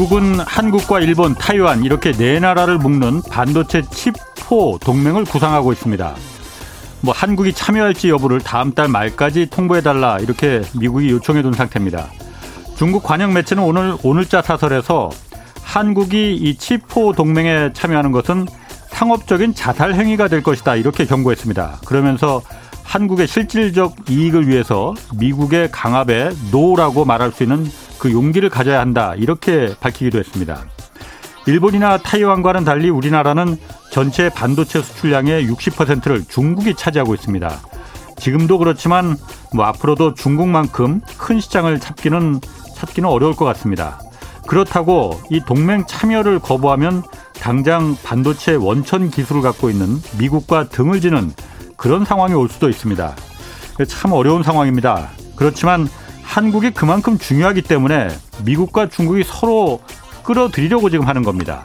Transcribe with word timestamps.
미국은 0.00 0.40
한국과 0.40 1.00
일본, 1.00 1.34
타이완 1.34 1.84
이렇게 1.84 2.12
네 2.12 2.40
나라를 2.40 2.78
묶는 2.78 3.20
반도체 3.30 3.82
Chip 3.82 4.30
Four 4.30 4.78
동맹을 4.82 5.24
구상하고 5.26 5.74
있습니다. 5.74 6.14
뭐 7.02 7.12
한국이 7.12 7.52
참여할지 7.52 8.08
여부를 8.08 8.40
다음 8.40 8.72
달 8.72 8.88
말까지 8.88 9.50
통보해달라 9.50 10.18
이렇게 10.20 10.62
미국이 10.74 11.10
요청해둔 11.10 11.52
상태입니다. 11.52 12.08
중국 12.76 13.02
관영 13.02 13.34
매체는 13.34 13.62
오늘 13.62 13.94
오늘자 14.02 14.40
사설에서 14.40 15.10
한국이 15.62 16.34
이 16.34 16.56
Chip 16.56 16.84
Four 16.84 17.12
동맹에 17.12 17.74
참여하는 17.74 18.10
것은 18.10 18.46
상업적인 18.88 19.54
자살 19.54 19.92
행위가 19.92 20.28
될 20.28 20.42
것이다 20.42 20.76
이렇게 20.76 21.04
경고했습니다. 21.04 21.80
그러면서 21.84 22.40
한국의 22.84 23.28
실질적 23.28 23.96
이익을 24.08 24.48
위해서 24.48 24.94
미국의 25.18 25.70
강압에 25.70 26.30
no라고 26.50 27.04
말할 27.04 27.32
수 27.32 27.42
있는 27.42 27.70
그 28.00 28.10
용기를 28.12 28.48
가져야 28.48 28.80
한다 28.80 29.14
이렇게 29.16 29.74
밝히기도 29.78 30.18
했습니다. 30.18 30.64
일본이나 31.46 31.98
타이완과는 31.98 32.64
달리 32.64 32.88
우리나라는 32.88 33.58
전체 33.92 34.30
반도체 34.30 34.80
수출량의 34.80 35.46
60%를 35.48 36.24
중국이 36.24 36.74
차지하고 36.74 37.14
있습니다. 37.14 37.60
지금도 38.16 38.58
그렇지만 38.58 39.16
뭐 39.54 39.66
앞으로도 39.66 40.14
중국만큼 40.14 41.02
큰 41.18 41.40
시장을 41.40 41.78
찾기는 41.78 42.40
찾기는 42.74 43.08
어려울 43.08 43.36
것 43.36 43.44
같습니다. 43.44 44.00
그렇다고 44.46 45.20
이 45.30 45.40
동맹 45.46 45.84
참여를 45.86 46.38
거부하면 46.38 47.02
당장 47.38 47.96
반도체 48.02 48.54
원천 48.54 49.10
기술을 49.10 49.42
갖고 49.42 49.68
있는 49.68 50.00
미국과 50.18 50.68
등을 50.68 51.00
지는 51.00 51.32
그런 51.76 52.04
상황이 52.04 52.34
올 52.34 52.48
수도 52.48 52.68
있습니다. 52.68 53.14
참 53.88 54.12
어려운 54.12 54.42
상황입니다. 54.42 55.08
그렇지만 55.36 55.88
한국이 56.30 56.70
그만큼 56.70 57.18
중요하기 57.18 57.62
때문에 57.62 58.08
미국과 58.44 58.88
중국이 58.88 59.24
서로 59.26 59.80
끌어들이려고 60.22 60.88
지금 60.88 61.08
하는 61.08 61.24
겁니다. 61.24 61.64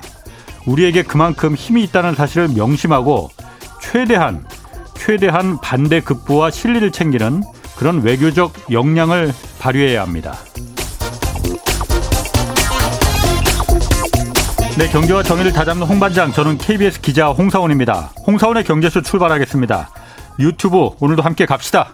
우리에게 0.66 1.04
그만큼 1.04 1.54
힘이 1.54 1.84
있다는 1.84 2.16
사실을 2.16 2.48
명심하고 2.48 3.30
최대한 3.80 4.44
최대한 4.96 5.62
반대 5.62 6.00
극부와 6.02 6.50
실리를 6.50 6.92
챙기는 6.92 7.44
그런 7.78 8.02
외교적 8.02 8.54
역량을 8.72 9.32
발휘해야 9.60 10.02
합니다. 10.02 10.36
네, 14.80 14.90
경제와 14.90 15.22
정의를 15.22 15.54
다잡는 15.54 15.86
홍반장, 15.86 16.34
저는 16.34 16.58
KBS 16.58 17.02
기자 17.02 17.28
홍사원입니다. 17.28 18.14
홍사원의 18.26 18.64
경제쇼 18.64 19.04
출발하겠습니다. 19.04 19.90
유튜브 20.40 20.90
오늘도 21.00 21.22
함께 21.22 21.46
갑시다. 21.46 21.94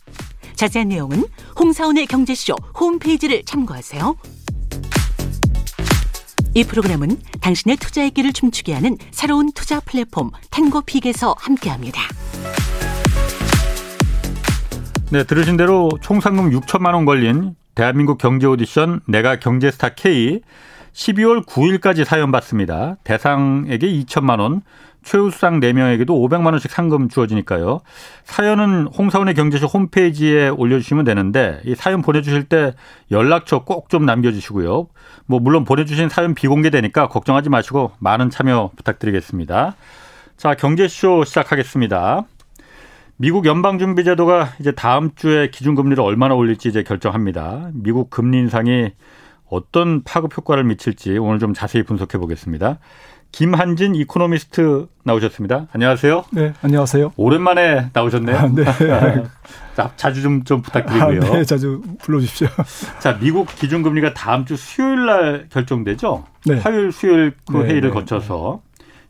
자세한 0.61 0.89
내용은 0.89 1.23
홍사원의 1.59 2.05
경제쇼 2.05 2.53
홈페이지를 2.79 3.41
참고하세요. 3.45 4.15
이 6.53 6.63
프로그램은 6.63 7.17
당신의 7.41 7.77
투자의 7.77 8.11
길을 8.11 8.31
춤추게 8.31 8.71
하는 8.75 8.95
새로운 9.09 9.51
투자 9.53 9.79
플랫폼 9.79 10.29
탱고픽에서 10.51 11.33
함께합니다. 11.39 12.03
네, 15.09 15.23
들으신 15.23 15.57
대로 15.57 15.89
총 15.99 16.19
상금 16.19 16.51
6천만 16.51 16.93
원 16.93 17.05
걸린 17.05 17.55
대한민국 17.73 18.19
경제 18.19 18.45
오디션 18.45 18.99
내가 19.07 19.39
경제스타 19.39 19.95
K 19.95 20.41
12월 20.93 21.43
9일까지 21.43 22.05
사연 22.05 22.31
받습니다. 22.31 22.97
대상에게 23.03 23.87
2천만 23.87 24.39
원, 24.39 24.61
최우수상 25.03 25.59
4명에게도 25.59 26.07
500만 26.07 26.47
원씩 26.47 26.71
상금 26.71 27.09
주어지니까요. 27.09 27.81
사연은 28.23 28.87
홍사원의 28.87 29.33
경제쇼 29.33 29.67
홈페이지에 29.67 30.49
올려주시면 30.49 31.03
되는데 31.05 31.59
이 31.65 31.75
사연 31.75 32.01
보내주실 32.01 32.45
때 32.45 32.73
연락처 33.11 33.63
꼭 33.63 33.89
좀 33.89 34.05
남겨주시고요. 34.05 34.87
뭐 35.25 35.39
물론 35.39 35.65
보내주신 35.65 36.07
사연 36.07 36.33
비공개되니까 36.33 37.09
걱정하지 37.09 37.49
마시고 37.49 37.91
많은 37.99 38.29
참여 38.29 38.71
부탁드리겠습니다. 38.77 39.75
자 40.37 40.53
경제쇼 40.55 41.25
시작하겠습니다. 41.25 42.23
미국 43.17 43.45
연방준비제도가 43.45 44.53
이제 44.59 44.71
다음 44.71 45.13
주에 45.13 45.49
기준금리를 45.49 46.01
얼마나 46.01 46.35
올릴지 46.35 46.69
이제 46.69 46.83
결정합니다. 46.83 47.69
미국 47.73 48.09
금리 48.09 48.39
인상이 48.39 48.91
어떤 49.47 50.03
파급 50.03 50.35
효과를 50.37 50.63
미칠지 50.63 51.17
오늘 51.17 51.37
좀 51.37 51.53
자세히 51.53 51.83
분석해 51.83 52.17
보겠습니다. 52.17 52.79
김한진 53.31 53.95
이코노미스트 53.95 54.87
나오셨습니다. 55.03 55.67
안녕하세요. 55.71 56.25
네, 56.31 56.53
안녕하세요. 56.61 57.13
오랜만에 57.15 57.89
나오셨네요. 57.93 58.37
아, 58.37 58.47
네. 58.47 58.63
자, 59.75 59.91
자주 59.95 60.21
좀, 60.21 60.43
좀 60.43 60.61
부탁드리고요. 60.61 61.21
아, 61.23 61.37
네, 61.37 61.43
자주 61.45 61.81
불러주십시오. 61.99 62.49
자, 62.99 63.17
미국 63.19 63.47
기준금리가 63.47 64.13
다음 64.13 64.45
주 64.45 64.57
수요일 64.57 65.05
날 65.05 65.47
결정되죠? 65.49 66.25
네. 66.45 66.59
화요일, 66.59 66.91
수요일 66.91 67.33
그 67.49 67.57
네, 67.57 67.69
회의를 67.69 67.89
네, 67.89 67.93
거쳐서 67.93 68.61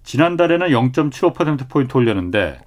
지난달에는 0.04 0.68
0.75%포인트 0.68 1.98
올렸는데 1.98 2.59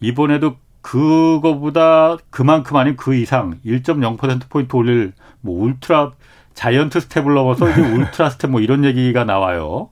이번에도 0.00 0.56
그거보다 0.82 2.16
그만큼 2.30 2.76
아닌 2.76 2.96
그 2.96 3.14
이상 3.14 3.58
1.0%포인트 3.64 4.76
올릴 4.76 5.12
뭐 5.40 5.64
ultra 5.64 6.12
giant 6.54 7.00
step을 7.00 7.34
넘어서 7.34 7.70
이제 7.70 7.80
ultra 7.80 8.30
step 8.30 8.50
뭐 8.50 8.60
이런 8.60 8.84
얘기가 8.84 9.24
나와요. 9.24 9.88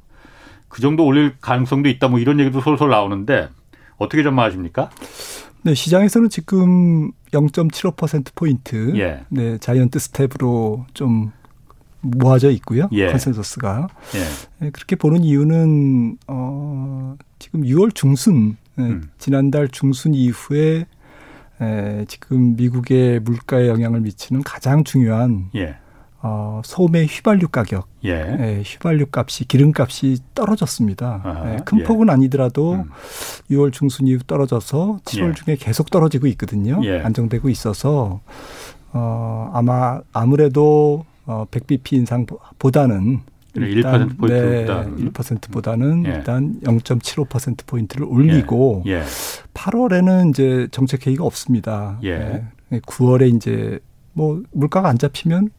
그 0.68 0.80
정도 0.80 1.04
올릴 1.04 1.34
가능성도 1.40 1.88
있다 1.88 2.08
뭐 2.08 2.18
이런 2.18 2.40
얘기도 2.40 2.60
솔솔 2.60 2.90
나오는데 2.90 3.48
어떻게 3.96 4.22
전망하십니까? 4.22 4.90
네, 5.62 5.74
시장에서는 5.74 6.28
지금 6.28 7.10
0.75% 7.32 8.34
포인트 8.34 8.96
예. 8.96 9.24
네, 9.28 9.58
giant 9.58 9.98
step으로 9.98 10.86
좀 10.94 11.32
모아져 12.00 12.50
있고요. 12.52 12.88
예. 12.92 13.08
consensus가. 13.08 13.88
예. 14.14 14.64
네, 14.64 14.70
그렇게 14.70 14.96
보는 14.96 15.24
이유는 15.24 16.18
어 16.28 17.16
지금 17.38 17.62
6월 17.62 17.94
중순 17.94 18.56
네, 18.76 18.84
음. 18.84 19.10
지난달 19.18 19.68
중순 19.68 20.14
이후에 20.14 20.86
에, 21.60 22.04
지금 22.06 22.54
미국의 22.54 23.20
물가에 23.20 23.66
영향을 23.66 24.00
미치는 24.00 24.44
가장 24.44 24.84
중요한 24.84 25.50
예. 25.56 25.76
어, 26.20 26.60
소매 26.64 27.04
휘발유 27.04 27.48
가격, 27.48 27.88
예. 28.04 28.10
예, 28.10 28.62
휘발유 28.64 29.06
값이 29.12 29.44
기름값이 29.46 30.18
떨어졌습니다. 30.34 31.20
아, 31.22 31.52
예, 31.52 31.56
큰 31.64 31.80
예. 31.80 31.84
폭은 31.84 32.10
아니더라도 32.10 32.72
음. 32.72 32.90
6월 33.50 33.72
중순 33.72 34.08
이후 34.08 34.18
떨어져서 34.26 35.00
7월 35.04 35.28
예. 35.30 35.34
중에 35.34 35.56
계속 35.56 35.90
떨어지고 35.90 36.26
있거든요. 36.28 36.80
예. 36.82 37.00
안정되고 37.00 37.48
있어서 37.50 38.20
어, 38.92 39.50
아마 39.54 40.00
아무래도 40.12 41.04
어, 41.26 41.46
100bp 41.50 41.92
인상보다는 41.92 43.20
일단 43.54 44.16
1%포인트보다. 44.16 44.84
네, 44.84 45.10
1%보다는 45.10 46.06
예. 46.06 46.10
일단 46.10 46.60
0.75% 46.62 47.66
포인트를 47.66 48.06
올리고 48.06 48.82
예. 48.86 48.92
예. 48.92 49.02
8월에는 49.54 50.30
이제 50.30 50.68
정책 50.72 51.06
회의가 51.06 51.24
없습니다. 51.24 51.98
예. 52.02 52.44
9월에 52.72 53.34
이제 53.36 53.78
뭐 54.12 54.42
물가가 54.50 54.88
안 54.88 54.98
잡히면 54.98 55.50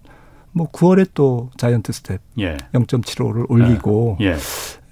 뭐 0.60 0.70
9월에 0.72 1.08
또 1.14 1.50
giant 1.56 1.94
step 1.94 2.20
예. 2.40 2.58
0.75를 2.74 3.50
올리고 3.50 4.18
예. 4.20 4.36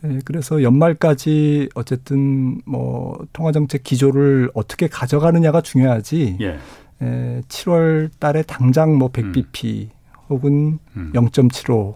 예. 0.05 0.19
그래서 0.23 0.63
연말까지 0.63 1.67
어쨌든 1.75 2.61
뭐 2.65 3.19
통화 3.33 3.51
정책 3.51 3.83
기조를 3.83 4.49
어떻게 4.53 4.87
가져가느냐가 4.87 5.59
중요하지. 5.59 6.37
예. 6.39 6.57
에, 7.01 7.41
7월 7.49 8.09
달에 8.17 8.43
당장 8.43 8.97
뭐 8.97 9.11
100bp 9.11 9.81
음. 9.83 9.89
혹은 10.29 10.79
음. 10.95 11.11
0.75 11.13 11.95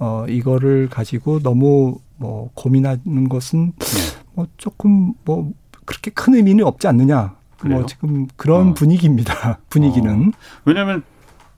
어, 0.00 0.26
이거를 0.28 0.90
가지고 0.90 1.40
너무 1.40 1.98
뭐 2.18 2.50
고민하는 2.52 3.30
것은 3.30 3.72
예. 3.72 4.22
뭐 4.34 4.46
조금 4.58 5.14
뭐 5.24 5.50
그렇게 5.86 6.10
큰 6.10 6.34
의미는 6.34 6.66
없지 6.66 6.86
않느냐. 6.86 7.16
뭐 7.22 7.56
그래요? 7.58 7.78
뭐 7.78 7.86
지금 7.86 8.26
그런 8.36 8.68
어. 8.68 8.74
분위기입니다. 8.74 9.60
분위기는. 9.70 10.28
어. 10.28 10.60
왜냐하면 10.66 11.02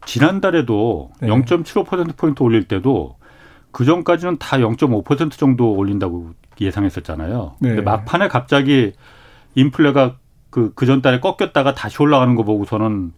지난달에도 0.06 1.10
네. 1.20 1.28
0.75%포인트 1.28 2.42
올릴 2.42 2.64
때도 2.64 3.16
그 3.72 3.84
전까지는 3.84 4.38
다 4.38 4.58
0.5% 4.58 5.32
정도 5.32 5.72
올린다고 5.72 6.30
예상했었잖아요. 6.60 7.54
네. 7.60 7.68
근데 7.70 7.82
막판에 7.82 8.28
갑자기 8.28 8.92
인플레가 9.54 10.16
그, 10.50 10.72
그 10.74 10.86
전달에 10.86 11.20
꺾였다가 11.20 11.74
다시 11.74 12.02
올라가는 12.02 12.34
거 12.34 12.42
보고서는 12.42 13.12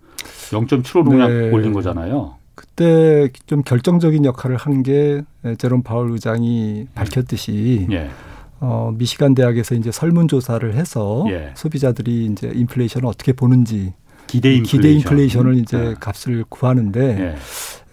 0.75로 0.51 1.05
네. 1.11 1.11
그냥 1.17 1.55
올린 1.55 1.73
거잖아요. 1.73 2.35
그때 2.55 3.29
좀 3.47 3.63
결정적인 3.63 4.25
역할을 4.25 4.57
한 4.57 4.83
게 4.83 5.23
제롬 5.59 5.83
파월 5.83 6.11
의장이 6.11 6.87
밝혔듯이 6.95 7.87
예. 7.91 8.11
어, 8.61 8.93
미시간 8.97 9.35
대학에서 9.35 9.75
이제 9.75 9.91
설문조사를 9.91 10.75
해서 10.75 11.25
예. 11.29 11.53
소비자들이 11.55 12.27
이제 12.27 12.53
인플레이션을 12.55 13.07
어떻게 13.09 13.33
보는지 13.33 13.95
기대 14.33 14.55
인플레이션. 14.55 14.81
기대 14.81 14.93
인플레이션을 14.95 15.57
이제 15.57 15.77
네. 15.77 15.95
값을 16.01 16.45
구하는데 16.49 17.37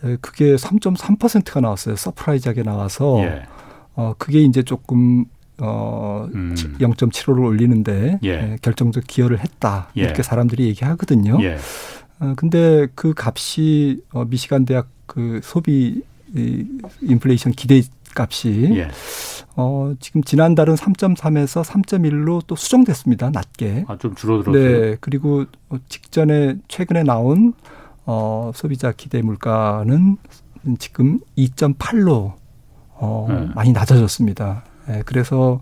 예. 0.06 0.18
그게 0.22 0.56
3.3%가 0.56 1.60
나왔어요. 1.60 1.98
surprise하게 1.98 2.64
나와서 2.64 3.20
예. 3.24 3.44
어, 3.96 4.14
그게 4.18 4.40
이제 4.40 4.64
조금 4.64 5.26
어, 5.58 6.30
음. 6.34 6.56
0.75를 6.80 7.44
올리는데 7.46 8.20
예. 8.24 8.30
예. 8.30 8.58
결정적 8.62 9.04
기여를 9.06 9.40
했다. 9.40 9.90
예. 9.98 10.04
이렇게 10.04 10.24
사람들이 10.24 10.66
얘기하거든요. 10.68 11.38
예. 11.42 11.58
어, 12.20 12.34
근데 12.38 12.88
그 12.96 13.14
값이 13.18 14.02
어, 14.14 14.24
미시간 14.24 14.64
대학 14.64 14.88
그 15.08 15.42
소비 15.44 16.04
이, 16.34 16.66
인플레이션 17.02 17.52
기대 17.52 17.82
값이 18.16 18.72
예. 18.76 18.90
어, 19.56 19.94
지금 20.00 20.24
지난달은 20.24 20.76
3.3에서 20.76 21.64
3.1로 21.64 22.42
또 22.48 22.56
수정됐습니다. 22.56 23.30
낮게. 23.32 23.86
아, 23.88 23.98
좀 23.98 24.16
줄어들었어요. 24.16 24.82
네. 24.92 24.98
그리고 25.02 25.46
직전에 25.90 26.56
최근에 26.68 27.04
나온 27.04 27.54
어, 28.06 28.52
소비자 28.56 28.92
기대 28.92 29.22
물가는 29.22 30.18
지금 30.78 31.20
2.8로 31.38 32.34
어, 32.92 33.28
네. 33.30 33.50
많이 33.54 33.72
낮아졌습니다. 33.72 34.64
네, 34.88 35.04
그래서 35.06 35.62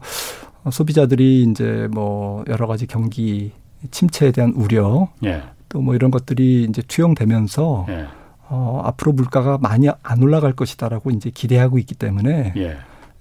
소비자들이 0.72 1.44
이제 1.44 1.88
뭐 1.92 2.44
여러 2.48 2.68
가지 2.68 2.88
경기 2.88 3.52
침체에 3.92 4.32
대한 4.32 4.54
우려 4.56 5.10
예. 5.24 5.44
또뭐 5.70 5.96
이런 5.96 6.12
것들이 6.12 6.66
이제 6.70 6.82
투영되면서 6.88 7.86
예. 7.90 8.08
어, 8.50 8.82
앞으로 8.86 9.12
물가가 9.14 9.58
많이 9.58 9.88
안 10.04 10.24
올라갈 10.24 10.54
것이다라고 10.54 11.12
이제 11.12 11.30
기대하고 11.30 11.78
있기 11.80 11.96
때문에 11.96 12.54
예. 12.56 12.78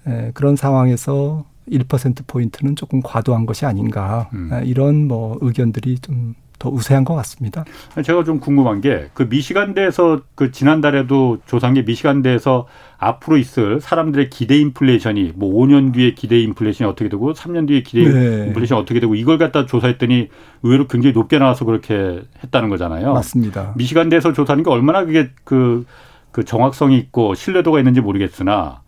에, 0.07 0.31
그런 0.35 0.57
상황에서 0.57 1.45
1% 1.71 2.27
포인트는 2.27 2.77
조금 2.77 3.03
과도한 3.03 3.45
것이 3.45 3.67
아닌가 3.67 4.31
음. 4.33 4.53
에, 4.53 4.65
이런 4.65 5.09
뭐 5.09 5.37
의견들이 5.41 5.99
좀 5.99 6.35
더 6.59 6.71
우세한 6.71 7.05
것 7.05 7.15
같습니다. 7.17 7.65
제가 8.03 8.25
좀 8.25 8.41
궁금한 8.41 8.81
게 8.81 9.09
그 9.15 9.25
미시간대에서 9.25 10.23
그 10.35 10.51
지난달에도 10.53 11.39
조사한 11.47 11.75
게 11.75 11.83
미시간대에서 11.83 12.67
앞으로 12.99 13.37
있을 13.37 13.81
사람들의 13.81 14.31
기대 14.31 14.57
인플레이션이 14.59 15.33
뭐 15.37 15.53
5년 15.53 15.93
뒤에 15.93 16.15
기대 16.15 16.41
인플레이션이 16.41 16.89
어떻게 16.91 17.09
되고 17.11 17.33
3년 17.35 17.67
뒤에 17.69 17.83
기대 17.83 18.09
네. 18.11 18.47
인플레이션이 18.47 18.81
어떻게 18.81 19.01
되고 19.01 19.15
이걸 19.15 19.37
갖다 19.39 19.67
조사했더니 19.67 20.29
의외로 20.63 20.87
굉장히 20.87 21.13
높게 21.13 21.39
나와서 21.39 21.65
그렇게 21.67 22.23
했다는 22.43 22.69
거잖아요. 22.71 23.13
맞습니다. 23.13 23.73
미시간대에서 23.77 24.33
조사하는 24.33 24.65
게 24.65 24.71
얼마나 24.71 25.05
그게 25.05 25.29
그, 25.45 25.85
그 26.33 26.45
정확성이 26.45 26.97
있고 26.99 27.35
신뢰도가 27.35 27.79
있는지 27.79 28.01
모르겠으나 28.01 28.81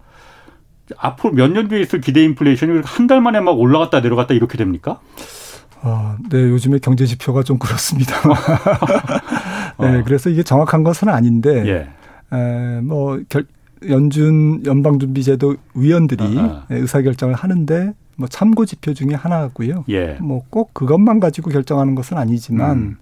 앞으로 0.96 1.34
몇 1.34 1.48
년 1.52 1.68
뒤에 1.68 1.80
있을 1.80 2.00
기대 2.00 2.22
인플레이션이 2.24 2.80
한 2.84 3.06
달 3.06 3.20
만에 3.20 3.40
막 3.40 3.58
올라갔다 3.58 4.00
내려갔다 4.00 4.32
이렇게 4.34 4.56
됩니까? 4.56 5.00
아, 5.82 6.16
네, 6.30 6.38
요즘에 6.38 6.78
경제 6.78 7.06
지표가 7.06 7.42
좀 7.42 7.58
그렇습니다. 7.58 8.14
네, 9.80 9.98
어. 9.98 10.02
그래서 10.04 10.30
이게 10.30 10.42
정확한 10.42 10.82
것은 10.82 11.08
아닌데, 11.08 11.64
예. 11.66 12.36
에, 12.36 12.80
뭐, 12.80 13.20
결, 13.28 13.46
연준 13.88 14.62
연방준비제도 14.66 15.56
위원들이 15.74 16.38
아, 16.38 16.42
아. 16.42 16.66
의사결정을 16.70 17.34
하는데, 17.34 17.94
뭐 18.18 18.26
참고 18.26 18.66
지표 18.66 18.92
중에 18.94 19.14
하나고요. 19.14 19.84
예. 19.90 20.14
뭐꼭 20.20 20.74
그것만 20.74 21.20
가지고 21.20 21.50
결정하는 21.50 21.94
것은 21.94 22.18
아니지만 22.18 22.76
음. 22.76 22.96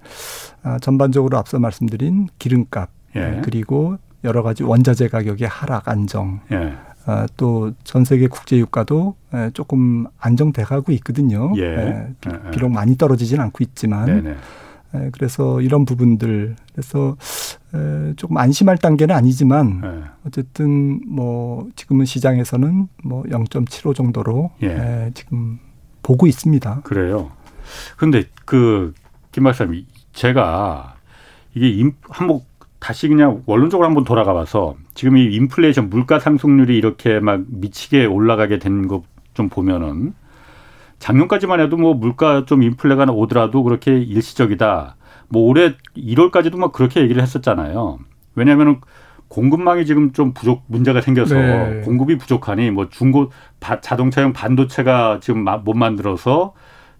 아, 0.63 0.79
전반적으로 0.79 1.39
앞서 1.39 1.59
말씀드린 1.59 2.29
기름값 2.39 2.91
예. 3.17 3.41
그리고 3.43 3.97
여러 4.25 4.43
가지 4.43 4.63
원자재 4.63 5.09
가격의 5.09 5.49
하락 5.49 5.89
안정 5.89 6.41
예. 6.53 6.75
아, 7.07 7.27
또전 7.37 8.05
세계 8.05 8.27
국제 8.27 8.59
유가도 8.59 9.15
조금 9.55 10.07
안정돼 10.19 10.65
가고 10.65 10.93
있거든요. 10.93 11.53
예. 11.57 11.63
예. 12.27 12.51
비록 12.51 12.71
많이 12.71 12.97
떨어지진 12.97 13.41
않고 13.41 13.65
있지만 13.65 14.07
네네. 14.07 14.37
그래서 15.13 15.61
이런 15.61 15.85
부분들 15.85 16.57
그래서 16.73 17.17
조금 18.17 18.37
안심할 18.37 18.79
단계는 18.79 19.15
아니지만 19.15 19.81
네. 19.81 19.89
어쨌든 20.27 21.01
뭐 21.07 21.69
지금은 21.77 22.05
시장에서는 22.05 22.89
뭐 23.05 23.23
0.75 23.25 23.95
정도로 23.95 24.51
예. 24.63 25.11
지금 25.15 25.59
보고 26.03 26.27
있습니다. 26.27 26.81
그래요. 26.83 27.31
그런데 27.97 28.25
그 28.45 28.93
김 29.33 29.45
박사님 29.45 29.85
제가 30.15 30.97
이게 31.53 31.91
한번 32.09 32.41
다시 32.87 33.09
그냥 33.09 33.43
원론적으로 33.47 33.85
한번 33.89 34.05
돌아가 34.05 34.33
봐서 34.33 34.77
지금 34.95 35.17
이 35.17 35.25
인플레이션 35.35 35.91
물가 35.91 36.21
상승률이 36.21 36.79
이렇게 36.79 37.19
막 37.19 37.41
미치게 37.49 38.07
올라가게 38.07 38.61
된 38.61 38.87
것 38.87 39.03
좀 39.37 39.49
보면은 39.51 40.15
작년까지만 40.99 41.61
해도 41.61 41.77
뭐 41.77 41.95
물가 41.95 42.47
좀 42.47 42.63
인플레가 42.63 43.05
오더라도 43.05 43.63
그렇게 43.63 43.99
일시적이다. 43.99 44.97
뭐 45.29 45.43
올해 45.43 45.75
1월까지도 45.97 46.57
막 46.57 46.73
그렇게 46.73 47.03
얘기를 47.03 47.21
했었잖아요. 47.21 47.99
왜냐하면은 48.35 48.81
공급망이 49.29 49.85
지금 49.85 50.13
좀 50.13 50.33
부족 50.33 50.63
문제가 50.69 51.01
생겨서 51.01 51.35
네. 51.35 51.81
공급이 51.85 52.17
부족하니 52.17 52.71
뭐 52.71 52.89
중고 52.89 53.31
자동차용 53.83 54.33
반도체가 54.33 55.19
지금 55.21 55.45
못 55.65 55.75
만들어서 55.75 56.55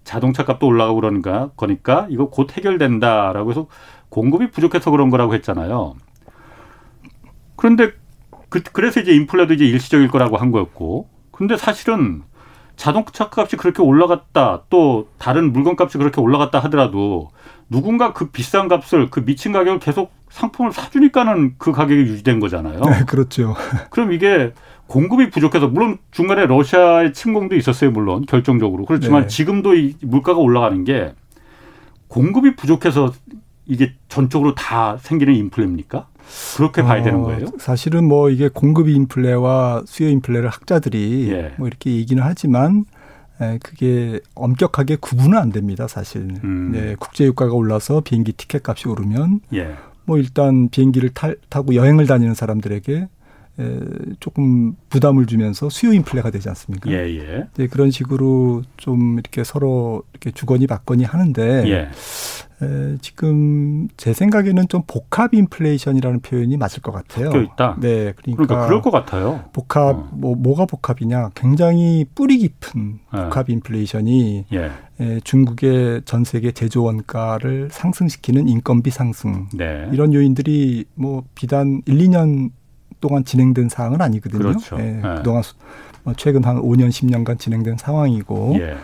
자동차 0.05 0.45
값도 0.45 0.67
올라가고 0.67 1.01
그러니까 1.01 1.51
거니까 1.57 2.07
이거 2.11 2.29
곧 2.29 2.57
해결된다라고 2.57 3.51
해서 3.51 3.67
공급이 4.17 4.51
부족해서 4.51 4.91
그런 4.91 5.11
거라고 5.11 5.35
했잖아요. 5.35 5.95
그런데 7.55 7.93
그, 8.49 8.63
그래서 8.63 8.99
이제 8.99 9.13
인플레도 9.13 9.53
이제 9.53 9.67
일시적일 9.67 10.09
거라고 10.09 10.39
한 10.39 10.53
거였고. 10.53 11.11
근데 11.31 11.59
사실은 11.59 12.23
자동차 12.77 13.29
값이 13.31 13.59
그렇게 13.59 13.83
올라갔다 13.83 14.63
또 14.71 15.09
다른 15.19 15.53
물건 15.53 15.77
값이 15.79 15.99
그렇게 15.99 16.23
올라갔다 16.23 16.61
하더라도 16.61 17.29
누군가 17.69 18.15
그 18.15 18.31
비싼 18.31 18.69
값을 18.69 19.11
그 19.11 19.23
미친 19.23 19.53
가격을 19.53 19.81
계속 19.81 20.13
상품을 20.31 20.73
사주니까는 20.73 21.57
그 21.59 21.73
가격이 21.73 22.01
유지된 22.01 22.41
거잖아요. 22.41 22.81
네, 22.81 23.05
그렇죠. 23.07 23.55
그럼 23.91 24.13
이게 24.13 24.55
공급이 24.87 25.29
부족해서 25.29 25.69
물론 25.69 25.99
중간에 26.11 26.47
러시아의 26.47 27.13
침공도 27.13 27.55
있었어요, 27.55 27.91
물론 27.91 28.25
결정적으로 28.25 28.87
그렇지만 28.87 29.23
네. 29.23 29.27
지금도 29.27 29.75
이 29.75 29.95
물가가 30.01 30.39
올라가는 30.39 30.85
게 30.85 31.13
공급이 32.09 32.57
부족해서 32.57 33.13
이게 33.67 33.93
전적으로 34.09 34.55
다 34.55 34.97
생기는 35.01 35.35
인플레입니까? 35.35 36.09
그렇게 36.57 36.83
봐야 36.83 37.01
어, 37.01 37.05
되는 37.05 37.23
거예요? 37.23 37.47
사실은 37.59 38.05
뭐 38.05 38.31
이게 38.31 38.49
공급 38.49 38.89
인플레와 38.89 39.85
수요 39.87 40.09
인플레를 40.09 40.49
학자들이 40.49 41.31
예. 41.31 41.55
뭐 41.57 41.69
이렇게 41.69 41.93
얘기는 41.93 42.21
하지만 42.23 42.85
에, 43.41 43.59
그게 43.63 44.21
엄격하게 44.35 44.97
구분은 44.97 45.37
안 45.39 45.51
됩니다, 45.51 45.87
사실. 45.87 46.23
음. 46.43 46.71
네, 46.73 46.97
국제 46.99 47.25
유가가 47.25 47.53
올라서 47.53 48.01
비행기 48.01 48.33
티켓 48.33 48.67
값이 48.67 48.89
오르면 48.89 49.41
예. 49.55 49.75
뭐 50.05 50.19
일단 50.19 50.69
비행기를 50.69 51.11
타, 51.11 51.33
타고 51.49 51.75
여행을 51.75 52.07
다니는 52.07 52.35
사람들에게 52.35 52.93
에, 52.95 53.09
조금 54.21 54.75
부담을 54.91 55.27
주면서 55.27 55.69
수요 55.71 55.93
인플레가 55.93 56.31
되지 56.31 56.49
않습니까? 56.51 56.91
예, 56.91 56.97
예. 57.17 57.49
네, 57.57 57.67
그런 57.67 57.91
식으로 57.91 58.63
좀 58.77 59.19
이렇게 59.19 59.45
서로 59.45 60.03
이렇게 60.13 60.31
주거니 60.31 60.67
받거니 60.67 61.05
하는데 61.05 61.65
예. 61.69 61.89
에, 62.63 62.97
지금 63.03 63.89
제 63.97 64.13
생각에는 64.13 64.69
좀 64.69 64.83
복합 64.87 65.35
인플레이션이라는 65.35 66.21
표현이 66.21 66.57
맞을 66.57 66.83
것 66.83 66.93
같아요. 66.93 67.31
있다. 67.31 67.77
네, 67.81 68.13
그러니까, 68.17 68.45
그러니까 68.47 68.67
그럴 68.67 68.83
것 68.83 68.91
같아요. 68.91 69.45
복합 69.53 69.97
어. 69.97 70.09
뭐 70.13 70.35
뭐가 70.37 70.65
복합이냐? 70.67 71.31
굉장히 71.35 72.07
뿌리 72.15 72.39
깊은 72.39 72.99
네. 73.13 73.25
복합 73.25 73.51
인플레이션이 73.51 74.47
예. 74.53 74.71
에, 75.01 75.21
중국의 75.25 76.03
전 76.07 76.25
세계 76.25 76.53
제조 76.53 76.83
원가를 76.83 77.69
상승시키는 77.71 78.49
인건비 78.49 78.91
상승 78.91 79.49
네. 79.53 79.89
이런 79.93 80.15
요인들이 80.15 80.87
뭐 80.95 81.25
비단 81.35 81.83
1, 81.85 81.99
2년 81.99 82.51
동안 83.01 83.25
진행된 83.25 83.69
사항은 83.69 84.01
아니거든요. 84.01 84.39
그렇죠. 84.39 84.77
예, 84.79 84.83
네. 84.83 85.03
그동안 85.17 85.43
뭐 86.05 86.15
최근 86.17 86.45
한 86.45 86.57
5년 86.57 86.89
10년간 86.89 87.39
진행된 87.39 87.77
상황이고 87.77 88.57
예. 88.61 88.77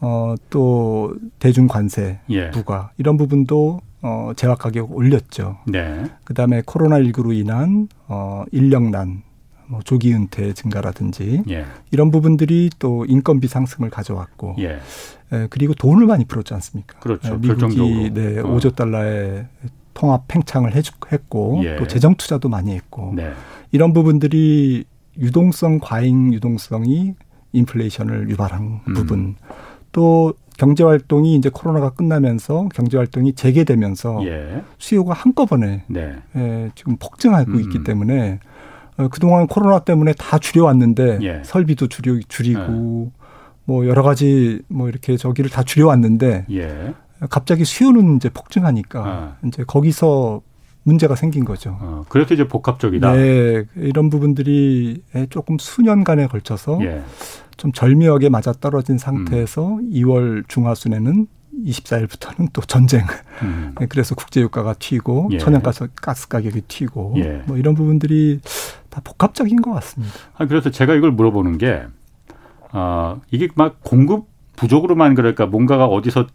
어, 0.00 0.34
또 0.50 1.14
대중 1.38 1.66
관세 1.66 2.20
예. 2.30 2.50
부과 2.50 2.90
이런 2.98 3.16
부분도 3.16 3.80
어, 4.02 4.32
재화 4.36 4.54
가격 4.54 4.94
올렸죠. 4.94 5.58
네. 5.66 6.04
그다음에 6.24 6.62
코로나 6.66 6.98
19로 6.98 7.34
인한 7.34 7.88
어, 8.06 8.44
인력난 8.52 9.22
뭐 9.66 9.80
조기 9.82 10.12
은퇴 10.12 10.52
증가라든지 10.52 11.42
예. 11.48 11.64
이런 11.90 12.10
부분들이 12.10 12.70
또 12.78 13.06
인건비 13.06 13.48
상승을 13.48 13.88
가져왔고 13.88 14.56
예. 14.58 14.78
예, 15.32 15.46
그리고 15.48 15.74
돈을 15.74 16.06
많이 16.06 16.24
풀었지 16.24 16.52
않습니까? 16.54 16.98
그렇죠. 16.98 17.34
예, 17.34 17.36
미국이 17.38 18.10
네, 18.12 18.40
어. 18.40 18.44
5조 18.44 18.74
달러의 18.76 19.46
통합 19.94 20.28
팽창을 20.28 20.74
했고 20.74 21.60
예. 21.64 21.76
또 21.76 21.86
재정 21.86 22.14
투자도 22.14 22.48
많이 22.48 22.74
했고 22.74 23.12
네. 23.14 23.32
이런 23.72 23.92
부분들이 23.92 24.84
유동성 25.18 25.78
과잉 25.80 26.34
유동성이 26.34 27.14
인플레이션을 27.52 28.28
유발한 28.30 28.80
음. 28.86 28.94
부분 28.94 29.36
또 29.92 30.34
경제 30.56 30.84
활동이 30.84 31.34
이제 31.34 31.50
코로나가 31.52 31.90
끝나면서 31.90 32.68
경제 32.74 32.96
활동이 32.96 33.34
재개되면서 33.34 34.26
예. 34.26 34.62
수요가 34.78 35.12
한꺼번에 35.12 35.84
네. 35.88 36.16
예, 36.36 36.70
지금 36.74 36.96
폭증하고 36.96 37.52
음. 37.52 37.60
있기 37.60 37.84
때문에 37.84 38.40
어, 38.96 39.08
그동안 39.08 39.46
코로나 39.46 39.80
때문에 39.80 40.12
다 40.12 40.38
줄여왔는데 40.38 41.18
예. 41.22 41.42
설비도 41.44 41.88
줄여 41.88 42.20
줄이고 42.28 43.10
예. 43.10 43.24
뭐 43.64 43.86
여러 43.86 44.02
가지 44.02 44.60
뭐 44.68 44.88
이렇게 44.88 45.16
저기를 45.16 45.50
다 45.50 45.62
줄여왔는데 45.62 46.46
예. 46.50 46.94
갑자기 47.30 47.64
수요는 47.64 48.16
이제 48.16 48.28
폭증하니까 48.28 49.04
아. 49.04 49.36
이제 49.46 49.64
거기서 49.64 50.42
문제가 50.84 51.14
생긴 51.14 51.44
거죠. 51.44 51.78
어, 51.80 52.04
그래서 52.08 52.34
이제 52.34 52.46
복합적이다. 52.46 53.12
네, 53.12 53.64
이런 53.76 54.10
부분들이 54.10 55.02
조금 55.30 55.56
수년간에 55.58 56.26
걸쳐서 56.26 56.78
예. 56.82 57.02
좀 57.56 57.72
절묘하게 57.72 58.28
맞아 58.28 58.52
떨어진 58.52 58.98
상태에서 58.98 59.76
음. 59.76 59.90
2월 59.90 60.44
중하순에는 60.48 61.26
24일부터는 61.66 62.48
또 62.52 62.60
전쟁. 62.62 63.06
음. 63.42 63.74
네, 63.78 63.86
그래서 63.88 64.14
국제유가가 64.14 64.74
튀고 64.74 65.30
예. 65.32 65.38
천연가스 65.38 65.88
가스 65.96 66.28
가격이 66.28 66.62
튀고 66.62 67.14
예. 67.18 67.42
뭐 67.46 67.56
이런 67.56 67.74
부분들이 67.74 68.40
다 68.90 69.00
복합적인 69.02 69.62
것 69.62 69.72
같습니다. 69.72 70.14
아, 70.36 70.46
그래서 70.46 70.70
제가 70.70 70.94
이걸 70.94 71.12
물어보는 71.12 71.58
게 71.58 71.84
아, 72.72 73.20
이게 73.30 73.48
막 73.54 73.78
공급 73.82 74.26
부족으로만 74.56 75.14
그럴까 75.14 75.46
뭔가가 75.46 75.86
어디서 75.86 76.26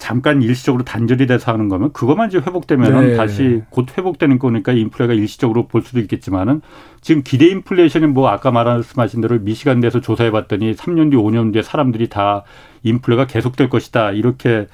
잠깐 0.00 0.40
일시적으로 0.40 0.82
단절이 0.82 1.26
돼서 1.26 1.52
하는 1.52 1.68
거면 1.68 1.92
그것만 1.92 2.28
이제 2.28 2.38
회복되면 2.38 3.06
네. 3.06 3.16
다시 3.16 3.62
곧 3.68 3.86
회복되는 3.96 4.38
거니까 4.38 4.72
인플레가 4.72 5.12
일시적으로 5.12 5.68
볼 5.68 5.82
수도 5.82 6.00
있겠지만은 6.00 6.62
지금 7.02 7.22
기대 7.22 7.46
인플레이션이 7.46 8.06
뭐 8.06 8.28
아까 8.28 8.50
말씀하신 8.50 9.20
대로 9.20 9.38
미시간 9.38 9.78
내에서 9.80 10.00
조사해 10.00 10.30
봤더니 10.30 10.74
3년 10.74 11.10
뒤 11.10 11.18
5년 11.18 11.52
뒤에 11.52 11.62
사람들이 11.62 12.08
다 12.08 12.44
인플레가 12.82 13.26
계속될 13.26 13.68
것이다 13.68 14.12
이렇게 14.12 14.68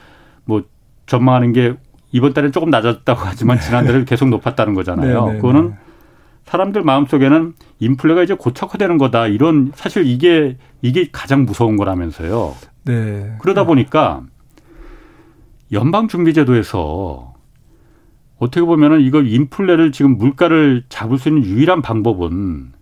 뭐 0.45 0.63
전망하는 1.07 1.53
게 1.53 1.75
이번 2.13 2.33
달엔 2.33 2.53
조금 2.53 2.71
낮았다고 2.71 3.21
하지만 3.25 3.59
지난달에 3.59 4.05
계속 4.05 4.29
높았다는 4.29 4.75
거잖아요. 4.75 5.27
네, 5.27 5.33
네, 5.33 5.37
그거는 5.41 5.71
네. 5.71 5.77
사람들 6.45 6.85
마음속에는 6.85 7.55
인플레가 7.81 8.23
이제 8.23 8.35
고착화되는 8.35 8.97
거다 8.97 9.27
이런 9.27 9.73
사실 9.75 10.07
이게 10.07 10.57
이게 10.83 11.09
가장 11.11 11.45
무서운 11.45 11.77
거라면서요. 11.77 12.55
네. 12.85 13.37
그러다 13.41 13.65
보니까 13.65 14.23
연방준비제도에서 15.73 17.35
어떻게 18.39 18.61
보면은 18.65 19.01
이거 19.01 19.23
인플레를 19.23 19.93
지금 19.93 20.17
물가를 20.19 20.85
잡을 20.89 21.19
수 21.19 21.29
있는 21.29 21.45
유일한 21.45 21.83
방법은 21.83 22.73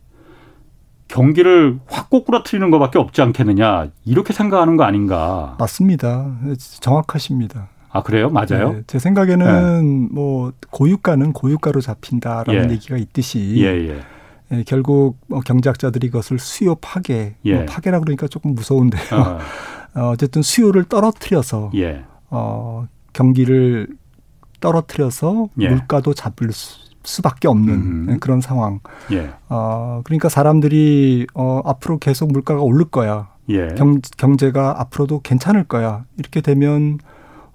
경기를 1.08 1.78
확 1.86 2.10
꼬꾸라트리는 2.10 2.70
것밖에 2.70 2.98
없지 2.98 3.22
않겠느냐 3.22 3.90
이렇게 4.04 4.32
생각하는 4.32 4.76
거 4.76 4.84
아닌가? 4.84 5.56
맞습니다. 5.58 6.36
정확하십니다. 6.80 7.68
아 7.90 8.02
그래요? 8.02 8.28
맞아요? 8.30 8.72
네, 8.72 8.82
제 8.88 8.98
생각에는 8.98 10.08
네. 10.08 10.08
뭐 10.10 10.52
고유가는 10.70 11.32
고유가로 11.32 11.80
잡힌다라는 11.80 12.70
예. 12.70 12.72
얘기가 12.72 12.96
있듯이 12.96 13.54
예, 13.58 13.66
예. 13.66 14.00
예, 14.50 14.64
결국 14.66 15.18
뭐 15.28 15.38
경제학자들이 15.40 16.08
이것을 16.08 16.40
수요 16.40 16.74
파괴, 16.74 17.36
뭐 17.44 17.52
예. 17.52 17.66
파괴라 17.66 18.00
그러니까 18.00 18.26
조금 18.26 18.54
무서운데요. 18.54 19.04
어. 19.12 19.38
어, 19.96 20.08
어쨌든 20.10 20.42
수요를 20.42 20.84
떨어뜨려서 20.84 21.70
예. 21.76 22.04
어, 22.34 22.88
경기를 23.12 23.86
떨어뜨려서 24.60 25.48
예. 25.60 25.68
물가도 25.68 26.14
잡을 26.14 26.50
수, 26.52 27.22
밖에 27.22 27.48
없는 27.48 27.74
음. 27.74 28.18
그런 28.18 28.40
상황. 28.40 28.80
예. 29.12 29.30
어, 29.48 30.00
그러니까 30.04 30.28
사람들이 30.28 31.26
어, 31.34 31.60
앞으로 31.64 31.98
계속 31.98 32.32
물가가 32.32 32.60
오를 32.62 32.86
거야. 32.86 33.28
예. 33.50 33.68
경, 33.76 34.00
경제가 34.16 34.80
앞으로도 34.80 35.20
괜찮을 35.20 35.64
거야. 35.64 36.04
이렇게 36.18 36.40
되면 36.40 36.98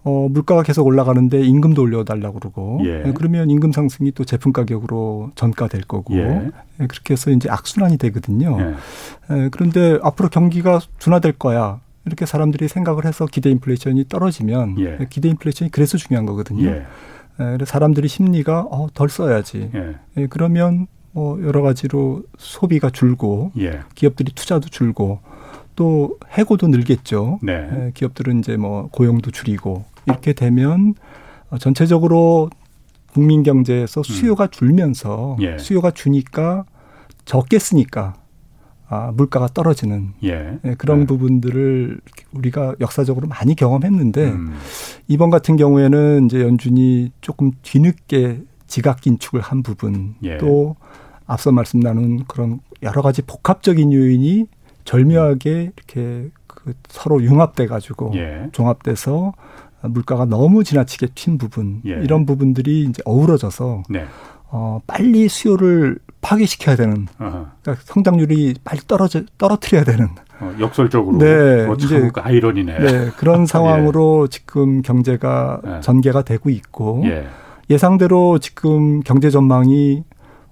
어, 0.04 0.28
물가가 0.30 0.64
계속 0.64 0.86
올라가는데 0.86 1.42
임금도 1.42 1.82
올려달라고 1.82 2.40
그러고 2.40 2.80
예. 2.84 3.04
예. 3.08 3.14
그러면 3.14 3.50
임금 3.50 3.72
상승이 3.74 4.12
또 4.12 4.24
제품 4.24 4.54
가격으로 4.54 5.32
전가될 5.36 5.82
거고 5.82 6.16
예. 6.16 6.52
예. 6.80 6.88
그렇게 6.88 7.14
해서 7.14 7.32
이제 7.32 7.50
악순환이 7.50 7.98
되거든요. 7.98 8.58
예. 8.62 9.36
예. 9.36 9.50
그런데 9.50 10.00
앞으로 10.02 10.30
경기가 10.30 10.80
둔화될 11.00 11.34
거야. 11.34 11.82
이렇게 12.06 12.26
사람들이 12.26 12.68
생각을 12.68 13.06
해서 13.06 13.26
기대 13.26 13.50
인플레이션이 13.52 14.06
떨어지면 14.08 14.80
예. 14.80 15.08
기대 15.10 15.30
인플레이션이 15.30 15.72
그래서 15.72 15.98
중요한 15.98 16.26
거거든요. 16.26 16.68
예. 16.68 16.86
그래서 17.38 17.66
사람들이 17.66 18.08
심리가 18.08 18.62
어, 18.62 18.88
덜 18.94 19.10
써야지. 19.10 19.72
예. 19.74 20.28
그러면 20.28 20.88
뭐 21.12 21.42
여러 21.42 21.62
가지로 21.62 22.24
소비가 22.38 22.90
줄고 22.90 23.52
기업들이 23.96 24.32
투자도 24.34 24.70
줄고 24.70 25.20
또 25.76 26.18
해고도 26.30 26.68
늘겠죠. 26.68 27.40
네. 27.42 27.92
기업들은 27.94 28.40
이제 28.40 28.58
뭐 28.58 28.90
고용도 28.92 29.32
줄이고 29.32 29.86
이렇게 30.06 30.34
되면 30.34 30.94
어, 31.50 31.58
전체적으로 31.58 32.50
국민 33.14 33.44
경제에서 33.44 34.02
음. 34.02 34.04
수요가 34.04 34.48
줄면서 34.48 35.38
예. 35.42 35.58
수요가 35.58 35.92
주니까 35.92 36.66
적게 37.26 37.60
쓰니까 37.60 38.16
아, 38.92 39.12
물가가 39.16 39.48
떨어지는 39.48 40.14
예. 40.24 40.58
예, 40.66 40.74
그런 40.76 41.02
네. 41.02 41.06
부분들을 41.06 42.02
우리가 42.34 42.76
역사적으로 42.80 43.28
많이 43.28 43.56
경험했는데 43.56 44.32
음. 44.32 44.56
이번 45.08 45.30
같은 45.30 45.58
경우에는 45.58 46.26
이제 46.26 46.42
연준이 46.42 47.12
조금 47.22 47.52
뒤늦게 47.62 48.42
지각 48.66 49.02
긴축을 49.02 49.42
한 49.42 49.62
부분 49.62 50.16
예. 50.24 50.38
또 50.38 50.76
앞서 51.28 51.52
말씀 51.52 51.80
나눈 51.80 52.26
그런 52.26 52.62
여러 52.82 53.04
가지 53.04 53.22
복합적인 53.22 53.94
요인이 53.94 54.48
절묘하게 54.86 55.72
이렇게 55.76 56.30
그 56.48 56.74
서로 56.88 57.22
융합돼 57.22 57.68
가지고 57.68 58.12
예. 58.16 58.50
종합돼서 58.52 59.34
물가가 59.84 60.26
너무 60.26 60.64
지나치게 60.64 61.08
튄 61.08 61.40
부분 61.40 61.84
예. 61.86 61.92
이런 61.92 62.26
부분들이 62.26 62.86
이제 62.86 63.04
어우러져서 63.06 63.84
네. 63.90 64.06
어, 64.50 64.82
빨리 64.88 65.30
수요를 65.30 66.00
파괴시켜야 66.22 66.76
되는 66.76 67.08
그러니까 67.18 67.76
성장률이 67.84 68.56
빨리 68.64 68.82
떨어져 68.88 69.24
떨어뜨려야 69.38 69.84
되는 69.84 70.10
어, 70.42 70.56
역설적으로 70.60 71.18
네뭐 71.18 71.76
이제 71.76 72.10
그 72.14 72.22
아이러니네 72.22 72.80
네 72.80 73.12
그런 73.18 73.46
상황으로 73.48 74.26
예. 74.26 74.30
지금 74.30 74.82
경제가 74.82 75.62
예. 75.66 75.80
전개가 75.82 76.24
되고 76.24 76.50
있고 76.50 77.04
예. 77.06 77.28
예상대로 77.70 78.40
지금 78.40 79.02
경제 79.02 79.30
전망이 79.30 80.04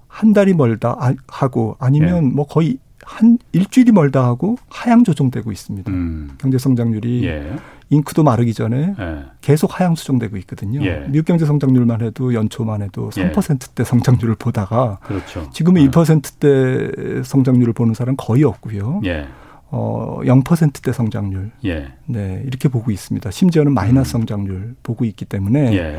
한 0.06 0.32
달이 0.32 0.54
멀다 0.54 0.96
아, 0.98 1.14
하고 1.26 1.76
아니면 1.78 2.16
예. 2.24 2.34
뭐 2.34 2.46
거의 2.46 2.78
한 3.04 3.38
일주일이 3.52 3.92
멀다 3.92 4.24
하고 4.24 4.56
하향 4.68 5.04
조정되고 5.04 5.50
있습니다. 5.50 5.90
음. 5.90 6.30
경제 6.38 6.58
성장률이 6.58 7.26
예. 7.26 7.56
잉크도 7.90 8.22
마르기 8.22 8.52
전에 8.54 8.94
예. 8.98 9.24
계속 9.40 9.78
하향 9.78 9.94
수정되고 9.94 10.36
있거든요. 10.38 10.84
예. 10.84 11.06
미국 11.08 11.26
경제 11.26 11.46
성장률만 11.46 12.02
해도 12.02 12.34
연초만 12.34 12.82
해도 12.82 13.10
3%대 13.10 13.80
예. 13.80 13.84
성장률을 13.84 14.34
보다가 14.34 14.98
그렇죠. 15.02 15.48
지금은 15.50 15.82
예. 15.82 15.88
1%대 15.88 17.22
성장률을 17.22 17.72
보는 17.72 17.94
사람 17.94 18.14
거의 18.16 18.44
없고요. 18.44 19.00
예. 19.04 19.26
어, 19.70 20.20
0%대 20.22 20.92
성장률. 20.92 21.50
예. 21.66 21.88
네, 22.06 22.42
이렇게 22.46 22.68
보고 22.68 22.90
있습니다. 22.90 23.30
심지어는 23.30 23.72
마이너스 23.72 24.10
음. 24.10 24.20
성장률 24.20 24.76
보고 24.82 25.04
있기 25.04 25.24
때문에 25.24 25.72
예. 25.74 25.98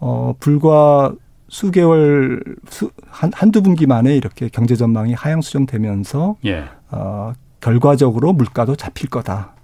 어, 0.00 0.34
불과 0.38 1.14
수개월 1.48 2.42
수, 2.68 2.90
한 3.08 3.30
한두 3.32 3.62
분기 3.62 3.86
만에 3.86 4.16
이렇게 4.16 4.48
경제 4.48 4.74
전망이 4.74 5.14
하향 5.14 5.40
수정되면서 5.40 6.36
예. 6.44 6.64
어, 6.90 7.32
결과적으로 7.60 8.32
물가도 8.32 8.76
잡힐 8.76 9.08
거다. 9.08 9.55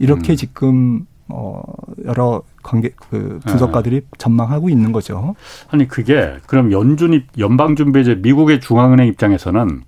이렇게 0.00 0.32
음. 0.32 0.36
지금 0.36 1.06
어 1.28 1.62
여러 2.06 2.42
관계 2.64 2.90
그 3.10 3.38
분석가들이 3.46 4.00
네. 4.00 4.06
전망하고 4.18 4.68
있는 4.68 4.90
거죠. 4.90 5.36
아니 5.70 5.86
그게 5.86 6.38
그럼 6.46 6.72
연준이 6.72 7.22
연방준비제 7.38 8.16
미국의 8.16 8.60
중앙은행 8.60 9.06
입장에서는 9.06 9.82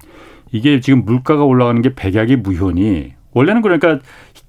이게 0.53 0.79
지금 0.81 1.05
물가가 1.05 1.43
올라가는 1.43 1.83
게 1.83 1.95
백약이 1.95 2.37
무효니 2.37 3.15
원래는 3.33 3.63
그러니까 3.63 3.99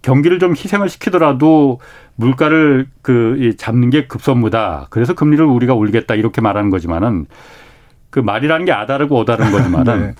경기를 0.01 0.37
좀 0.37 0.51
희생을 0.51 0.89
시키더라도 0.89 1.79
물가를 2.15 2.87
그 3.01 3.53
잡는 3.57 3.89
게 3.89 4.05
급선무다. 4.05 4.87
그래서 4.89 5.13
금리를 5.13 5.43
우리가 5.43 5.73
올리겠다 5.73 6.15
이렇게 6.15 6.41
말하는 6.41 6.69
거지만은 6.69 7.25
그 8.09 8.19
말이라는 8.19 8.65
게 8.65 8.73
아다르고 8.73 9.17
어다른 9.17 9.51
거지만은 9.51 10.01
네. 10.13 10.15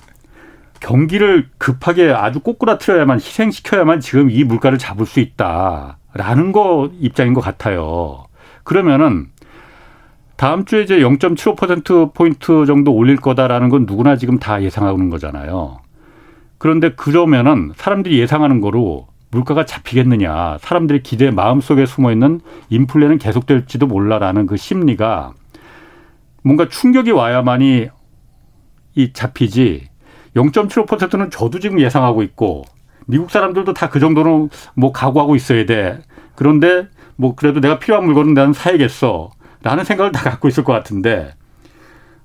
경기를 0.84 1.48
급하게 1.56 2.12
아주 2.12 2.40
꼬꾸라트려야만 2.40 3.16
희생시켜야만 3.16 4.00
지금 4.00 4.30
이 4.30 4.44
물가를 4.44 4.76
잡을 4.76 5.06
수 5.06 5.18
있다라는 5.18 6.52
거 6.52 6.90
입장인 7.00 7.32
것 7.32 7.40
같아요. 7.40 8.26
그러면은 8.64 9.28
다음 10.36 10.66
주에 10.66 10.82
이제 10.82 10.98
0.75% 10.98 12.12
포인트 12.12 12.66
정도 12.66 12.92
올릴 12.92 13.16
거다라는 13.16 13.70
건 13.70 13.86
누구나 13.86 14.16
지금 14.16 14.38
다 14.38 14.62
예상하는 14.62 15.08
거잖아요. 15.08 15.78
그런데 16.58 16.90
그러면은 16.90 17.72
사람들이 17.76 18.18
예상하는 18.18 18.60
거로 18.60 19.06
물가가 19.30 19.64
잡히겠느냐, 19.64 20.58
사람들의 20.60 21.02
기대 21.02 21.30
마음 21.30 21.62
속에 21.62 21.86
숨어 21.86 22.12
있는 22.12 22.42
인플레는 22.68 23.16
계속될지도 23.18 23.86
몰라라는 23.86 24.44
그 24.46 24.58
심리가 24.58 25.32
뭔가 26.42 26.68
충격이 26.68 27.10
와야만이 27.10 27.88
이 28.96 29.12
잡히지 29.14 29.93
0.75%는 30.36 31.30
저도 31.30 31.58
지금 31.60 31.80
예상하고 31.80 32.22
있고 32.22 32.64
미국 33.06 33.30
사람들도 33.30 33.72
다 33.74 33.88
그 33.88 34.00
정도는 34.00 34.48
뭐 34.74 34.92
각오하고 34.92 35.36
있어야 35.36 35.66
돼. 35.66 35.98
그런데 36.34 36.88
뭐 37.16 37.34
그래도 37.34 37.60
내가 37.60 37.78
필요한 37.78 38.04
물건은 38.06 38.34
나는 38.34 38.52
사야겠어. 38.52 39.30
라는 39.62 39.84
생각을 39.84 40.12
다 40.12 40.22
갖고 40.28 40.48
있을 40.48 40.62
것 40.64 40.72
같은데 40.72 41.32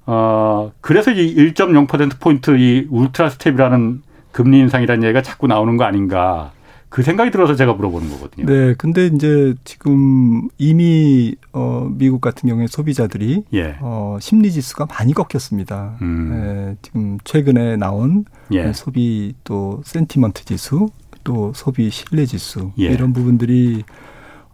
어 0.05 0.71
그래서 0.81 1.11
이 1.11 1.35
1.0% 1.35 2.19
포인트 2.19 2.57
이 2.57 2.87
ultra 2.89 3.29
step이라는 3.29 4.01
금리 4.31 4.59
인상이라는 4.59 5.03
얘기가 5.03 5.21
자꾸 5.21 5.47
나오는 5.47 5.77
거 5.77 5.83
아닌가. 5.85 6.51
그 6.89 7.03
생각이 7.03 7.29
들어서 7.29 7.55
제가 7.55 7.73
물어보는 7.73 8.09
거거든요. 8.09 8.45
네, 8.47 8.73
근데 8.75 9.05
이제 9.07 9.53
지금 9.63 10.49
이미 10.57 11.35
어 11.53 11.87
미국 11.91 12.19
같은 12.19 12.49
경우에 12.49 12.65
소비자들이 12.67 13.43
예. 13.53 13.77
어 13.79 14.17
심리 14.19 14.51
지수가 14.51 14.87
많이 14.87 15.13
꺾였습니다. 15.13 15.97
음. 16.01 16.31
예, 16.33 16.77
지금 16.81 17.19
최근에 17.23 17.77
나온 17.77 18.25
예. 18.51 18.73
소비 18.73 19.35
또 19.43 19.81
센티먼트 19.85 20.45
지수, 20.45 20.89
또 21.23 21.53
소비 21.53 21.91
신뢰 21.91 22.25
지수 22.25 22.71
예. 22.79 22.85
이런 22.85 23.13
부분들이 23.13 23.83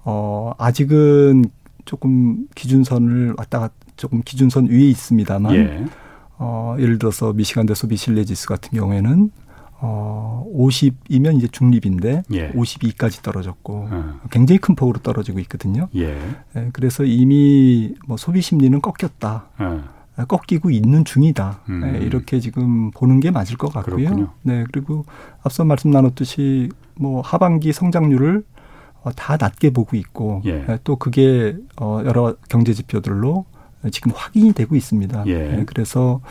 어 0.03 0.51
아직은 0.57 1.45
조금 1.85 2.47
기준선을 2.55 3.35
왔다 3.37 3.59
갔다 3.59 3.73
조금 3.95 4.21
기준선 4.23 4.67
위에 4.69 4.89
있습니다만 4.89 5.55
예. 5.55 5.85
어 6.37 6.75
예를 6.79 6.99
들어서 6.99 7.31
미시간대 7.31 7.73
소비 7.75 7.95
신뢰 7.95 8.25
지수 8.25 8.47
같은 8.47 8.77
경우에는 8.77 9.31
어 9.81 10.45
50이면 10.55 11.37
이제 11.37 11.47
중립인데 11.47 12.23
예. 12.31 12.51
52까지 12.51 13.21
떨어졌고 13.21 13.87
어. 13.91 14.19
굉장히 14.31 14.59
큰 14.59 14.75
폭으로 14.75 14.99
떨어지고 14.99 15.39
있거든요. 15.39 15.89
예. 15.95 16.17
예 16.55 16.69
그래서 16.71 17.03
이미 17.03 17.93
뭐 18.07 18.17
소비 18.17 18.41
심리는 18.41 18.79
꺾였다. 18.81 19.49
어. 19.59 19.83
꺾이고 20.27 20.69
있는 20.69 21.03
중이다. 21.03 21.59
음. 21.67 21.81
네, 21.81 21.99
이렇게 21.99 22.39
지금 22.39 22.89
보는 22.91 23.19
게 23.19 23.31
맞을 23.31 23.57
것 23.57 23.73
같고요. 23.73 23.95
그렇군요. 23.97 24.29
네, 24.43 24.63
그리고 24.71 25.05
앞서 25.43 25.65
말씀 25.65 25.91
나눴듯이 25.91 26.69
뭐 26.95 27.19
하반기 27.19 27.73
성장률을 27.73 28.43
어, 29.03 29.11
다 29.11 29.37
낮게 29.37 29.71
보고 29.71 29.97
있고 29.97 30.41
예. 30.45 30.65
네, 30.65 30.79
또 30.83 30.95
그게 30.95 31.57
어 31.79 32.01
여러 32.05 32.35
경제 32.47 32.73
지표들로 32.73 33.45
지금 33.91 34.13
확인이 34.15 34.53
되고 34.53 34.75
있습니다. 34.75 35.25
예. 35.27 35.33
네, 35.33 35.63
그래서 35.65 36.21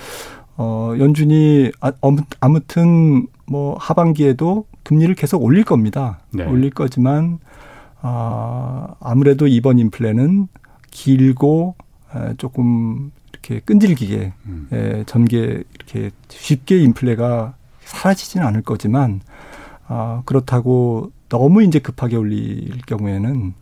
어, 0.56 0.94
연준이 0.98 1.70
아, 1.80 1.92
아무튼 2.40 3.26
뭐 3.46 3.76
하반기에도 3.78 4.66
금리를 4.82 5.14
계속 5.14 5.42
올릴 5.42 5.64
겁니다. 5.64 6.20
네. 6.32 6.44
올릴 6.44 6.70
거지만 6.70 7.38
아, 8.00 8.94
아무래도 9.00 9.46
이번 9.46 9.78
인플레는 9.78 10.48
길고 10.90 11.74
에, 12.14 12.34
조금 12.38 13.10
이렇게 13.32 13.60
끈질기게 13.60 14.32
음. 14.46 14.68
에, 14.72 15.04
전개 15.06 15.38
이렇게 15.38 16.10
쉽게 16.28 16.78
인플레가 16.82 17.54
사라지지는 17.84 18.46
않을 18.46 18.62
거지만 18.62 19.20
아, 19.86 20.22
그렇다고 20.24 21.10
너무 21.28 21.62
이제 21.62 21.78
급하게 21.78 22.16
올릴 22.16 22.78
경우에는 22.86 23.54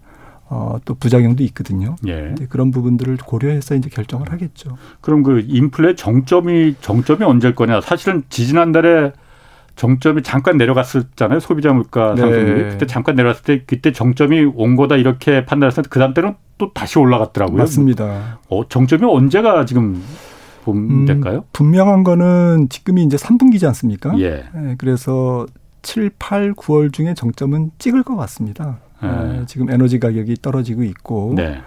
어, 0.54 0.76
또 0.84 0.94
부작용도 0.94 1.42
있거든요. 1.44 1.96
예. 2.06 2.34
그런 2.50 2.70
부분들을 2.70 3.16
고려해서 3.16 3.74
이제 3.74 3.88
결정을 3.88 4.30
하겠죠. 4.30 4.76
그럼 5.00 5.22
그 5.22 5.42
인플레 5.48 5.94
정점이 5.94 6.74
정점이 6.82 7.24
언제일 7.24 7.54
거냐? 7.54 7.80
사실은 7.80 8.22
지지난달에 8.28 9.12
정점이 9.76 10.22
잠깐 10.22 10.58
내려갔었잖아요. 10.58 11.40
소비자 11.40 11.72
물가 11.72 12.14
상승률이. 12.14 12.62
네. 12.64 12.68
그때 12.68 12.84
잠깐 12.84 13.14
내려갔을 13.14 13.42
때 13.44 13.62
그때 13.66 13.92
정점이 13.92 14.52
온 14.54 14.76
거다 14.76 14.96
이렇게 14.96 15.46
판단해서 15.46 15.80
그 15.88 15.98
다음 15.98 16.12
때는 16.12 16.34
또 16.58 16.70
다시 16.74 16.98
올라갔더라고요. 16.98 17.56
맞습니다. 17.56 18.38
어, 18.50 18.68
정점이 18.68 19.06
언제가 19.06 19.64
지금 19.64 20.02
보면 20.64 21.06
될까요? 21.06 21.38
음, 21.38 21.48
분명한 21.54 22.04
거는 22.04 22.68
지금이 22.68 23.02
이제 23.04 23.16
3분기지 23.16 23.66
않습니까? 23.68 24.12
예. 24.18 24.44
네, 24.54 24.74
그래서 24.76 25.46
7, 25.80 26.10
8, 26.18 26.52
9월 26.52 26.92
중에 26.92 27.14
정점은 27.14 27.70
찍을 27.78 28.02
것 28.02 28.16
같습니다. 28.16 28.80
네. 29.02 29.44
지금 29.46 29.70
에너지 29.70 29.98
가격이 29.98 30.36
떨어지고 30.42 30.82
있고 30.84 31.34
네. 31.36 31.60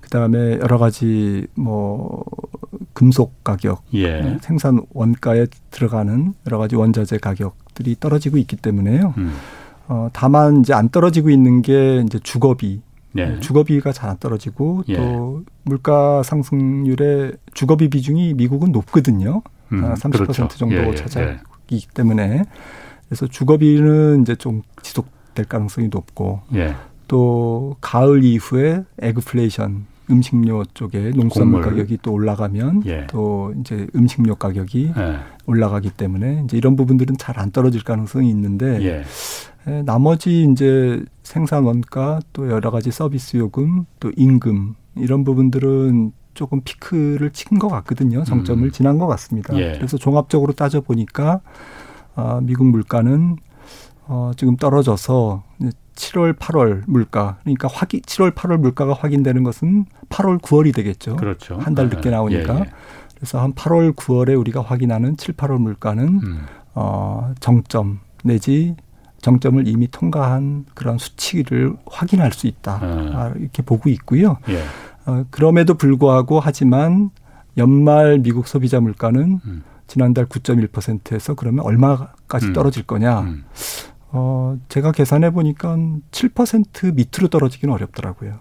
그다음에 0.00 0.58
여러 0.60 0.78
가지 0.78 1.46
뭐 1.54 2.24
금속 2.92 3.44
가격, 3.44 3.82
예. 3.94 4.20
네, 4.20 4.38
생산 4.40 4.82
원가에 4.92 5.46
들어가는 5.70 6.34
여러 6.46 6.58
가지 6.58 6.74
원자재 6.76 7.18
가격들이 7.18 7.96
떨어지고 8.00 8.36
있기 8.38 8.56
때문에요. 8.56 9.14
음. 9.18 9.32
어, 9.88 10.08
다만 10.12 10.60
이제 10.60 10.74
안 10.74 10.88
떨어지고 10.88 11.30
있는 11.30 11.62
게 11.62 12.02
이제 12.04 12.18
주거비. 12.22 12.82
네. 13.12 13.40
주거비가 13.40 13.92
잘 13.92 14.10
안 14.10 14.18
떨어지고 14.18 14.84
예. 14.88 14.96
또 14.96 15.42
물가 15.64 16.22
상승률의 16.22 17.34
주거비 17.54 17.88
비중이 17.90 18.34
미국은 18.34 18.70
높거든요. 18.72 19.42
음, 19.72 19.94
30% 19.94 20.12
그렇죠. 20.12 20.48
정도 20.48 20.76
예, 20.76 20.88
예, 20.88 20.94
차지하기 20.94 21.86
때문에 21.94 22.44
그래서 23.08 23.26
주거비는 23.26 24.22
이제 24.22 24.34
좀 24.36 24.62
지속 24.82 25.06
될 25.40 25.44
가능성이 25.46 25.88
높고 25.88 26.40
예. 26.54 26.74
또 27.08 27.76
가을 27.80 28.22
이후에 28.24 28.84
에그플레이션 29.00 29.86
음식료 30.10 30.64
쪽에 30.74 31.10
농수산물 31.10 31.62
가격이 31.62 31.98
또 32.02 32.12
올라가면 32.12 32.82
예. 32.86 33.06
또 33.08 33.54
이제 33.60 33.86
음식료 33.94 34.34
가격이 34.34 34.92
예. 34.96 35.16
올라가기 35.46 35.90
때문에 35.90 36.42
이제 36.44 36.56
이런 36.58 36.76
부분들은 36.76 37.16
잘 37.18 37.38
안 37.38 37.50
떨어질 37.52 37.82
가능성이 37.84 38.28
있는데 38.30 38.82
예. 38.82 39.02
에, 39.70 39.82
나머지 39.82 40.46
이제 40.50 41.02
생산 41.22 41.64
원가 41.64 42.20
또 42.32 42.50
여러 42.50 42.70
가지 42.70 42.90
서비스 42.90 43.38
요금 43.38 43.86
또 43.98 44.10
임금 44.16 44.74
이런 44.96 45.24
부분들은 45.24 46.12
조금 46.34 46.60
피크를 46.62 47.30
찍은 47.30 47.58
것 47.58 47.68
같거든요. 47.68 48.24
정점을 48.24 48.64
음. 48.64 48.70
지난 48.72 48.98
것 48.98 49.06
같습니다. 49.06 49.56
예. 49.58 49.72
그래서 49.72 49.96
종합적으로 49.96 50.52
따져 50.52 50.80
보니까 50.80 51.40
아, 52.14 52.40
미국 52.42 52.66
물가는 52.66 53.36
어, 54.12 54.32
지금 54.36 54.56
떨어져서 54.56 55.44
7월, 55.94 56.36
8월 56.36 56.82
물가 56.88 57.38
그러니까 57.42 57.68
확인 57.72 58.00
7월, 58.00 58.34
8월 58.34 58.56
물가가 58.56 58.92
확인되는 58.92 59.44
것은 59.44 59.84
8월, 60.08 60.40
9월이 60.40 60.74
되겠죠. 60.74 61.14
그렇죠. 61.14 61.58
한달 61.58 61.88
네. 61.88 61.96
늦게 61.96 62.10
나오니까. 62.10 62.54
예, 62.56 62.58
예. 62.58 62.64
그래서 63.14 63.40
한 63.40 63.52
8월, 63.52 63.94
9월에 63.94 64.36
우리가 64.36 64.62
확인하는 64.62 65.16
7, 65.16 65.34
8월 65.34 65.58
물가는 65.58 66.04
음. 66.04 66.40
어, 66.74 67.32
정점 67.38 68.00
내지 68.24 68.74
정점을 69.22 69.68
이미 69.68 69.86
통과한 69.88 70.64
그런 70.74 70.98
수치를 70.98 71.76
확인할 71.86 72.32
수 72.32 72.48
있다. 72.48 72.80
음. 72.82 73.12
아, 73.14 73.32
이렇게 73.36 73.62
보고 73.62 73.88
있고요. 73.90 74.38
예. 74.48 74.60
어, 75.06 75.24
그럼에도 75.30 75.74
불구하고 75.74 76.40
하지만 76.40 77.10
연말 77.56 78.18
미국 78.18 78.48
소비자 78.48 78.80
물가는 78.80 79.40
음. 79.44 79.62
지난달 79.86 80.26
9.1%에서 80.26 81.34
그러면 81.34 81.64
얼마까지 81.64 82.46
음. 82.46 82.52
떨어질 82.52 82.84
거냐. 82.84 83.20
음. 83.20 83.44
어, 84.12 84.58
제가 84.68 84.92
계산해 84.92 85.30
보니까 85.30 85.76
7% 86.10 86.94
밑으로 86.94 87.28
떨어지기는 87.28 87.72
어렵더라고요. 87.74 88.38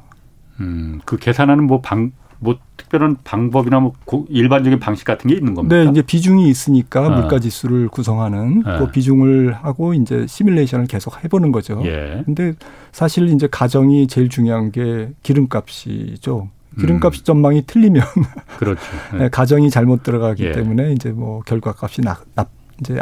음, 0.60 1.00
그 1.06 1.18
계산하는 1.18 1.66
뭐 1.66 1.82
방, 1.82 2.12
뭐 2.40 2.58
특별한 2.78 3.18
방법이나 3.24 3.80
뭐 3.80 3.94
일반적인 4.30 4.80
방식 4.80 5.06
같은 5.06 5.30
게 5.30 5.36
있는 5.36 5.54
겁니까? 5.54 5.76
네, 5.76 5.90
이제 5.90 6.02
비중이 6.02 6.50
있으니까 6.50 7.06
아. 7.06 7.10
물가 7.10 7.40
지수를 7.40 7.88
구성하는 7.90 8.64
아. 8.66 8.80
그 8.80 8.92
비중을 8.92 9.54
하고 9.54 9.94
이제 9.94 10.26
시뮬레이션을 10.28 10.88
계속 10.88 11.24
해보는 11.24 11.52
거죠. 11.52 11.82
예. 11.86 12.24
근데 12.26 12.54
사실 12.92 13.30
이제 13.30 13.48
가정이 13.50 14.08
제일 14.08 14.30
중요한 14.30 14.72
게 14.72 15.12
기름값이죠. 15.24 16.50
기름값 16.80 17.14
음. 17.14 17.24
전망이 17.24 17.64
틀리면 17.66 18.04
그렇죠. 18.58 18.82
네. 19.18 19.30
가정이 19.30 19.70
잘못 19.70 20.04
들어가기 20.04 20.46
예. 20.46 20.52
때문에 20.52 20.94
이제 20.94 21.12
뭐 21.12 21.42
결과값이 21.42 22.02
나, 22.02 22.18
나 22.36 22.46
이제 22.80 23.00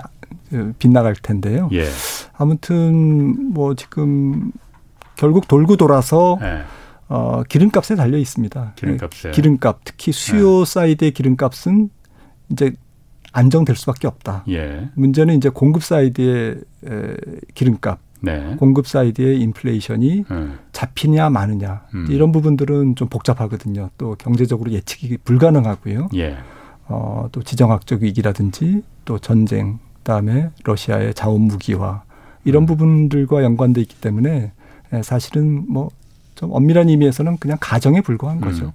빗나갈 0.80 1.16
텐데요. 1.16 1.70
예. 1.74 1.86
아무튼 2.38 3.52
뭐 3.54 3.76
지금 3.76 4.52
결국 5.16 5.48
돌고 5.48 5.78
돌아서 5.78 6.38
예. 6.42 6.64
어, 7.10 7.44
기름값에 7.44 7.96
달려 7.96 8.18
있습니다. 8.18 8.74
기름값에. 8.76 9.32
기름값 9.32 9.80
특히 9.84 10.12
수요 10.12 10.62
예. 10.62 10.66
side의 10.66 11.12
기름값은 11.12 11.90
이제 12.52 12.74
안정될 13.34 13.76
수밖에 13.76 14.08
없다. 14.08 14.44
예. 14.50 14.90
문제는 14.96 15.36
이제 15.36 15.50
공급 15.50 15.84
side의 15.84 16.56
에, 16.86 17.16
기름값, 17.54 18.00
네. 18.22 18.56
공급 18.58 18.88
side의 18.88 19.40
인플레이션이 19.42 20.26
음. 20.32 20.60
잡히냐 20.72 21.30
마느냐 21.30 21.84
음. 21.94 22.08
이런 22.10 22.32
부분들은 22.32 22.96
좀 22.96 23.10
복잡하거든요. 23.10 23.90
또 23.98 24.16
경제적으로 24.16 24.72
예측이 24.72 25.18
불가능하고요. 25.18 26.10
예. 26.16 26.38
어, 26.88 27.28
또 27.32 27.44
지정학적 27.44 28.02
위기라든지 28.02 28.82
또 29.06 29.20
전쟁 29.20 29.80
그다음에 29.98 30.52
러시아의 30.64 31.14
자원 31.14 31.42
무기화 31.42 32.04
이런 32.48 32.64
음. 32.64 32.66
부분들과 32.66 33.44
연관돼 33.44 33.82
있기 33.82 33.96
때문에 34.02 34.52
예, 34.94 35.02
사실은 35.04 35.66
뭐 35.68 35.90
좀 36.38 36.52
엄밀한 36.54 36.88
의미에서는 36.88 37.38
그냥 37.38 37.58
가정에 37.60 38.02
불과한 38.02 38.40
거죠. 38.42 38.66
음. 38.66 38.72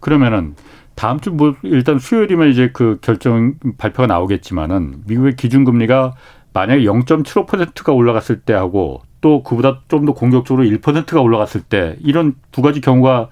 그러면은 0.00 0.54
다음 0.94 1.20
주 1.20 1.30
뭐 1.30 1.54
일단 1.62 1.98
수요일이면 1.98 2.48
이제 2.50 2.70
그 2.72 2.98
결정 3.00 3.54
발표가 3.78 4.06
나오겠지만은 4.06 5.02
미국의 5.06 5.36
기준금리가 5.36 6.14
만약에 6.54 6.82
0.75%가 6.82 7.92
올라갔을 7.92 8.40
때 8.40 8.52
하고 8.54 9.02
또 9.20 9.42
그보다 9.42 9.80
좀 9.88 10.06
더 10.06 10.14
공격적으로 10.14 10.66
1%가 10.66 11.20
올라갔을 11.20 11.60
때 11.62 11.96
이런 12.00 12.34
두 12.50 12.62
가지 12.62 12.80
경우가 12.80 13.28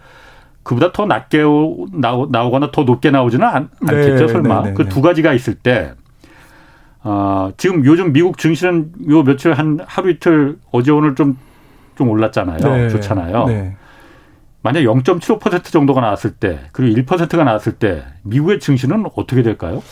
그보다 0.62 0.92
더 0.92 1.06
낮게 1.06 1.42
나오거나 2.30 2.70
더 2.70 2.84
높게 2.84 3.10
나오지는 3.10 3.46
않, 3.46 3.70
겠죠 3.80 4.26
네, 4.26 4.28
설마 4.28 4.62
네, 4.62 4.68
네, 4.70 4.74
그두 4.74 5.00
가지가 5.00 5.32
있을 5.32 5.54
때 5.54 5.94
어, 7.02 7.50
지금 7.56 7.84
요즘 7.84 8.12
미국 8.12 8.38
증시는 8.38 8.92
요 9.08 9.22
며칠 9.22 9.52
한 9.54 9.78
하루 9.86 10.10
이틀 10.10 10.58
어제 10.72 10.90
오늘 10.90 11.14
좀 11.14 11.36
좀 12.00 12.08
올랐잖아요. 12.08 12.56
네. 12.58 12.88
좋잖아요. 12.88 13.44
네. 13.44 13.76
만약 14.62 14.80
0.75% 14.80 15.64
정도가 15.64 16.00
나왔을 16.00 16.30
때 16.32 16.60
그리고 16.72 16.98
1%가 17.02 17.44
나왔을 17.44 17.72
때 17.74 18.04
미국의 18.22 18.58
증시는 18.60 19.04
어떻게 19.14 19.42
될까요? 19.42 19.82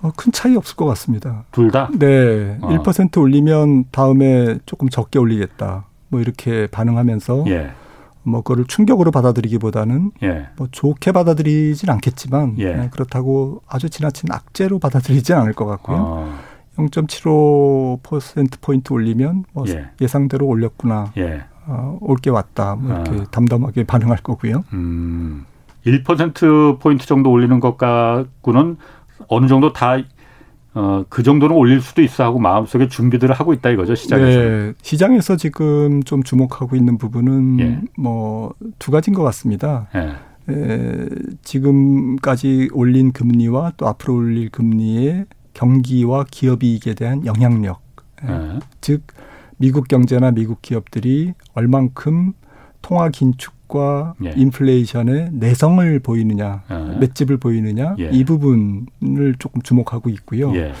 어, 0.00 0.10
큰 0.16 0.32
차이 0.32 0.56
없을 0.56 0.76
것 0.76 0.86
같습니다. 0.86 1.44
둘 1.52 1.70
다? 1.70 1.90
네. 1.92 2.56
어. 2.62 2.68
1% 2.70 3.20
올리면 3.20 3.84
다음에 3.90 4.58
조금 4.64 4.88
적게 4.88 5.18
올리겠다. 5.18 5.84
뭐 6.08 6.20
이렇게 6.20 6.68
반응하면서 6.68 7.44
예. 7.48 7.72
뭐 8.22 8.40
그거를 8.40 8.64
충격으로 8.66 9.10
받아들이기보다는 9.10 10.12
예. 10.22 10.46
뭐 10.56 10.68
좋게 10.70 11.12
받아들이진 11.12 11.90
않겠지만 11.90 12.54
예. 12.58 12.72
네, 12.72 12.88
그렇다고 12.90 13.60
아주 13.68 13.90
지나친 13.90 14.30
악재로 14.32 14.78
받아들이지 14.78 15.34
않을 15.34 15.52
것 15.52 15.66
같고요. 15.66 15.96
어. 15.98 16.38
0.75% 16.78 18.60
포인트 18.60 18.92
올리면 18.92 19.44
뭐 19.52 19.64
예. 19.68 20.06
상대로 20.06 20.46
올렸구나. 20.46 21.12
예. 21.16 21.42
어, 21.66 21.98
올게 22.00 22.30
왔다. 22.30 22.76
뭐 22.76 22.92
이렇게 22.92 23.20
아. 23.20 23.24
담담하게 23.30 23.84
반응할 23.88 24.18
거고요. 24.18 24.64
음. 24.72 25.44
1% 25.84 26.80
포인트 26.80 27.06
정도 27.06 27.30
올리는 27.30 27.60
것 27.60 27.76
갖고는 27.76 28.76
어느 29.28 29.46
정도 29.46 29.72
다 29.72 29.96
어, 30.74 31.04
그 31.08 31.22
정도는 31.22 31.56
올릴 31.56 31.80
수도 31.80 32.02
있어 32.02 32.24
하고 32.24 32.38
마음속에 32.38 32.88
준비들을 32.88 33.34
하고 33.34 33.52
있다 33.52 33.70
이거죠, 33.70 33.94
시장에서. 33.94 34.38
네. 34.38 34.72
시장에서 34.82 35.36
지금 35.36 36.02
좀 36.04 36.22
주목하고 36.22 36.76
있는 36.76 36.98
부분은 36.98 37.60
예. 37.60 37.80
뭐두 37.96 38.90
가지인 38.90 39.14
것 39.14 39.22
같습니다. 39.24 39.88
예. 39.94 40.12
에, 40.50 41.08
지금까지 41.42 42.70
올린 42.72 43.12
금리와 43.12 43.72
또 43.76 43.88
앞으로 43.88 44.14
올릴 44.14 44.50
금리의 44.50 45.26
경기와 45.58 46.24
기업 46.30 46.62
이익에 46.62 46.94
대한 46.94 47.26
영향력. 47.26 47.80
예. 48.22 48.60
즉, 48.80 49.02
미국 49.56 49.88
경제나 49.88 50.30
미국 50.30 50.62
기업들이 50.62 51.34
얼만큼 51.52 52.32
통화 52.80 53.08
긴축과 53.08 54.14
예. 54.24 54.34
인플레이션의 54.36 55.30
내성을 55.32 55.98
보이느냐, 55.98 56.62
예. 56.70 56.98
맷집을 57.00 57.38
보이느냐 57.38 57.96
예. 57.98 58.08
이 58.12 58.22
부분을 58.22 59.34
조금 59.40 59.60
주목하고 59.62 60.10
있고요. 60.10 60.54
예. 60.54 60.72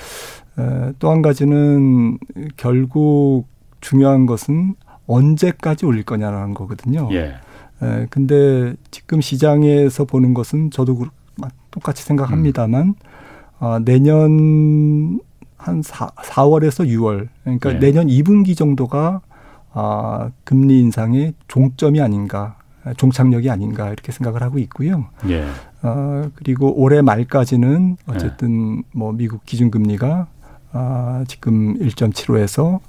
또한 1.00 1.22
가지는 1.22 2.18
결국 2.56 3.46
중요한 3.80 4.26
것은 4.26 4.76
언제까지 5.08 5.86
올릴 5.86 6.04
거냐라는 6.04 6.54
거거든요. 6.54 7.08
예. 7.12 7.34
에, 7.82 8.06
근데 8.10 8.74
지금 8.92 9.20
시장에서 9.20 10.04
보는 10.04 10.34
것은 10.34 10.70
저도 10.70 11.06
똑같이 11.72 12.04
생각합니다만 12.04 12.86
음. 12.86 12.94
어, 13.60 13.78
내년 13.80 15.20
한 15.56 15.82
4, 15.82 16.08
4월에서 16.08 16.86
6월 16.88 17.28
그러니까 17.42 17.72
네. 17.72 17.78
내년 17.78 18.06
2분기 18.06 18.56
정도가 18.56 19.20
아, 19.72 20.30
금리 20.44 20.80
인상의 20.80 21.34
종점이 21.48 22.00
아닌가 22.00 22.56
종착역이 22.96 23.50
아닌가 23.50 23.88
이렇게 23.88 24.12
생각을 24.12 24.42
하고 24.42 24.58
있고요. 24.58 25.06
예. 25.28 25.44
어, 25.82 26.30
그리고 26.34 26.72
올해 26.80 27.02
말까지는 27.02 27.96
어쨌든 28.06 28.78
예. 28.78 28.82
뭐 28.92 29.12
미국 29.12 29.44
기준금리가 29.44 30.26
아, 30.72 31.24
지금 31.28 31.78
1.75에서 31.78 32.80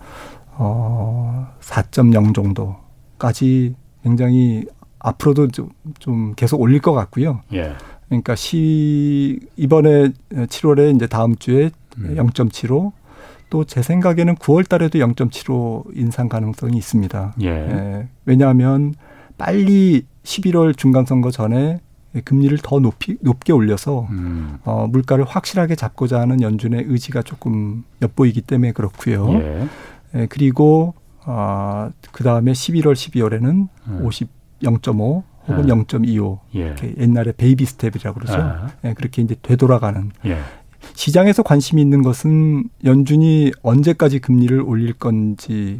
어, 0.51 1.53
4.0 1.61 2.33
정도까지 2.33 3.75
굉장히 4.03 4.65
앞으로도 4.99 5.47
좀, 5.49 5.69
좀 5.99 6.33
계속 6.35 6.61
올릴 6.61 6.81
것 6.81 6.93
같고요. 6.93 7.41
예. 7.53 7.73
그러니까 8.09 8.35
시 8.35 9.39
이번에 9.55 10.09
7월에 10.31 10.95
이제 10.95 11.07
다음 11.07 11.35
주에 11.35 11.71
음. 11.97 12.15
0.75. 12.15 12.91
또 13.49 13.63
제 13.63 13.81
생각에는 13.81 14.35
9월 14.35 14.67
달에도 14.67 14.99
0.75 14.99 15.97
인상 15.97 16.29
가능성이 16.29 16.77
있습니다. 16.77 17.35
예. 17.41 17.47
예. 17.47 18.07
왜냐하면 18.25 18.93
빨리 19.37 20.05
11월 20.23 20.77
중간 20.77 21.05
선거 21.05 21.31
전에 21.31 21.79
금리를 22.25 22.57
더 22.63 22.79
높이 22.79 23.17
높게 23.21 23.53
올려서 23.53 24.07
음. 24.11 24.57
어, 24.63 24.87
물가를 24.87 25.25
확실하게 25.25 25.75
잡고자 25.75 26.19
하는 26.19 26.41
연준의 26.41 26.85
의지가 26.87 27.21
조금 27.23 27.83
엿보이기 28.01 28.41
때문에 28.41 28.71
그렇고요. 28.71 29.33
예. 29.33 29.67
예, 30.15 30.25
그리고 30.27 30.93
어, 31.25 31.91
그 32.11 32.23
다음에 32.23 32.51
11월, 32.51 32.93
12월에는 32.93 33.67
음. 33.87 34.01
50 34.03 34.27
0.5 34.61 35.23
혹은 35.49 35.67
예. 35.67 35.73
0.25 35.73 36.39
예. 36.55 36.59
이렇게 36.59 36.93
옛날에 36.97 37.31
baby 37.31 37.65
step이라고 37.65 38.19
그러죠. 38.19 38.33
아. 38.33 38.67
예, 38.83 38.93
그렇게 38.93 39.21
이제 39.21 39.35
되돌아가는 39.41 40.11
예. 40.25 40.37
시장에서 40.93 41.43
관심이 41.43 41.81
있는 41.81 42.01
것은 42.03 42.69
연준이 42.85 43.51
언제까지 43.63 44.19
금리를 44.19 44.61
올릴 44.61 44.93
건지에 44.93 45.79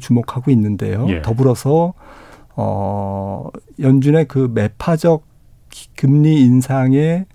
주목하고 0.00 0.50
있는데요. 0.50 1.06
예. 1.08 1.22
더불어서 1.22 1.94
어 2.56 3.48
연준의 3.78 4.26
그 4.26 4.50
매파적 4.52 5.26
금리 5.96 6.42
인상의 6.42 7.26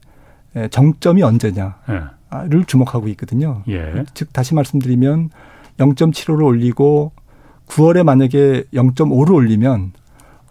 정점이 0.69 1.23
언제냐를 1.23 1.71
예. 1.89 2.63
주목하고 2.67 3.07
있거든요. 3.09 3.63
예. 3.69 4.03
즉 4.13 4.33
다시 4.33 4.53
말씀드리면 4.53 5.29
0.75를 5.77 6.43
올리고 6.45 7.11
9월에 7.67 8.03
만약에 8.03 8.63
0.5를 8.73 9.33
올리면 9.33 9.93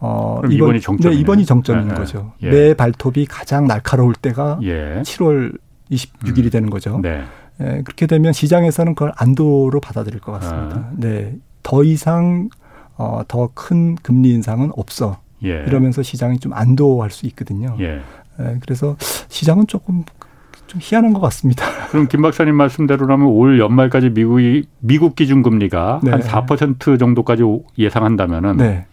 어, 0.04 0.40
이번, 0.50 0.80
정점 0.80 1.12
네, 1.12 1.16
이번이 1.18 1.46
정점인 1.46 1.86
네, 1.88 1.94
거죠. 1.94 2.32
예. 2.42 2.50
매 2.50 2.74
발톱이 2.74 3.24
가장 3.26 3.68
날카로울 3.68 4.14
때가 4.14 4.58
예. 4.62 5.00
7월 5.02 5.56
26일이 5.92 6.46
음. 6.46 6.50
되는 6.50 6.70
거죠. 6.70 6.98
네. 7.00 7.22
예, 7.60 7.82
그렇게 7.84 8.06
되면 8.08 8.32
시장에서는 8.32 8.96
그걸 8.96 9.12
안도로 9.16 9.78
받아들일 9.80 10.18
것 10.20 10.32
같습니다. 10.32 10.76
아. 10.76 10.90
네. 10.96 11.36
더 11.62 11.84
이상 11.84 12.48
어, 12.96 13.22
더 13.28 13.48
큰 13.54 13.94
금리 13.94 14.32
인상은 14.32 14.70
없어. 14.76 15.18
예. 15.44 15.64
이러면서 15.68 16.02
시장이 16.02 16.38
좀 16.40 16.52
안도할 16.52 17.10
수 17.10 17.26
있거든요. 17.26 17.76
예. 17.78 18.00
예, 18.40 18.56
그래서 18.60 18.96
시장은 19.28 19.68
조금 19.68 20.04
좀 20.66 20.80
희한한 20.82 21.12
것 21.12 21.20
같습니다. 21.20 21.64
그럼 21.90 22.08
김 22.08 22.22
박사님 22.22 22.56
말씀대로라면 22.56 23.26
올 23.28 23.60
연말까지 23.60 24.10
미국이 24.10 24.64
미국 24.80 25.14
기준 25.14 25.42
금리가 25.42 26.00
네. 26.02 26.10
한4% 26.10 26.98
정도까지 26.98 27.42
예상한다면은 27.78 28.56
네. 28.56 28.86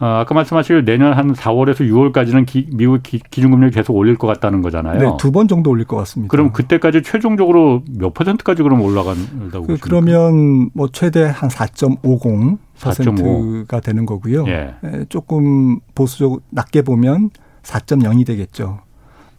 어, 0.00 0.06
아까 0.06 0.32
말씀하신 0.34 0.84
내년 0.84 1.12
한 1.12 1.32
4월에서 1.32 1.80
6월까지는 1.80 2.46
기, 2.46 2.68
미국 2.72 3.02
기, 3.02 3.20
준금리를 3.30 3.70
계속 3.72 3.96
올릴 3.96 4.16
것 4.16 4.26
같다는 4.28 4.62
거잖아요. 4.62 4.98
네, 5.00 5.16
두 5.18 5.32
번 5.32 5.48
정도 5.48 5.70
올릴 5.70 5.86
것 5.86 5.96
같습니다. 5.96 6.30
그럼 6.30 6.52
그때까지 6.52 7.02
최종적으로 7.02 7.82
몇 7.98 8.14
퍼센트까지 8.14 8.62
그럼 8.62 8.80
올라간다고 8.82 9.66
그, 9.66 9.76
그러면 9.80 10.70
뭐 10.72 10.88
최대 10.92 11.24
한 11.24 11.48
4.50 11.50 12.58
퍼센트가 12.80 13.80
되는 13.80 14.06
거고요. 14.06 14.46
예. 14.46 14.74
조금 15.08 15.80
보수적 15.96 16.42
낮게 16.50 16.82
보면 16.82 17.30
4.0이 17.62 18.24
되겠죠. 18.24 18.78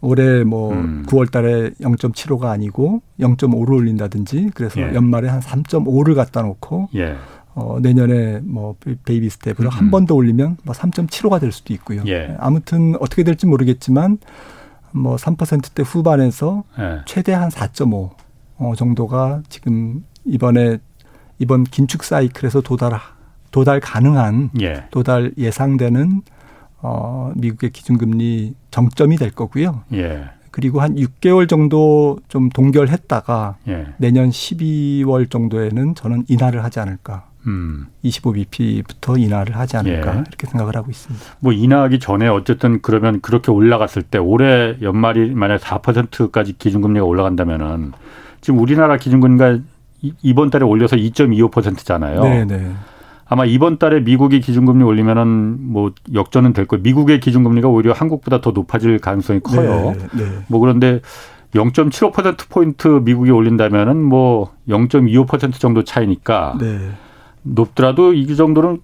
올해 0.01 0.43
뭐 0.45 0.71
음. 0.71 1.03
9월 1.07 1.29
달에 1.29 1.71
0.75가 1.81 2.45
아니고 2.51 3.01
0.5를 3.19 3.73
올린다든지 3.73 4.51
그래서 4.53 4.79
예. 4.81 4.93
연말에 4.93 5.27
한 5.27 5.41
3.5를 5.41 6.15
갖다 6.15 6.41
놓고 6.41 6.89
예. 6.95 7.15
어, 7.55 7.79
내년에 7.81 8.39
뭐 8.43 8.75
baby 9.05 9.29
step으로 9.29 9.65
음. 9.65 9.69
한번 9.69 10.05
더 10.05 10.15
올리면 10.15 10.57
뭐 10.63 10.73
3.75가 10.73 11.39
될 11.41 11.51
수도 11.51 11.73
있고요. 11.73 12.03
예. 12.07 12.35
아무튼 12.39 12.95
어떻게 12.99 13.23
될지 13.23 13.45
모르겠지만 13.45 14.19
뭐 14.91 15.15
3%대 15.15 15.83
후반에서 15.83 16.63
예. 16.79 17.01
최대 17.05 17.33
한 17.33 17.49
4.5 17.49 18.11
어, 18.57 18.73
정도가 18.75 19.41
지금 19.49 20.03
이번에 20.25 20.77
이번 21.39 21.63
긴축 21.63 22.03
사이클에서 22.03 22.61
도달 22.61 22.99
도달 23.51 23.79
가능한 23.79 24.51
예. 24.61 24.85
도달 24.91 25.31
예상되는 25.37 26.21
어, 26.81 27.31
미국의 27.35 27.71
기준금리 27.71 28.53
정점이 28.71 29.17
될 29.17 29.31
거고요. 29.31 29.83
예. 29.93 30.29
그리고 30.51 30.81
한 30.81 30.95
6개월 30.95 31.47
정도 31.47 32.19
좀 32.27 32.49
동결했다가 32.49 33.57
예. 33.67 33.87
내년 33.97 34.29
12월 34.29 35.29
정도에는 35.29 35.95
저는 35.95 36.25
인하를 36.27 36.63
하지 36.63 36.79
않을까. 36.79 37.28
음. 37.47 37.87
25bp부터 38.03 39.19
인하를 39.19 39.55
하지 39.55 39.77
않을까 39.77 40.17
예. 40.17 40.23
이렇게 40.27 40.47
생각을 40.47 40.75
하고 40.75 40.91
있습니다. 40.91 41.25
뭐 41.39 41.53
인하하기 41.53 41.99
전에 41.99 42.27
어쨌든 42.27 42.81
그러면 42.81 43.21
그렇게 43.21 43.51
올라갔을 43.51 44.01
때 44.03 44.17
올해 44.17 44.75
연말이 44.81 45.31
만약 45.33 45.61
4%까지 45.61 46.57
기준금리가 46.57 47.05
올라간다면은 47.05 47.93
지금 48.41 48.59
우리나라 48.59 48.97
기준금리가 48.97 49.59
이번 50.21 50.49
달에 50.49 50.65
올려서 50.65 50.95
2.25%잖아요. 50.95 52.23
네, 52.23 52.45
네. 52.45 52.71
아마 53.25 53.45
이번 53.45 53.77
달에 53.77 53.99
미국이 53.99 54.39
기준금리 54.39 54.83
올리면은 54.83 55.57
뭐 55.59 55.91
역전은 56.13 56.53
될 56.53 56.65
거예요. 56.65 56.81
미국의 56.81 57.19
기준금리가 57.19 57.67
오히려 57.67 57.93
한국보다 57.93 58.41
더 58.41 58.51
높아질 58.51 58.97
가능성이 58.99 59.39
커요. 59.41 59.93
네, 60.13 60.23
네. 60.23 60.31
뭐 60.47 60.59
그런데 60.59 61.01
0.75% 61.53 62.49
포인트 62.49 62.87
미국이 62.87 63.31
올린다면은 63.31 64.01
뭐 64.01 64.51
0.25% 64.67 65.59
정도 65.59 65.83
차이니까 65.83 66.57
네. 66.59 66.91
높더라도 67.43 68.13
이 68.13 68.35
정도는 68.35 68.81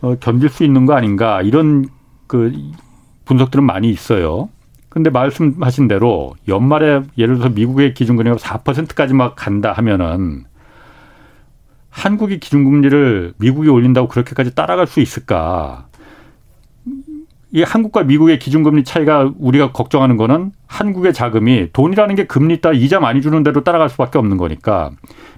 어, 0.00 0.14
견딜 0.20 0.48
수 0.48 0.64
있는 0.64 0.86
거 0.86 0.94
아닌가 0.94 1.42
이런 1.42 1.86
그 2.26 2.52
분석들은 3.24 3.64
많이 3.64 3.90
있어요. 3.90 4.48
근데 4.88 5.10
말씀하신 5.10 5.88
대로 5.88 6.34
연말에 6.48 7.02
예를 7.18 7.36
들어서 7.36 7.50
미국의 7.50 7.94
기준금리가 7.94 8.36
4%까지 8.36 9.14
막 9.14 9.34
간다 9.36 9.72
하면은 9.72 10.44
한국이 11.90 12.38
기준금리를 12.38 13.34
미국이 13.38 13.68
올린다고 13.68 14.08
그렇게까지 14.08 14.54
따라갈 14.54 14.86
수 14.86 15.00
있을까? 15.00 15.87
이 17.50 17.62
한국과 17.62 18.02
미국의 18.02 18.38
기준금리 18.38 18.84
차이가 18.84 19.32
우리가 19.38 19.72
걱정하는 19.72 20.18
거는 20.18 20.52
한국의 20.66 21.14
자금이 21.14 21.68
돈이라는 21.72 22.14
게 22.14 22.26
금리 22.26 22.60
따 22.60 22.72
이자 22.72 23.00
많이 23.00 23.22
주는 23.22 23.42
대로 23.42 23.64
따라갈 23.64 23.88
수밖에 23.88 24.18
없는 24.18 24.36
거니까 24.36 24.90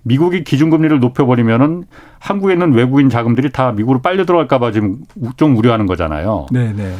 미국이 0.02 0.42
기준금리를 0.42 0.98
높여버리면은 0.98 1.84
한국에 2.18 2.54
있는 2.54 2.72
외국인 2.72 3.10
자금들이 3.10 3.50
다 3.52 3.70
미국으로 3.72 4.02
빨려 4.02 4.24
들어갈까봐 4.24 4.72
지금 4.72 5.02
좀 5.36 5.56
우려하는 5.56 5.86
거잖아요. 5.86 6.46
네, 6.50 6.72
네. 6.72 6.96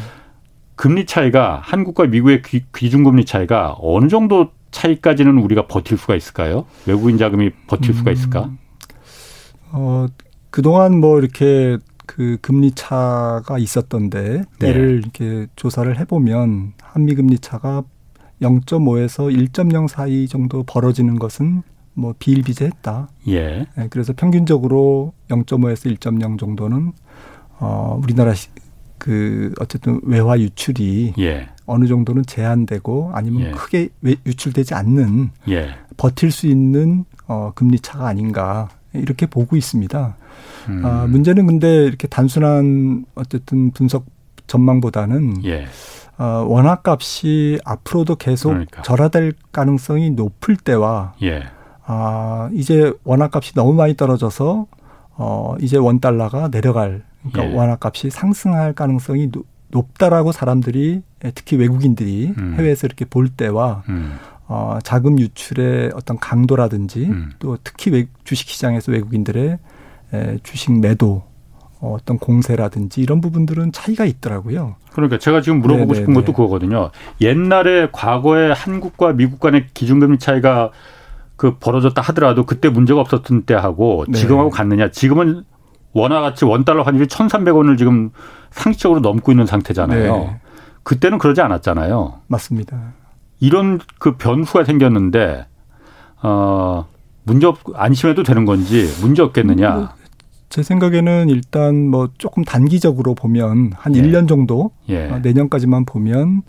금리 0.76 1.06
차이가 1.06 1.60
한국과 1.62 2.06
미국의 2.06 2.42
기준금리 2.72 3.24
차이가 3.24 3.76
어느 3.80 4.08
정도 4.08 4.50
차이까지는 4.70 5.38
우리가 5.38 5.66
버틸 5.66 5.98
수가 5.98 6.14
있을까요? 6.14 6.66
외국인 6.86 7.18
자금이 7.18 7.50
버틸 7.66 7.92
수가 7.94 8.12
있을까? 8.12 8.44
음, 8.44 8.58
어, 9.72 10.06
그동안 10.50 10.98
뭐 10.98 11.18
이렇게 11.18 11.78
그 12.10 12.38
금리 12.40 12.72
차가 12.72 13.56
있었던데 13.56 14.42
때를 14.58 14.88
네. 14.88 14.98
이렇게 14.98 15.46
조사를 15.54 15.96
해보면 16.00 16.72
한미 16.82 17.14
금리 17.14 17.38
차가 17.38 17.84
0.5에서 18.42 19.32
1.0 19.32 19.86
사이 19.86 20.26
정도 20.26 20.64
벌어지는 20.64 21.20
것은 21.20 21.62
뭐 21.94 22.12
비일비재했다. 22.18 23.08
예. 23.28 23.66
네, 23.76 23.86
그래서 23.90 24.12
평균적으로 24.12 25.12
0.5에서 25.28 25.96
1.0 25.96 26.36
정도는 26.36 26.90
어 27.60 28.00
우리나라 28.02 28.34
그 28.98 29.54
어쨌든 29.60 30.00
외화 30.02 30.36
유출이 30.36 31.14
예. 31.20 31.48
어느 31.64 31.86
정도는 31.86 32.24
제한되고 32.26 33.12
아니면 33.14 33.42
예. 33.42 33.50
크게 33.52 33.88
유출되지 34.26 34.74
않는 34.74 35.30
예. 35.48 35.76
버틸 35.96 36.32
수 36.32 36.48
있는 36.48 37.04
어 37.28 37.52
금리 37.54 37.78
차가 37.78 38.08
아닌가 38.08 38.68
이렇게 38.94 39.26
보고 39.26 39.56
있습니다. 39.56 40.16
음. 40.68 40.84
아, 40.84 41.06
문제는 41.06 41.46
근데 41.46 41.84
이렇게 41.84 42.06
단순한 42.08 43.06
어쨌든 43.14 43.70
분석 43.70 44.06
전망보다는 44.46 45.44
예. 45.44 45.66
어, 46.18 46.44
원화 46.46 46.80
값이 46.84 47.60
앞으로도 47.64 48.16
계속 48.16 48.50
그러니까. 48.50 48.82
절하될 48.82 49.32
가능성이 49.52 50.10
높을 50.10 50.56
때와 50.56 51.14
예. 51.22 51.44
아, 51.84 52.50
이제 52.52 52.92
원화 53.04 53.30
값이 53.32 53.54
너무 53.54 53.72
많이 53.72 53.96
떨어져서 53.96 54.66
어, 55.12 55.54
이제 55.60 55.76
원 55.76 56.00
달러가 56.00 56.50
내려갈 56.50 57.02
그러니까 57.22 57.52
예. 57.52 57.56
원화 57.56 57.76
값이 57.80 58.10
상승할 58.10 58.74
가능성이 58.74 59.30
노, 59.30 59.44
높다라고 59.68 60.32
사람들이 60.32 61.02
특히 61.34 61.56
외국인들이 61.56 62.34
음. 62.36 62.54
해외에서 62.58 62.86
이렇게 62.86 63.04
볼 63.04 63.28
때와 63.28 63.82
음. 63.88 64.18
어, 64.46 64.78
자금 64.82 65.18
유출의 65.18 65.92
어떤 65.94 66.18
강도라든지 66.18 67.04
음. 67.06 67.30
또 67.38 67.56
특히 67.62 67.92
외, 67.92 68.06
주식시장에서 68.24 68.90
외국인들의 68.92 69.48
에, 69.48 69.58
주식 70.42 70.72
매도 70.78 71.24
어, 71.80 71.96
어떤 71.98 72.18
공세라든지 72.18 73.00
이런 73.00 73.20
부분들은 73.20 73.72
차이가 73.72 74.04
있더라고요. 74.04 74.76
그러니까 74.92 75.18
제가 75.18 75.40
지금 75.40 75.60
물어보고 75.60 75.92
네네네. 75.92 76.00
싶은 76.00 76.14
것도 76.14 76.32
그거거든요. 76.32 76.90
옛날에 77.20 77.88
과거에 77.90 78.52
한국과 78.52 79.14
미국 79.14 79.40
간의 79.40 79.66
기준금리 79.72 80.18
차이가 80.18 80.70
그 81.36 81.56
벌어졌다 81.58 82.00
하더라도 82.02 82.44
그때 82.44 82.68
문제가 82.68 83.00
없었던 83.00 83.42
때하고 83.42 84.04
네. 84.08 84.18
지금하고 84.18 84.50
같느냐? 84.50 84.90
지금은 84.90 85.44
원화 85.92 86.20
가치 86.20 86.44
원 86.44 86.64
달러 86.64 86.82
환율이 86.82 87.08
천삼백 87.08 87.56
원을 87.56 87.78
지금 87.78 88.10
상식적으로 88.50 89.00
넘고 89.00 89.32
있는 89.32 89.46
상태잖아요. 89.46 90.16
네. 90.16 90.40
그때는 90.82 91.18
그러지 91.18 91.40
않았잖아요. 91.40 92.20
맞습니다. 92.26 92.92
이런 93.40 93.80
그 93.98 94.16
변수가 94.16 94.64
생겼는데 94.64 95.46
어 96.22 96.86
문제 97.22 97.46
없 97.46 97.58
안심해도 97.74 98.22
되는 98.22 98.44
건지 98.44 98.86
문제 99.00 99.22
없겠느냐? 99.22 99.94
뭐제 100.50 100.62
생각에는 100.64 101.28
일단 101.30 101.86
뭐 101.88 102.10
조금 102.18 102.44
단기적으로 102.44 103.14
보면 103.14 103.72
한 103.74 103.96
예. 103.96 104.02
1년 104.02 104.28
정도 104.28 104.72
예. 104.88 105.08
어, 105.08 105.20
내년까지만 105.20 105.86
보면 105.86 106.42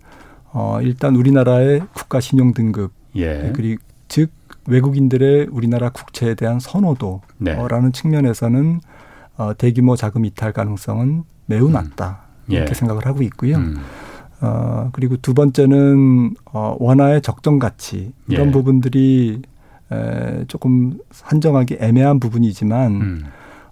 어 0.51 0.79
일단 0.81 1.15
우리나라의 1.15 1.81
국가 1.93 2.19
신용 2.19 2.53
등급 2.53 2.91
예. 3.15 3.53
그리고 3.55 3.81
즉 4.07 4.31
외국인들의 4.67 5.47
우리나라 5.51 5.89
국채에 5.89 6.33
대한 6.33 6.59
선호도라는 6.59 7.21
네. 7.39 7.91
측면에서는 7.93 8.81
어 9.37 9.53
대규모 9.57 9.95
자금 9.95 10.25
이탈 10.25 10.51
가능성은 10.51 11.23
매우 11.45 11.67
음. 11.67 11.71
낮다. 11.71 12.23
이렇게 12.47 12.71
예. 12.71 12.73
생각을 12.73 13.05
하고 13.05 13.21
있고요. 13.21 13.57
음. 13.57 13.77
어, 14.41 14.89
그리고 14.91 15.15
두 15.17 15.33
번째는 15.35 16.35
어, 16.51 16.75
원화의 16.79 17.21
적정 17.21 17.59
가치 17.59 18.11
이런 18.27 18.47
예. 18.47 18.51
부분들이 18.51 19.41
에, 19.91 20.45
조금 20.47 20.97
한정하기 21.21 21.77
애매한 21.79 22.19
부분이지만 22.19 22.91
음. 22.91 23.23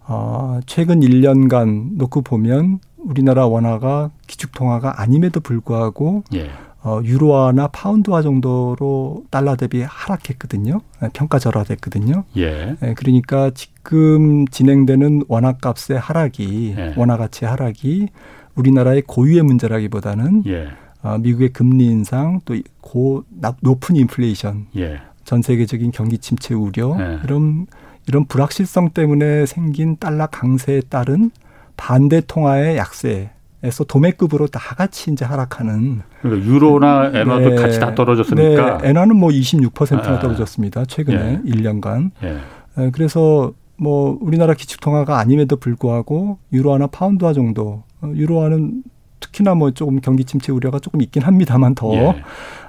어, 0.09 0.59
최근 0.65 1.01
1년간 1.01 1.97
놓고 1.97 2.23
보면 2.23 2.79
우리나라 2.97 3.45
원화가 3.45 4.09
기축통화가 4.27 5.01
아님에도 5.01 5.39
불구하고 5.39 6.23
예. 6.33 6.49
어, 6.81 6.99
유로화나 7.03 7.67
파운드화 7.67 8.21
정도로 8.21 9.23
달러 9.29 9.55
대비 9.55 9.81
하락했거든요. 9.81 10.81
평가절하됐거든요. 11.13 12.23
예. 12.37 12.75
예. 12.81 12.93
그러니까 12.95 13.51
지금 13.53 14.47
진행되는 14.47 15.23
원화값의 15.27 15.99
하락이 15.99 16.75
예. 16.77 16.93
원화 16.97 17.17
가치 17.17 17.45
하락이 17.45 18.07
우리나라의 18.55 19.03
고유의 19.03 19.43
문제라기보다는 19.43 20.43
예. 20.47 20.69
어, 21.03 21.17
미국의 21.19 21.49
금리 21.53 21.85
인상 21.85 22.41
또 22.45 22.55
고 22.89 23.23
높은 23.61 23.95
인플레이션, 23.95 24.65
예. 24.77 24.99
전 25.23 25.43
세계적인 25.43 25.91
경기 25.91 26.17
침체 26.17 26.55
우려 26.55 26.97
예. 26.99 27.19
이런 27.23 27.67
이런 28.09 28.25
불확실성 28.25 28.89
때문에 28.89 29.45
생긴 29.45 29.95
달러 29.97 30.25
강세에 30.25 30.81
따른 30.89 31.29
반대 31.77 32.21
통화의 32.25 32.75
약세 32.75 33.29
에서 33.61 33.83
도매급으로 33.83 34.47
다 34.47 34.73
같이 34.73 35.11
이제 35.11 35.25
하락하는 35.25 36.01
그러니까 36.21 36.47
유로나 36.47 37.11
엔화도 37.13 37.49
네. 37.49 37.55
같이 37.55 37.77
다 37.77 37.93
떨어졌으니까 37.93 38.77
네. 38.77 38.89
엔화는 38.89 39.17
뭐 39.17 39.29
26%나 39.29 40.13
아. 40.13 40.19
떨어졌습니다. 40.19 40.85
최근에 40.85 41.41
예. 41.45 41.51
1년간. 41.51 42.11
예. 42.23 42.89
그래서 42.91 43.51
뭐 43.75 44.17
우리나라 44.21 44.53
기축통화가 44.53 45.19
아님에도 45.19 45.57
불구하고 45.57 46.37
유로화나 46.53 46.87
파운드화 46.87 47.33
정도 47.33 47.83
어, 48.01 48.11
유로화는 48.15 48.83
특히나 49.19 49.55
뭐 49.55 49.71
조금 49.71 49.99
경기 49.99 50.23
침체 50.23 50.53
우려가 50.53 50.79
조금 50.79 51.01
있긴 51.01 51.23
합니다만 51.23 51.75
더 51.75 51.93
예. 51.95 52.15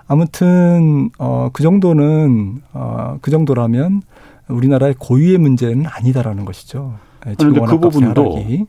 아무튼 0.09 1.11
어그 1.18 1.62
정도는 1.62 2.62
어그 2.72 3.31
정도라면 3.31 4.03
우리나라의 4.51 4.95
고유의 4.99 5.39
문제는 5.39 5.87
아니다라는 5.87 6.45
것이죠. 6.45 6.99
예, 7.27 7.35
그런데 7.39 7.61
그 7.61 7.79
부분도 7.79 8.37
하락이. 8.37 8.67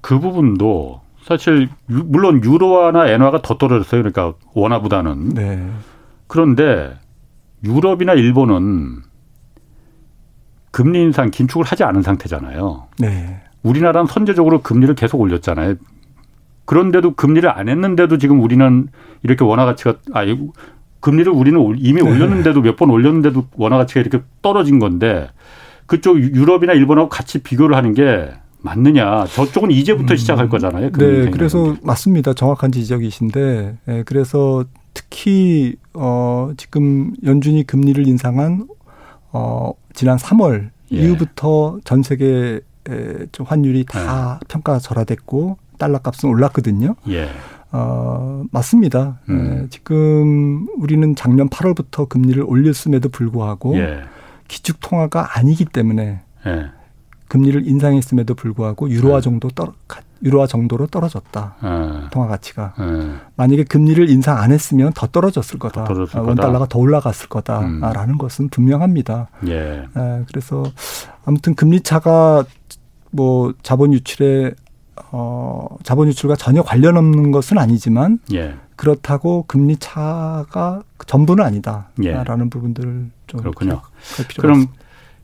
그 0.00 0.18
부분도 0.20 1.00
사실 1.22 1.68
유, 1.90 2.04
물론 2.04 2.42
유로화나 2.42 3.08
엔화가 3.08 3.42
더 3.42 3.58
떨어졌어요. 3.58 4.02
그러니까 4.02 4.34
원화보다는. 4.54 5.30
네. 5.30 5.68
그런데 6.26 6.94
유럽이나 7.64 8.14
일본은 8.14 9.02
금리 10.70 11.00
인상 11.00 11.30
긴축을 11.30 11.64
하지 11.64 11.84
않은 11.84 12.02
상태잖아요. 12.02 12.86
네. 12.98 13.40
우리나라는 13.62 14.06
선제적으로 14.06 14.60
금리를 14.62 14.94
계속 14.94 15.20
올렸잖아요. 15.20 15.74
그런데도 16.66 17.14
금리를 17.14 17.48
안 17.48 17.68
했는데도 17.68 18.18
지금 18.18 18.40
우리는 18.40 18.88
이렇게 19.22 19.44
원화 19.44 19.64
가치가 19.64 19.94
아 20.12 20.24
금리를 21.06 21.30
우리는 21.32 21.60
이미 21.78 22.02
네. 22.02 22.10
올렸는데도 22.10 22.60
몇 22.62 22.76
번 22.76 22.90
올렸는데도 22.90 23.46
원화 23.56 23.76
가치가 23.78 24.00
이렇게 24.00 24.20
떨어진 24.42 24.80
건데 24.80 25.28
그쪽 25.86 26.18
유럽이나 26.18 26.72
일본하고 26.72 27.08
같이 27.08 27.38
비교를 27.38 27.76
하는 27.76 27.94
게 27.94 28.28
맞느냐. 28.60 29.24
저쪽은 29.26 29.70
이제부터 29.70 30.14
음. 30.14 30.16
시작할 30.16 30.48
거잖아요. 30.48 30.90
네. 30.90 31.30
그래서 31.30 31.76
맞습니다. 31.84 32.34
정확한 32.34 32.72
지적이신데 32.72 33.76
네, 33.86 34.02
그래서 34.04 34.64
특히 34.94 35.76
어 35.94 36.50
지금 36.56 37.12
연준이 37.24 37.62
금리를 37.64 38.04
인상한 38.08 38.66
어 39.32 39.70
지난 39.94 40.16
3월 40.18 40.70
예. 40.92 40.96
이후부터 40.96 41.78
전 41.84 42.02
세계 42.02 42.60
좀 43.30 43.46
환율이 43.46 43.84
다 43.84 44.38
네. 44.40 44.46
평가 44.48 44.80
절하됐고 44.80 45.58
달러 45.78 45.98
값은 45.98 46.28
올랐거든요. 46.28 46.96
예. 47.10 47.28
어, 47.76 48.44
맞습니다. 48.50 49.18
음. 49.28 49.64
에, 49.64 49.66
지금 49.68 50.66
우리는 50.78 51.14
작년 51.14 51.48
8월부터 51.50 52.08
금리를 52.08 52.42
올렸음에도 52.42 53.10
불구하고 53.10 53.76
예. 53.76 54.02
기축 54.48 54.80
통화가 54.80 55.38
아니기 55.38 55.66
때문에 55.66 56.20
예. 56.46 56.66
금리를 57.28 57.66
인상했음에도 57.66 58.34
불구하고 58.34 58.88
유로화 58.88 59.18
예. 59.18 59.20
정도 59.20 59.48
떨어 59.50 59.72
유로화 60.22 60.46
정도로 60.46 60.86
떨어졌다. 60.86 61.56
예. 61.62 62.08
통화 62.10 62.26
가치가. 62.28 62.72
예. 62.80 63.14
만약에 63.36 63.64
금리를 63.64 64.08
인상 64.08 64.38
안 64.38 64.52
했으면 64.52 64.92
더 64.94 65.06
떨어졌을 65.06 65.58
거다. 65.58 65.84
더 65.84 65.92
떨어졌을 65.92 66.20
원 66.20 66.36
달러가 66.36 66.66
더 66.66 66.78
올라갔을 66.78 67.28
거다라는 67.28 68.14
음. 68.14 68.18
것은 68.18 68.48
분명합니다. 68.48 69.28
예. 69.48 69.84
에, 69.94 70.24
그래서 70.28 70.64
아무튼 71.26 71.54
금리 71.54 71.80
차가 71.82 72.44
뭐 73.10 73.52
자본 73.62 73.92
유출에 73.92 74.54
어 75.12 75.68
자본 75.82 76.08
유출과 76.08 76.36
전혀 76.36 76.62
관련 76.62 76.96
없는 76.96 77.30
것은 77.32 77.58
아니지만 77.58 78.18
예. 78.32 78.54
그렇다고 78.76 79.44
금리 79.46 79.76
차가 79.76 80.82
전부는 81.06 81.44
아니다라는 81.44 82.46
예. 82.46 82.50
부분들을 82.50 83.10
좀 83.26 83.40
그렇군요. 83.40 83.80
그럼 84.38 84.66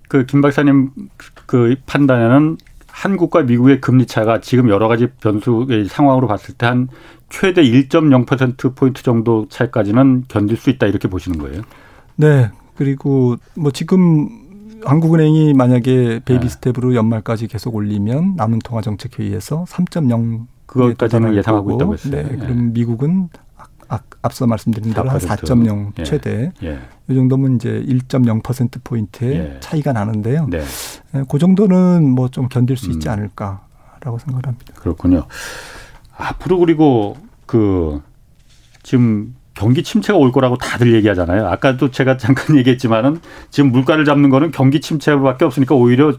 그 0.09 0.25
김 0.25 0.41
박사님 0.41 0.91
그 1.47 1.75
판단에는 1.87 2.59
한국과 2.87 3.43
미국의 3.43 3.81
금리 3.81 4.07
차가 4.07 4.41
지금 4.41 4.69
여러 4.69 4.87
가지 4.89 5.09
변수의 5.21 5.87
상황으로 5.89 6.29
봤을 6.29 6.55
때 6.55 6.67
한 6.67 6.89
최대 7.33 7.63
1.0% 7.63 8.77
포인트 8.77 9.03
정도 9.03 9.49
차이까지는 9.49 10.25
견딜 10.29 10.59
수 10.59 10.69
있다 10.69 10.87
이렇게 10.87 11.09
보시는 11.09 11.39
거예요. 11.39 11.63
네. 12.15 12.51
그리고 12.77 13.37
뭐 13.55 13.73
지금 13.73 14.29
한국은행이 14.85 15.55
만약에 15.55 16.21
baby 16.25 16.45
네. 16.45 16.49
step으로 16.49 16.95
연말까지 16.95 17.47
계속 17.47 17.75
올리면 17.75 18.35
남은 18.37 18.61
통화 18.61 18.81
정책 18.83 19.19
회의에서 19.19 19.65
3.0 19.69 20.47
그것까지는 20.67 21.35
예상하고 21.37 21.73
있다고 21.73 21.95
했어요. 21.95 22.13
네. 22.13 22.37
그럼 22.37 22.73
미국은 22.73 23.29
앞서 24.23 24.47
말씀드린 24.47 24.95
대로 24.95 25.11
한 25.11 25.19
4.0 25.19 25.93
예. 25.99 26.03
최대 26.05 26.51
예. 26.63 26.79
이 27.09 27.15
정도면 27.15 27.57
이제 27.57 27.85
1.0% 27.87 28.81
포인트의 28.83 29.35
예. 29.37 29.61
차이가 29.61 29.93
나는데요. 29.93 30.47
네. 30.49 30.63
예, 31.15 31.25
그 31.29 31.39
정도는 31.39 32.09
뭐 32.11 32.29
좀 32.29 32.49
견딜 32.49 32.77
수 32.79 32.91
있지 32.91 33.09
음. 33.09 33.13
않을까라고 33.13 34.19
생각합니다. 34.19 34.73
그렇군요. 34.77 35.25
앞으로 36.17 36.59
그리고 36.59 37.17
그 37.45 38.01
지금 38.83 39.35
경기 39.55 39.83
침체가 39.83 40.19
올 40.19 40.33
거라고 40.33 40.57
다들 40.57 40.95
얘기하잖아요. 40.95 41.47
아까도 41.47 41.91
제가 41.91 42.17
잠깐 42.17 42.57
얘기했지만은 42.59 43.21
지금 43.51 43.71
물가를 43.71 44.05
잡는 44.05 44.31
거는 44.31 44.51
경기 44.51 44.81
침체밖에 44.81 45.45
없으니까 45.45 45.75
오히려 45.75 46.15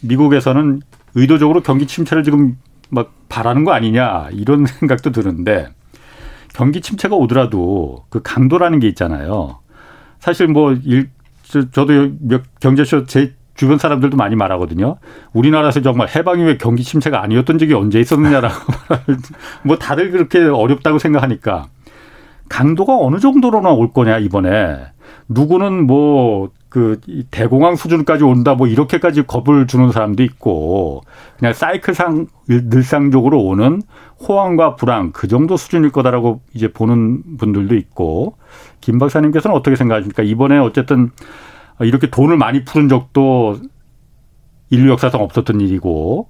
미국에서는 0.00 0.80
의도적으로 1.14 1.62
경기 1.62 1.86
침체를 1.86 2.22
지금 2.22 2.56
막 2.90 3.12
바라는 3.28 3.64
거 3.64 3.72
아니냐 3.72 4.28
이런 4.32 4.66
생각도 4.66 5.12
드는데 5.12 5.68
경기 6.54 6.80
침체가 6.80 7.14
오더라도 7.16 8.04
그 8.08 8.22
강도라는 8.22 8.80
게 8.80 8.88
있잖아요. 8.88 9.58
사실 10.18 10.48
뭐 10.48 10.72
일, 10.84 11.10
저도 11.42 12.10
몇 12.20 12.42
경제쇼 12.60 13.06
제 13.06 13.34
주변 13.54 13.76
사람들도 13.76 14.16
많이 14.16 14.36
말하거든요. 14.36 14.98
우리나라에서 15.32 15.82
정말 15.82 16.08
해방 16.08 16.38
이후에 16.38 16.58
경기 16.58 16.84
침체가 16.84 17.22
아니었던 17.22 17.58
적이 17.58 17.74
언제 17.74 17.98
있었느냐라고 17.98 18.54
뭐 19.64 19.76
다들 19.76 20.12
그렇게 20.12 20.40
어렵다고 20.40 20.98
생각하니까 20.98 21.66
강도가 22.48 22.96
어느 22.96 23.18
정도로나 23.18 23.70
올 23.72 23.92
거냐 23.92 24.18
이번에 24.18 24.78
누구는 25.28 25.86
뭐 25.86 26.50
그 26.68 27.00
대공황 27.30 27.76
수준까지 27.76 28.24
온다 28.24 28.54
뭐 28.54 28.66
이렇게까지 28.66 29.26
겁을 29.26 29.66
주는 29.66 29.90
사람도 29.90 30.22
있고 30.22 31.02
그냥 31.38 31.54
사이클상 31.54 32.26
늘상적으로 32.46 33.42
오는 33.42 33.80
호황과 34.20 34.76
불황 34.76 35.12
그 35.12 35.28
정도 35.28 35.56
수준일 35.56 35.90
거다라고 35.90 36.42
이제 36.52 36.70
보는 36.70 37.38
분들도 37.38 37.74
있고 37.76 38.36
김 38.80 38.98
박사님께서는 38.98 39.56
어떻게 39.56 39.76
생각하십니까? 39.76 40.22
이번에 40.22 40.58
어쨌든 40.58 41.10
이렇게 41.80 42.10
돈을 42.10 42.36
많이 42.36 42.64
푸는 42.64 42.88
적도 42.88 43.58
인류 44.68 44.90
역사상 44.90 45.22
없었던 45.22 45.62
일이고 45.62 46.28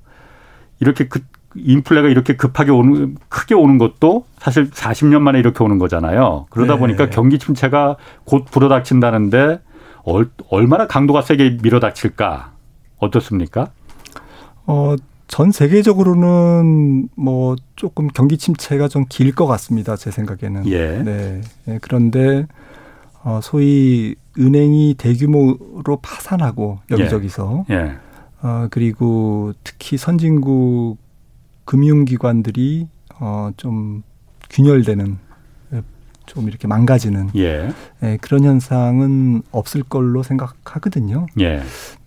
이렇게 0.78 1.08
그 1.08 1.20
인플레가 1.54 2.08
이렇게 2.08 2.36
급하게 2.36 2.70
오는 2.70 3.16
크게 3.28 3.54
오는 3.54 3.78
것도 3.78 4.24
사실 4.38 4.70
40년 4.70 5.20
만에 5.20 5.38
이렇게 5.38 5.64
오는 5.64 5.78
거잖아요. 5.78 6.46
그러다 6.50 6.74
네. 6.74 6.80
보니까 6.80 7.10
경기 7.10 7.38
침체가 7.38 7.96
곧 8.24 8.44
불어닥친다는데 8.50 9.60
얼마나 10.50 10.86
강도가 10.86 11.22
세게 11.22 11.58
밀어닥칠까 11.62 12.52
어떻습니까? 12.98 13.70
어, 14.66 14.96
전 15.26 15.50
세계적으로는 15.52 17.08
뭐 17.14 17.56
조금 17.76 18.08
경기 18.08 18.38
침체가 18.38 18.88
좀 18.88 19.04
길 19.08 19.34
것 19.34 19.46
같습니다. 19.46 19.96
제 19.96 20.10
생각에는. 20.10 20.66
예. 20.66 21.02
네. 21.02 21.40
네. 21.64 21.78
그런데 21.82 22.46
어, 23.22 23.40
소위 23.42 24.14
은행이 24.38 24.94
대규모로 24.96 25.98
파산하고 26.02 26.78
여기저기서 26.90 27.64
예. 27.70 27.74
예. 27.74 27.92
어, 28.42 28.68
그리고 28.70 29.52
특히 29.64 29.96
선진국 29.98 30.96
금융기관들이 31.68 32.88
어, 33.20 33.50
좀 33.58 34.02
균열되는 34.48 35.18
좀 36.24 36.48
이렇게 36.48 36.66
망가지는 36.66 37.30
예. 37.36 37.70
예, 38.02 38.18
그런 38.20 38.44
현상은 38.44 39.42
없을 39.50 39.82
걸로 39.82 40.22
생각하거든요. 40.22 41.26
예. 41.40 41.60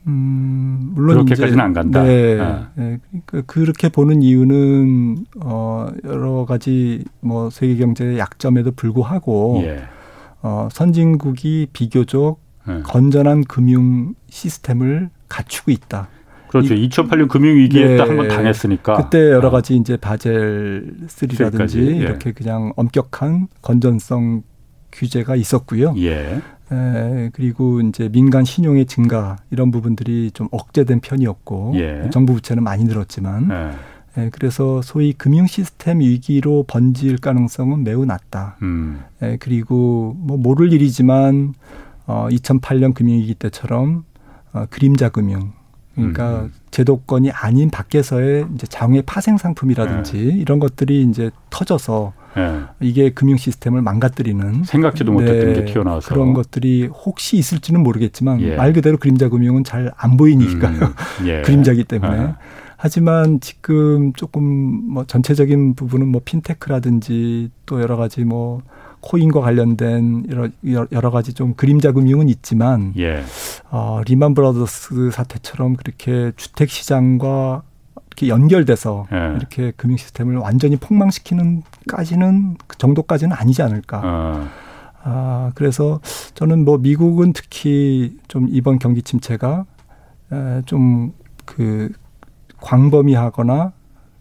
음, 0.07 0.91
물론 0.95 1.25
그렇게까지는 1.25 1.59
안 1.63 1.73
간다. 1.73 2.03
네. 2.03 2.39
아. 2.39 2.69
네. 2.75 2.97
그러니까 3.09 3.41
그렇게 3.45 3.89
보는 3.89 4.23
이유는 4.23 5.25
어 5.43 5.87
여러 6.05 6.45
가지 6.45 7.03
뭐 7.19 7.49
세계 7.51 7.77
경제의 7.77 8.17
약점에도 8.17 8.71
불구하고 8.71 9.61
예. 9.63 9.83
어 10.41 10.69
선진국이 10.71 11.67
비교적 11.71 12.39
예. 12.67 12.81
건전한 12.81 13.43
금융 13.43 14.15
시스템을 14.29 15.09
갖추고 15.29 15.69
있다. 15.69 16.09
그렇죠. 16.51 16.73
이, 16.73 16.89
2008년 16.89 17.29
금융위기에 17.29 17.87
네. 17.87 17.97
한번 17.97 18.27
당했으니까. 18.27 18.95
그때 18.97 19.31
여러 19.31 19.47
아. 19.47 19.51
가지 19.51 19.73
아. 19.73 19.77
이제 19.77 19.95
바젤 19.95 20.93
3라든지 21.07 21.77
예. 21.77 21.95
이렇게 21.95 22.33
그냥 22.33 22.73
엄격한 22.75 23.47
건전성 23.61 24.43
규제가 24.91 25.37
있었고요. 25.37 25.95
예. 25.97 26.41
에, 26.71 27.29
그리고 27.31 27.79
이제 27.79 28.09
민간 28.09 28.43
신용의 28.43 28.85
증가 28.85 29.37
이런 29.49 29.71
부분들이 29.71 30.31
좀 30.31 30.49
억제된 30.51 30.99
편이었고 30.99 31.73
예. 31.75 32.09
정부 32.11 32.33
부채는 32.33 32.63
많이 32.63 32.83
늘었지만 32.83 33.49
예. 34.17 34.21
에, 34.21 34.29
그래서 34.29 34.81
소위 34.81 35.13
금융 35.13 35.47
시스템 35.47 36.01
위기로 36.01 36.65
번질 36.67 37.17
가능성은 37.17 37.85
매우 37.85 38.03
낮다. 38.03 38.57
음. 38.61 39.01
에, 39.21 39.37
그리고 39.37 40.17
뭐 40.17 40.35
모를 40.35 40.73
일이지만 40.73 41.53
어 42.07 42.27
2008년 42.29 42.93
금융위기 42.93 43.35
때처럼 43.35 44.03
어, 44.51 44.65
그림자 44.69 45.07
금융 45.07 45.53
그러니까 45.95 46.41
음. 46.43 46.53
제도권이 46.71 47.31
아닌 47.31 47.69
밖에서의 47.69 48.47
이제 48.55 48.65
장외 48.67 49.01
파생 49.01 49.37
상품이라든지 49.37 50.13
네. 50.13 50.33
이런 50.37 50.59
것들이 50.59 51.03
이제 51.03 51.31
터져서 51.49 52.13
네. 52.35 52.61
이게 52.79 53.09
금융 53.09 53.35
시스템을 53.35 53.81
망가뜨리는 53.81 54.63
생각지도 54.63 55.11
못했던 55.11 55.53
네. 55.53 55.65
게 55.65 55.65
튀어나와서 55.65 56.07
그런 56.07 56.33
것들이 56.33 56.85
혹시 56.87 57.35
있을지는 57.35 57.83
모르겠지만 57.83 58.39
예. 58.41 58.55
말 58.55 58.71
그대로 58.71 58.97
그림자 58.97 59.27
금융은 59.27 59.65
잘 59.65 59.91
안 59.97 60.17
보이니까요. 60.17 60.79
음. 60.79 60.93
예. 61.27 61.41
그림자기 61.41 61.83
때문에. 61.83 62.17
네. 62.17 62.35
하지만 62.77 63.39
지금 63.41 64.11
조금 64.13 64.43
뭐 64.43 65.05
전체적인 65.05 65.75
부분은 65.75 66.07
뭐 66.07 66.21
핀테크라든지 66.25 67.51
또 67.67 67.81
여러 67.81 67.95
가지 67.95 68.23
뭐 68.23 68.61
코인과 69.01 69.41
관련된 69.41 70.25
여러, 70.29 70.87
여러 70.91 71.11
가지 71.11 71.33
좀 71.33 71.53
그림자 71.55 71.91
금융은 71.91 72.29
있지만 72.29 72.93
예. 72.97 73.23
어, 73.69 74.01
리만 74.05 74.33
브라더스 74.33 75.11
사태처럼 75.11 75.75
그렇게 75.75 76.31
주택 76.35 76.69
시장과 76.69 77.63
이렇게 78.07 78.27
연결돼서 78.27 79.07
예. 79.11 79.35
이렇게 79.35 79.71
금융 79.75 79.97
시스템을 79.97 80.37
완전히 80.37 80.75
폭망시키는까지는 80.77 82.57
그 82.67 82.77
정도까지는 82.77 83.35
아니지 83.35 83.61
않을까. 83.61 84.01
어. 84.03 84.47
아, 85.03 85.51
그래서 85.55 85.99
저는 86.35 86.63
뭐 86.63 86.77
미국은 86.77 87.33
특히 87.33 88.17
좀 88.27 88.47
이번 88.49 88.77
경기 88.79 89.01
침체가 89.01 89.65
좀 90.65 91.11
그 91.45 91.91
광범위하거나 92.61 93.73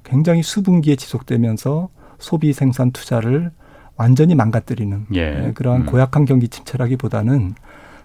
굉장히 0.03 0.43
수분기에 0.43 0.97
지속되면서 0.97 1.89
소비 2.19 2.53
생산 2.53 2.91
투자를 2.91 3.53
완전히 4.01 4.35
망가뜨리는 4.35 5.09
예. 5.13 5.31
네, 5.31 5.53
그러한 5.53 5.83
음. 5.83 5.87
고약한 5.87 6.25
경기 6.25 6.49
침체라기보다는 6.49 7.55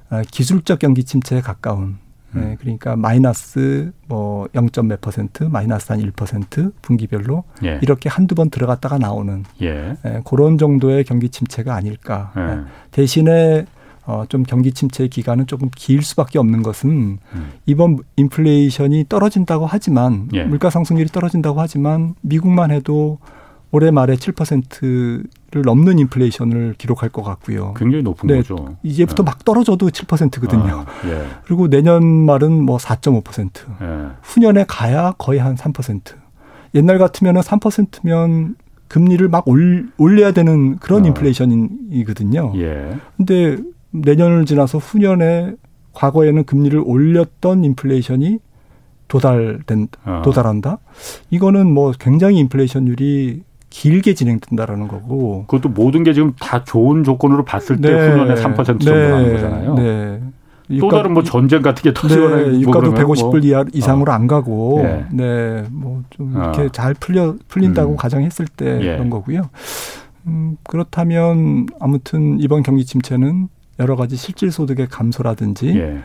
어, 0.09 0.21
기술적 0.29 0.79
경기 0.79 1.05
침체에 1.05 1.39
가까운 1.39 1.99
네, 2.33 2.41
음. 2.41 2.57
그러니까 2.59 2.97
마이너스 2.97 3.93
뭐 4.09 4.49
0. 4.53 4.67
몇 4.89 4.99
퍼센트, 4.99 5.43
마이너스 5.43 5.93
한 5.93 6.01
1% 6.01 6.73
분기별로 6.81 7.45
예. 7.63 7.79
이렇게 7.81 8.09
한두 8.09 8.35
번 8.35 8.49
들어갔다가 8.49 8.97
나오는 8.97 9.45
예. 9.61 9.95
예, 10.03 10.21
그런 10.25 10.57
정도의 10.57 11.05
경기 11.05 11.29
침체가 11.29 11.73
아닐까. 11.73 12.33
예. 12.35 12.41
예. 12.41 12.57
대신에 12.91 13.65
어, 14.05 14.25
좀 14.27 14.43
경기 14.43 14.73
침체 14.73 15.07
기간은 15.07 15.47
조금 15.47 15.69
길 15.73 16.03
수밖에 16.03 16.37
없는 16.39 16.61
것은 16.61 16.89
음. 17.33 17.51
이번 17.65 17.99
인플레이션이 18.17 19.05
떨어진다고 19.07 19.65
하지만 19.65 20.27
예. 20.33 20.43
물가 20.43 20.69
상승률이 20.69 21.07
떨어진다고 21.07 21.61
하지만 21.61 22.15
미국만 22.21 22.71
해도 22.71 23.17
올해 23.71 23.91
말에 23.91 24.15
7%를 24.15 25.23
넘는 25.61 25.99
인플레이션을 25.99 26.75
기록할 26.77 27.09
것 27.09 27.23
같고요. 27.23 27.73
굉장히 27.75 28.03
높은 28.03 28.27
네, 28.27 28.37
거죠. 28.37 28.77
이제부터 28.83 29.23
네. 29.23 29.27
막 29.27 29.45
떨어져도 29.45 29.89
7%거든요. 29.89 30.85
아, 30.87 31.07
예. 31.07 31.25
그리고 31.45 31.69
내년 31.69 32.03
말은 32.05 32.63
뭐 32.63 32.77
4.5%. 32.77 33.49
예. 33.81 34.11
후년에 34.21 34.65
가야 34.67 35.13
거의 35.17 35.39
한 35.39 35.55
3%. 35.55 36.01
옛날 36.75 36.97
같으면 36.97 37.35
3%면 37.35 38.55
금리를 38.87 39.27
막 39.29 39.47
올, 39.47 39.89
올려야 39.97 40.31
되는 40.31 40.77
그런 40.77 41.03
아. 41.03 41.07
인플레이션이거든요. 41.07 42.53
예. 42.57 42.97
근데 43.17 43.57
내년을 43.91 44.45
지나서 44.45 44.77
후년에 44.77 45.55
과거에는 45.93 46.43
금리를 46.43 46.81
올렸던 46.85 47.63
인플레이션이 47.63 48.39
도달된 49.07 49.87
아. 50.03 50.21
도달한다. 50.23 50.79
이거는 51.29 51.71
뭐 51.71 51.93
굉장히 51.97 52.37
인플레이션율이 52.39 53.43
길게 53.75 54.13
진행된다라는 54.13 54.87
거고. 54.87 55.43
그것도 55.47 55.67
모든 55.67 56.03
게 56.03 56.13
지금 56.13 56.31
다 56.39 56.63
좋은 56.63 57.03
조건으로 57.03 57.43
봤을 57.43 57.81
때 57.81 57.93
네. 57.93 58.09
후년에 58.09 58.35
3% 58.35 58.65
정도 58.65 58.93
네. 58.93 59.09
나는 59.09 59.33
거잖아요. 59.33 59.75
네. 59.75 60.21
또 60.79 60.89
다른 60.89 61.13
뭐 61.13 61.23
전쟁 61.23 61.61
같은 61.61 61.83
게 61.83 61.93
터지거나 61.93 62.37
네, 62.37 62.59
유가도 62.61 62.91
뭐 62.91 62.99
150불 62.99 63.43
이하 63.43 63.65
이상으로 63.73 64.11
어. 64.13 64.15
안 64.15 64.27
가고 64.27 64.81
예. 64.81 65.05
네. 65.11 65.63
뭐좀 65.69 66.31
이렇게 66.33 66.61
어. 66.61 66.69
잘 66.69 66.93
풀려 66.93 67.35
풀린다고 67.49 67.91
음. 67.91 67.97
가정했을 67.97 68.47
때 68.47 68.79
예. 68.81 68.93
그런 68.93 69.09
거고요. 69.09 69.49
음, 70.27 70.55
그렇다면 70.63 71.67
아무튼 71.79 72.39
이번 72.39 72.63
경기 72.63 72.85
침체는 72.85 73.49
여러 73.79 73.97
가지 73.97 74.15
실질 74.15 74.51
소득의 74.51 74.87
감소라든지 74.87 75.77
예. 75.77 75.99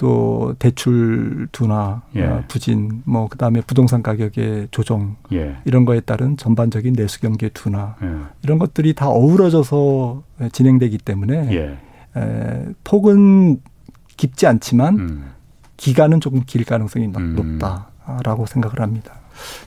또 0.00 0.54
대출 0.58 1.46
둔화, 1.52 2.00
예. 2.16 2.24
어, 2.24 2.42
부진, 2.48 3.02
뭐 3.04 3.28
그다음에 3.28 3.60
부동산 3.60 4.02
가격의 4.02 4.68
조정 4.70 5.16
예. 5.30 5.58
이런 5.66 5.84
거에 5.84 6.00
따른 6.00 6.38
전반적인 6.38 6.94
내수 6.94 7.20
경기의 7.20 7.50
둔화 7.52 7.96
예. 8.02 8.08
이런 8.42 8.58
것들이 8.58 8.94
다 8.94 9.10
어우러져서 9.10 10.22
진행되기 10.52 10.96
때문에 10.96 11.52
예. 11.52 12.18
에, 12.18 12.66
폭은 12.82 13.60
깊지 14.16 14.46
않지만 14.46 14.98
음. 14.98 15.30
기간은 15.76 16.20
조금 16.20 16.44
길 16.46 16.64
가능성이 16.64 17.12
음. 17.14 17.36
높다라고 17.36 18.46
생각을 18.46 18.80
합니다. 18.80 19.16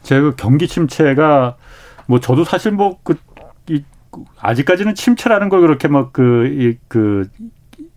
제가 0.01 0.21
그 0.21 0.35
경기 0.35 0.67
침체가 0.67 1.57
뭐 2.07 2.19
저도 2.19 2.43
사실 2.43 2.71
뭐그 2.71 3.17
아직까지는 4.39 4.95
침체라는 4.95 5.49
걸 5.49 5.61
그렇게 5.61 5.87
막그그 5.87 6.75
그 6.87 7.29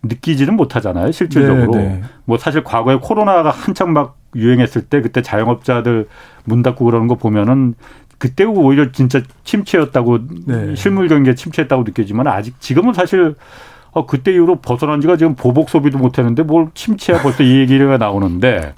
느끼지는 0.03 0.55
못하잖아요, 0.55 1.11
실질적으로. 1.11 1.71
네, 1.71 1.83
네. 1.83 2.01
뭐 2.25 2.37
사실 2.37 2.63
과거에 2.63 2.97
코로나가 3.01 3.49
한창 3.49 3.93
막 3.93 4.17
유행했을 4.35 4.83
때 4.83 5.01
그때 5.01 5.21
자영업자들 5.21 6.07
문 6.45 6.63
닫고 6.63 6.85
그러는 6.85 7.07
거 7.07 7.15
보면은 7.15 7.73
그때 8.17 8.43
오히려 8.43 8.91
진짜 8.91 9.21
침체였다고 9.43 10.19
네. 10.45 10.75
실물 10.75 11.07
경기에 11.07 11.35
침체했다고 11.35 11.83
느껴지만 11.83 12.27
아직 12.27 12.59
지금은 12.59 12.93
사실 12.93 13.35
어 13.91 14.05
그때 14.05 14.33
이후로 14.33 14.57
벗어난 14.61 15.01
지가 15.01 15.17
지금 15.17 15.35
보복 15.35 15.69
소비도 15.69 15.97
못 15.97 16.17
했는데 16.17 16.43
뭘 16.43 16.67
침체야 16.73 17.21
벌써 17.21 17.43
이 17.43 17.59
얘기가 17.59 17.97
나오는데 17.97 18.73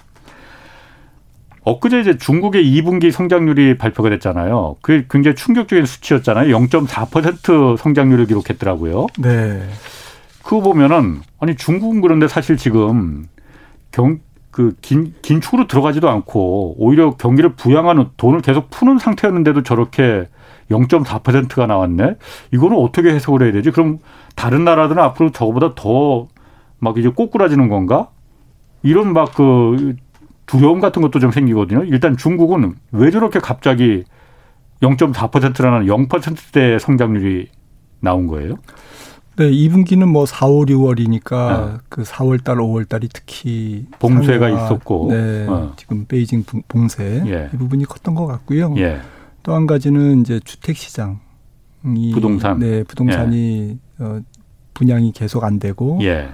엊그제 1.64 2.00
이제 2.00 2.18
중국의 2.18 2.64
2분기 2.64 3.12
성장률이 3.12 3.78
발표가 3.78 4.10
됐잖아요. 4.10 4.78
그게 4.82 5.06
굉장히 5.10 5.36
충격적인 5.36 5.86
수치였잖아요. 5.86 6.56
0.4% 6.56 7.78
성장률을 7.78 8.28
기록했더라고요. 8.28 9.08
네. 9.20 9.62
그거 10.50 10.62
보면은 10.62 11.22
아니 11.40 11.56
중국은 11.56 12.02
그런데 12.02 12.28
사실 12.28 12.58
지금 12.58 13.28
경 13.92 14.20
그 14.52 14.76
긴, 14.82 15.14
긴축으로 15.22 15.68
들어가지도 15.68 16.10
않고 16.10 16.76
오히려 16.80 17.12
경기를 17.12 17.54
부양하는 17.56 18.08
돈을 18.18 18.42
계속 18.42 18.70
푸는 18.72 18.98
상태였는데도 18.98 19.62
저렇게 19.64 20.28
0.4%가 20.72 21.68
나왔네. 21.68 22.16
이거는 22.52 22.76
어떻게 22.78 23.10
해석을 23.14 23.44
해야 23.44 23.52
되지? 23.52 23.70
그럼 23.72 24.00
다른 24.36 24.64
나라들은 24.66 25.02
앞으로 25.02 25.32
저거보다 25.32 25.76
더 25.76 26.28
막 26.80 26.98
이제 26.98 27.10
꼬꾸라지는 27.10 27.70
건가? 27.70 28.10
이런 28.82 29.14
막 29.14 29.34
그 29.36 29.96
두려움 30.48 30.80
같은 30.80 31.02
것도 31.04 31.20
좀 31.20 31.32
생기거든요. 31.32 31.84
일단 31.84 32.18
중국은 32.18 32.74
왜 32.92 33.12
저렇게 33.12 33.40
갑자기 33.40 34.04
0.4%라는 34.82 35.86
0%대 35.86 36.80
성장률이 36.80 37.50
나온 38.00 38.28
거예요? 38.28 38.56
네, 39.40 39.52
2분기는 39.52 40.06
뭐 40.06 40.26
4, 40.26 40.48
5, 40.48 40.66
6월이니까 40.66 41.72
네. 41.72 41.78
그 41.88 42.04
4월 42.04 42.44
달, 42.44 42.58
5월 42.58 42.90
달이 42.90 43.08
특히 43.08 43.86
봉쇄가 44.00 44.50
상해와, 44.50 44.66
있었고 44.66 45.08
네, 45.12 45.48
어. 45.48 45.72
지금 45.78 46.04
베이징 46.06 46.44
봉쇄 46.68 47.24
예. 47.26 47.50
이 47.54 47.58
부분이 47.58 47.86
컸던 47.86 48.16
것 48.16 48.28
같고요. 48.28 48.76
예. 48.80 49.00
또한 49.42 49.66
가지는 49.66 50.20
이제 50.20 50.42
주택 50.44 50.76
시장 50.76 51.22
이 51.86 52.12
부동산 52.14 52.60
네, 52.60 52.84
부동산이 52.84 53.78
예. 54.02 54.04
어, 54.04 54.20
분양이 54.74 55.14
계속 55.14 55.46
안 55.46 55.58
되고 55.58 56.00
예. 56.02 56.28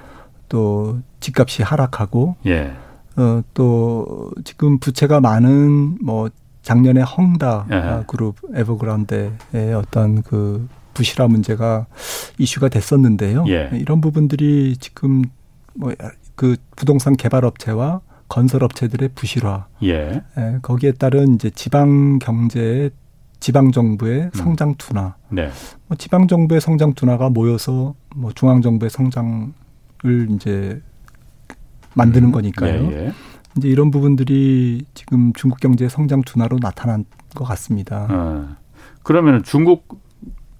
또 0.50 0.98
집값이 1.20 1.62
하락하고 1.62 2.38
예. 2.48 2.74
어, 3.18 3.44
또 3.54 4.32
지금 4.44 4.80
부채가 4.80 5.20
많은 5.20 6.00
뭐 6.04 6.30
작년에 6.64 7.02
헝다 7.02 7.68
예. 7.72 8.04
그룹 8.08 8.38
에버그란데의 8.52 9.76
어떤 9.76 10.24
그 10.24 10.68
부실화 10.96 11.28
문제가 11.28 11.86
이슈가 12.40 12.70
됐었는데요. 12.70 13.46
예. 13.50 13.70
이런 13.74 14.02
부분들이 14.02 14.76
지금 14.80 15.22
뭐 15.76 15.94
그 16.36 16.58
부동산 16.76 17.16
개발 17.16 17.46
업체와 17.46 18.02
건설 18.28 18.64
업체들의 18.64 19.10
부실화, 19.16 19.68
예. 19.84 20.22
예. 20.38 20.58
거기에 20.62 20.94
따른 20.94 21.36
이제 21.36 21.50
지방 21.50 22.20
경제의 22.20 22.92
지방 23.40 23.72
정부의 23.72 24.24
음. 24.24 24.30
성장 24.34 24.76
둔화, 24.78 25.16
네. 25.30 25.50
뭐 25.88 25.98
지방 25.98 26.28
정부의 26.28 26.60
성장 26.60 26.94
둔화가 26.94 27.30
모여서 27.30 27.94
뭐 28.16 28.32
중앙 28.34 28.62
정부의 28.62 28.90
성장을 28.90 29.54
이제 30.32 30.82
만드는 31.94 32.30
음. 32.30 32.32
거니까요. 32.32 32.92
예, 32.92 33.06
예. 33.06 33.12
이제 33.58 33.70
이런 33.70 33.92
부분들이 33.92 34.86
지금 34.94 35.32
중국 35.34 35.60
경제 35.60 35.88
성장 35.88 36.22
둔화로 36.22 36.60
나타난 36.60 37.06
것 37.36 37.46
같습니다. 37.46 38.08
어. 38.10 38.56
그러면 39.04 39.44
중국 39.44 40.04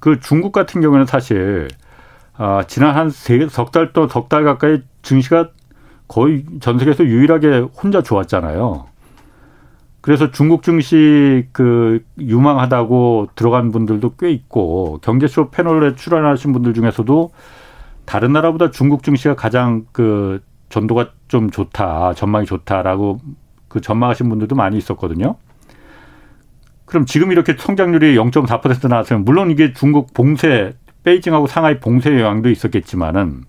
그 0.06 0.20
중국 0.20 0.52
같은 0.52 0.82
경우는 0.82 1.08
사실 1.08 1.68
아, 2.38 2.64
지난 2.68 2.96
한석달 2.96 3.92
또 3.92 4.08
석 4.08 4.30
달 4.30 4.44
가까이 4.44 4.84
증시가 5.02 5.50
거의 6.08 6.46
전 6.60 6.78
세계에서 6.78 7.06
유일하게 7.06 7.62
혼자 7.76 8.04
좋았잖아요. 8.04 8.86
그래서 10.02 10.30
중국 10.30 10.62
증시 10.62 11.48
그 11.54 12.04
유망하다고 12.20 13.30
들어간 13.34 13.72
분들도 13.72 14.14
꽤 14.20 14.30
있고 14.30 15.00
경제쇼 15.02 15.50
패널에 15.50 15.96
출연하신 15.96 16.54
분들 16.54 16.76
중에서도 16.76 17.32
다른 18.06 18.32
나라보다 18.32 18.70
중국 18.70 19.02
증시가 19.02 19.36
가장 19.36 19.88
그 19.92 20.40
전도가 20.70 21.14
좀 21.28 21.50
좋다, 21.50 22.14
전망이 22.14 22.46
좋다라고 22.46 23.22
그 23.70 23.82
전망하신 23.82 24.30
분들도 24.30 24.56
많이 24.56 24.78
있었거든요. 24.78 25.38
그럼 26.86 27.06
지금 27.06 27.32
이렇게 27.32 27.56
성장률이 27.58 28.16
0.4% 28.16 28.88
나왔으면 28.88 29.26
물론 29.26 29.52
이게 29.52 29.74
중국 29.74 30.14
봉쇄 30.14 30.74
베이징하고 31.04 31.48
상하이 31.48 31.80
봉쇄 31.80 32.20
영향도 32.20 32.50
있었겠지만은 32.50 33.44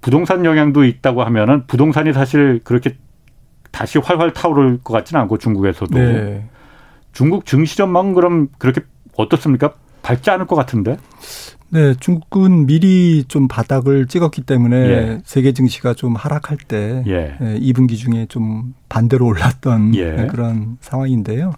부동산 0.00 0.44
영향도 0.44 0.84
있다고 0.84 1.24
하면은 1.24 1.66
부동산이 1.66 2.12
사실 2.12 2.60
그렇게 2.64 2.96
다시 3.70 3.98
활활 3.98 4.32
타오를 4.32 4.78
것 4.82 4.92
같지는 4.92 5.20
않고 5.22 5.38
중국에서도 5.38 5.98
네. 5.98 6.48
중국 7.12 7.46
증시 7.46 7.76
전망은 7.76 8.14
그럼 8.14 8.48
그렇게 8.58 8.82
어떻습니까? 9.16 9.74
밝지 10.02 10.30
않을 10.30 10.46
것 10.46 10.56
같은데. 10.56 10.96
네, 11.70 11.94
중국은 12.00 12.66
미리 12.66 13.24
좀 13.24 13.46
바닥을 13.46 14.06
찍었기 14.06 14.42
때문에 14.42 14.76
예. 14.76 15.20
세계 15.24 15.52
증시가 15.52 15.92
좀 15.92 16.14
하락할 16.14 16.56
때 16.56 17.02
예. 17.06 17.36
2분기 17.40 17.92
예, 17.92 17.96
중에 17.96 18.26
좀 18.26 18.74
반대로 18.88 19.26
올랐던 19.26 19.94
예. 19.96 20.28
그런 20.30 20.78
상황인데요. 20.80 21.52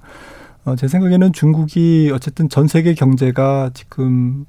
어, 0.64 0.76
제 0.76 0.88
생각에는 0.88 1.32
중국이 1.32 2.10
어쨌든 2.14 2.48
전 2.48 2.66
세계 2.66 2.94
경제가 2.94 3.70
지금 3.74 4.44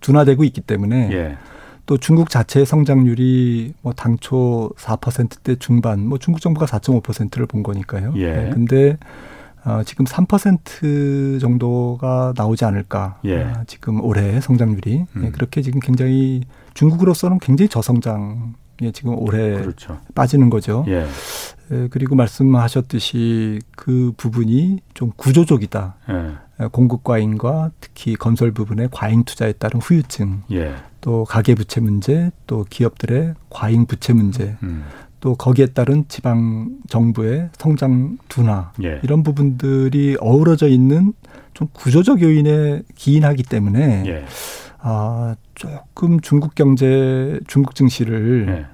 둔화되고 0.00 0.44
있기 0.44 0.60
때문에 0.60 1.10
예. 1.12 1.36
또 1.86 1.96
중국 1.96 2.30
자체의 2.30 2.64
성장률이 2.64 3.74
뭐 3.82 3.92
당초 3.92 4.70
4%대 4.76 5.56
중반, 5.56 6.06
뭐 6.06 6.18
중국 6.18 6.40
정부가 6.40 6.66
4.5%를 6.66 7.46
본 7.46 7.62
거니까요. 7.62 8.12
예. 8.16 8.32
네, 8.32 8.50
근데 8.50 8.98
어, 9.64 9.82
지금 9.84 10.04
3% 10.04 11.40
정도가 11.40 12.34
나오지 12.36 12.64
않을까. 12.64 13.18
예. 13.24 13.42
아, 13.42 13.64
지금 13.66 14.00
올해 14.04 14.40
성장률이 14.40 14.90
네, 14.98 15.06
음. 15.16 15.22
네, 15.22 15.30
그렇게 15.30 15.62
지금 15.62 15.80
굉장히 15.80 16.42
중국으로서는 16.74 17.38
굉장히 17.38 17.68
저성장 17.68 18.54
예, 18.82 18.90
지금 18.90 19.16
올해 19.16 19.60
그렇죠. 19.60 19.98
빠지는 20.14 20.50
거죠. 20.50 20.84
예. 20.88 21.06
예. 21.72 21.88
그리고 21.90 22.14
말씀하셨듯이 22.14 23.60
그 23.76 24.12
부분이 24.16 24.80
좀 24.94 25.10
구조적이다. 25.16 25.96
예. 26.10 26.66
공급 26.70 27.02
과잉과 27.02 27.70
특히 27.80 28.14
건설 28.14 28.52
부분의 28.52 28.88
과잉 28.92 29.24
투자에 29.24 29.52
따른 29.52 29.80
후유증, 29.80 30.42
예. 30.52 30.74
또 31.00 31.24
가계 31.24 31.54
부채 31.54 31.80
문제, 31.80 32.30
또 32.46 32.64
기업들의 32.68 33.34
과잉 33.50 33.86
부채 33.86 34.12
문제, 34.12 34.56
음. 34.62 34.84
또 35.20 35.34
거기에 35.34 35.66
따른 35.66 36.04
지방 36.08 36.78
정부의 36.88 37.50
성장 37.58 38.18
둔화 38.28 38.72
예. 38.82 39.00
이런 39.02 39.22
부분들이 39.22 40.16
어우러져 40.20 40.68
있는 40.68 41.12
좀 41.54 41.68
구조적 41.72 42.22
요인에 42.22 42.82
기인하기 42.96 43.44
때문에 43.44 44.04
예. 44.06 44.24
아 44.78 45.36
조금 45.54 46.20
중국 46.20 46.54
경제, 46.54 47.38
중국 47.46 47.76
증시를 47.76 48.46
네. 48.46 48.52
에, 48.52 48.66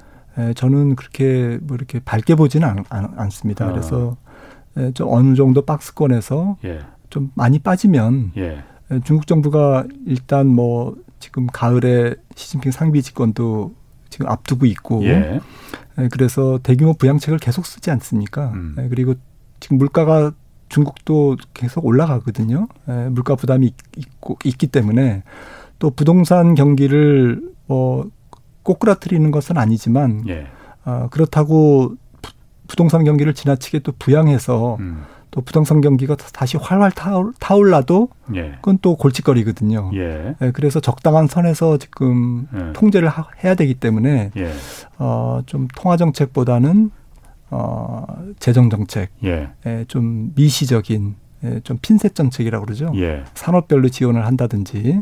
저는 0.54 0.96
그렇게 0.96 1.58
뭐 1.62 1.76
이렇게 1.76 2.00
밝게 2.00 2.34
보지는 2.34 2.68
않, 2.88 3.12
않 3.16 3.30
습니다 3.30 3.66
어. 3.66 3.72
그래서 3.72 4.16
에, 4.76 4.92
좀 4.92 5.08
어느 5.10 5.34
정도 5.34 5.62
박스권에서 5.62 6.56
예. 6.64 6.80
좀 7.10 7.30
많이 7.34 7.58
빠지면 7.58 8.32
예. 8.36 8.62
에, 8.90 9.00
중국 9.04 9.26
정부가 9.26 9.84
일단 10.06 10.46
뭐 10.46 10.96
지금 11.18 11.46
가을에 11.46 12.14
시진핑 12.34 12.72
상비 12.72 13.02
집권도 13.02 13.74
지금 14.10 14.28
앞두고 14.28 14.66
있고 14.66 15.04
예. 15.04 15.40
에, 15.98 16.08
그래서 16.08 16.60
대규모 16.62 16.94
부양책을 16.94 17.38
계속 17.38 17.66
쓰지 17.66 17.90
않습니까? 17.90 18.52
음. 18.52 18.76
에, 18.78 18.88
그리고 18.88 19.14
지금 19.60 19.78
물가가 19.78 20.32
중국도 20.68 21.36
계속 21.54 21.84
올라가거든요. 21.84 22.68
에, 22.88 23.08
물가 23.08 23.34
부담이 23.34 23.66
있, 23.66 23.74
있고 23.96 24.38
있기 24.44 24.68
때문에 24.68 25.22
또 25.78 25.90
부동산 25.90 26.54
경기를 26.54 27.42
뭐 27.66 28.10
꼬꾸라뜨리는 28.68 29.30
것은 29.30 29.56
아니지만 29.56 30.24
예. 30.28 30.46
어, 30.84 31.08
그렇다고 31.10 31.94
부동산 32.66 33.02
경기를 33.02 33.32
지나치게 33.32 33.78
또 33.78 33.92
부양해서 33.98 34.76
음. 34.80 35.04
또 35.30 35.40
부동산 35.40 35.80
경기가 35.80 36.16
다시 36.16 36.58
활활 36.58 36.90
타올, 36.90 37.32
라도 37.70 38.10
예. 38.34 38.52
그건 38.56 38.78
또 38.82 38.96
골칫거리거든요. 38.96 39.90
예. 39.94 40.34
네, 40.38 40.50
그래서 40.52 40.80
적당한 40.80 41.28
선에서 41.28 41.78
지금 41.78 42.46
예. 42.54 42.72
통제를 42.74 43.08
하, 43.08 43.26
해야 43.42 43.54
되기 43.54 43.72
때문에 43.72 44.32
예. 44.36 44.52
어, 44.98 45.40
좀 45.46 45.66
통화 45.74 45.96
정책보다는 45.96 46.90
어, 47.50 48.04
재정 48.38 48.68
정책, 48.68 49.08
예. 49.24 49.48
예, 49.64 49.86
좀 49.88 50.32
미시적인 50.34 51.14
예, 51.44 51.60
좀 51.60 51.78
핀셋 51.80 52.14
정책이라고 52.14 52.66
그러죠. 52.66 52.92
예. 52.96 53.24
산업별로 53.32 53.88
지원을 53.88 54.26
한다든지, 54.26 55.00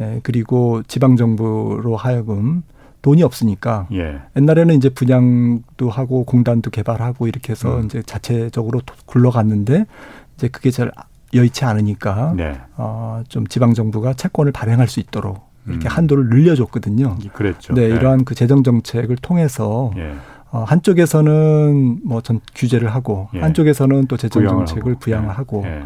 예, 0.00 0.20
그리고 0.22 0.82
지방 0.82 1.16
정부로 1.16 1.96
하여금 1.96 2.64
돈이 3.02 3.22
없으니까 3.22 3.86
예. 3.92 4.18
옛날에는 4.36 4.74
이제 4.74 4.88
분양도 4.88 5.88
하고 5.90 6.24
공단도 6.24 6.70
개발하고 6.70 7.28
이렇게 7.28 7.52
해서 7.52 7.78
음. 7.78 7.84
이제 7.84 8.02
자체적으로 8.02 8.80
굴러갔는데 9.06 9.86
이제 10.36 10.48
그게 10.48 10.70
잘 10.70 10.90
여의치 11.34 11.64
않으니까 11.64 12.34
네. 12.36 12.58
어, 12.76 13.22
좀 13.28 13.46
지방 13.46 13.74
정부가 13.74 14.14
채권을 14.14 14.52
발행할 14.52 14.88
수 14.88 14.98
있도록 15.00 15.46
이렇게 15.66 15.86
음. 15.88 15.90
한도를 15.90 16.28
늘려줬거든요. 16.30 17.18
그랬죠. 17.34 17.74
네, 17.74 17.88
네. 17.88 17.94
이러한 17.94 18.24
그 18.24 18.34
재정 18.34 18.62
정책을 18.62 19.16
통해서 19.16 19.92
예. 19.96 20.14
어, 20.50 20.64
한쪽에서는 20.64 22.00
뭐 22.04 22.20
전 22.22 22.40
규제를 22.54 22.88
하고 22.94 23.28
예. 23.34 23.40
한쪽에서는 23.40 24.06
또 24.06 24.16
재정 24.16 24.46
정책을 24.48 24.94
부양을 24.96 25.28
하고, 25.30 25.62
예. 25.66 25.82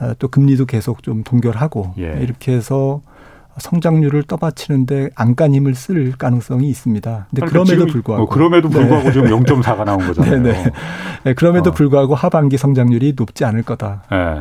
어, 0.00 0.14
또 0.18 0.28
금리도 0.28 0.64
계속 0.66 1.02
좀 1.02 1.22
동결하고 1.22 1.94
예. 1.98 2.18
이렇게 2.22 2.52
해서 2.52 3.02
성장률을 3.60 4.24
떠받치는데 4.24 5.10
안간 5.14 5.54
힘을 5.54 5.74
쓸 5.74 6.12
가능성이 6.12 6.68
있습니다. 6.68 7.26
근데 7.30 7.46
그럼에도 7.46 7.86
불구하고 7.86 8.24
뭐 8.24 8.28
그럼에도 8.28 8.68
불구하고 8.68 9.04
네. 9.04 9.12
지금 9.12 9.28
0.4가 9.44 9.84
나온 9.84 10.06
거잖아요. 10.06 10.42
네네. 10.42 10.64
네, 11.24 11.34
그럼에도 11.34 11.70
어. 11.70 11.72
불구하고 11.72 12.14
하반기 12.14 12.56
성장률이 12.56 13.14
높지 13.16 13.44
않을 13.44 13.62
거다. 13.62 14.02
네. 14.10 14.40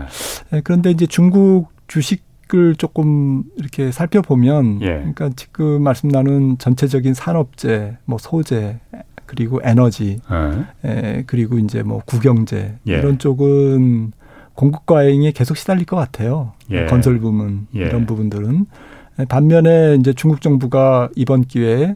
네, 0.51 0.61
그런데 0.63 0.91
이제 0.91 1.05
중국 1.05 1.69
주식 1.87 2.27
을 2.55 2.77
조금 2.77 3.43
이렇게 3.57 3.91
살펴보면 3.91 4.81
예. 4.81 4.87
그러니까 4.99 5.29
지금 5.35 5.83
말씀 5.83 6.07
나눈 6.07 6.57
전체적인 6.57 7.13
산업재, 7.13 7.97
뭐 8.05 8.17
소재 8.17 8.79
그리고 9.25 9.59
에너지, 9.63 10.21
예. 10.31 10.89
에, 10.89 11.23
그리고 11.27 11.59
이제 11.59 11.83
뭐 11.83 12.01
국영재 12.05 12.75
예. 12.87 12.93
이런 12.93 13.19
쪽은 13.19 14.13
공급 14.53 14.85
과잉에 14.85 15.31
계속 15.31 15.57
시달릴 15.57 15.85
것 15.85 15.97
같아요. 15.97 16.53
예. 16.71 16.85
건설 16.85 17.19
부문 17.19 17.67
예. 17.75 17.81
이런 17.81 18.05
부분들은 18.05 18.65
반면에 19.25 19.95
이제 19.99 20.13
중국 20.13 20.41
정부가 20.41 21.09
이번 21.15 21.43
기회에 21.43 21.95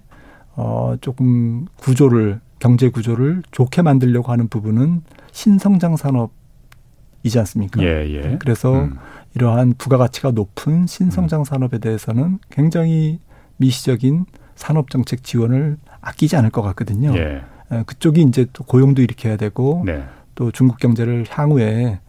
어 0.55 0.95
조금 1.01 1.65
구조를 1.77 2.39
경제 2.59 2.89
구조를 2.89 3.43
좋게 3.51 3.81
만들려고 3.81 4.31
하는 4.31 4.47
부분은 4.47 5.01
신성장 5.31 5.97
산업이지 5.97 7.39
않습니까? 7.39 7.81
예, 7.83 8.07
예. 8.09 8.37
그래서 8.39 8.73
음. 8.73 8.97
이러한 9.35 9.75
부가가치가 9.77 10.31
높은 10.31 10.87
신성장 10.87 11.41
음. 11.41 11.43
산업에 11.45 11.79
대해서는 11.79 12.39
굉장히 12.49 13.19
미시적인 13.57 14.25
산업 14.55 14.89
정책 14.89 15.23
지원을 15.23 15.77
아끼지 16.01 16.35
않을 16.35 16.49
것 16.49 16.61
같거든요. 16.61 17.15
예. 17.15 17.41
그쪽이 17.85 18.21
이제 18.23 18.45
또 18.53 18.63
고용도 18.63 19.01
일으켜야 19.01 19.37
되고 19.37 19.83
네. 19.85 20.03
또 20.35 20.51
중국 20.51 20.77
경제를 20.77 21.25
향후에 21.29 21.99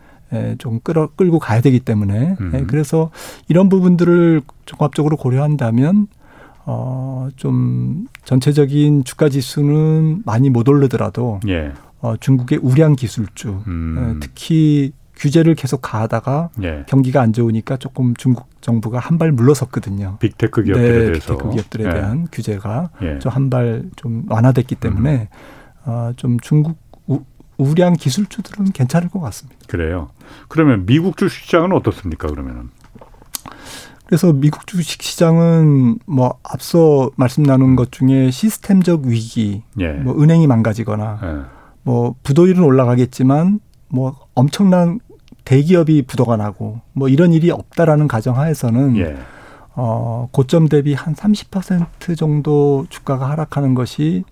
좀 0.59 0.81
끌어 0.83 1.09
끌고 1.15 1.39
가야 1.39 1.61
되기 1.61 1.81
때문에 1.81 2.37
음. 2.41 2.67
그래서 2.69 3.11
이런 3.49 3.69
부분들을 3.69 4.43
종합적으로 4.67 5.17
고려한다면 5.17 6.07
어 6.65 7.29
좀 7.37 8.07
전체적인 8.25 9.05
주가 9.05 9.29
지수는 9.29 10.23
많이 10.25 10.51
못 10.51 10.69
오르더라도 10.69 11.41
예. 11.49 11.73
어 12.01 12.17
중국의 12.17 12.59
우량 12.63 12.95
기술주 12.97 13.63
음. 13.67 14.19
특히 14.21 14.93
규제를 15.17 15.55
계속 15.55 15.81
가하다가 15.83 16.51
예. 16.63 16.85
경기가 16.89 17.21
안 17.23 17.33
좋으니까 17.33 17.77
조금 17.77 18.15
중국 18.15 18.49
정부가 18.61 18.99
한 18.99 19.19
발 19.19 19.31
물러섰거든요. 19.33 20.17
빅테크 20.21 20.63
기업들에 20.65 20.93
네, 20.93 20.99
대해서 21.07 21.33
빅테크 21.37 21.51
기업들에 21.55 21.85
예. 21.87 21.91
대한 21.91 22.27
규제가 22.33 22.91
예. 23.03 23.19
좀 23.21 23.36
한 23.36 23.51
발 23.51 23.85
좀 23.97 24.25
완화됐기 24.29 24.75
때문에 24.77 25.29
음. 25.87 25.91
어 25.91 26.13
좀 26.17 26.39
중국 26.41 26.77
우량 27.63 27.95
기술주들은 27.95 28.73
괜찮을 28.73 29.09
것 29.09 29.21
같습니다. 29.21 29.59
그래요. 29.69 30.11
그러면 30.49 30.87
미국 30.87 31.17
주식 31.17 31.45
시장은 31.45 31.73
어떻습니까? 31.73 32.29
그러면은 32.29 32.71
그래서 34.07 34.33
미국 34.33 34.67
주식 34.67 35.03
시장은 35.03 35.99
뭐 36.05 36.39
앞서 36.43 37.11
말씀 37.17 37.43
나눈 37.45 37.77
것 37.77 37.91
중에 37.93 38.31
시스템적 38.31 39.05
위기, 39.05 39.63
예. 39.81 39.93
뭐 39.93 40.21
은행이 40.21 40.47
망가지거나, 40.47 41.21
예. 41.23 41.63
뭐 41.83 42.15
부도율은 42.23 42.63
올라가겠지만 42.63 43.61
뭐 43.89 44.15
엄청난 44.35 45.01
대기업이 45.45 46.03
부도가 46.03 46.37
나고 46.37 46.81
뭐 46.93 47.09
이런 47.09 47.33
일이 47.33 47.51
없다라는 47.51 48.07
가정하에서는 48.07 48.97
예. 48.99 49.17
어 49.75 50.29
고점 50.31 50.69
대비 50.69 50.93
한 50.93 51.15
30% 51.15 52.17
정도 52.17 52.85
주가가 52.91 53.31
하락하는 53.31 53.75
것이 53.75 54.25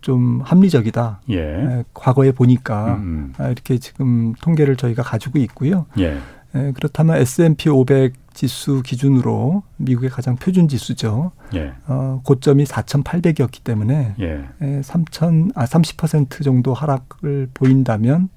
좀 0.00 0.40
합리적이다. 0.42 1.20
예. 1.30 1.38
에, 1.38 1.84
과거에 1.94 2.32
보니까 2.32 2.94
음, 2.94 3.00
음. 3.00 3.34
아, 3.38 3.48
이렇게 3.48 3.78
지금 3.78 4.34
통계를 4.40 4.76
저희가 4.76 5.02
가지고 5.02 5.38
있고요. 5.40 5.86
예. 5.98 6.18
에, 6.54 6.72
그렇다면 6.72 7.16
S&P 7.16 7.68
500 7.68 8.14
지수 8.32 8.82
기준으로 8.82 9.62
미국의 9.76 10.10
가장 10.10 10.36
표준 10.36 10.68
지수죠. 10.68 11.32
예. 11.54 11.72
어, 11.86 12.20
고점이 12.24 12.64
4,800이었기 12.64 13.62
때문에 13.64 14.14
예. 14.20 14.44
에, 14.62 14.82
3,000 14.82 15.52
아, 15.54 15.64
30% 15.64 16.42
정도 16.44 16.72
하락을 16.72 17.48
보인다면 17.52 18.28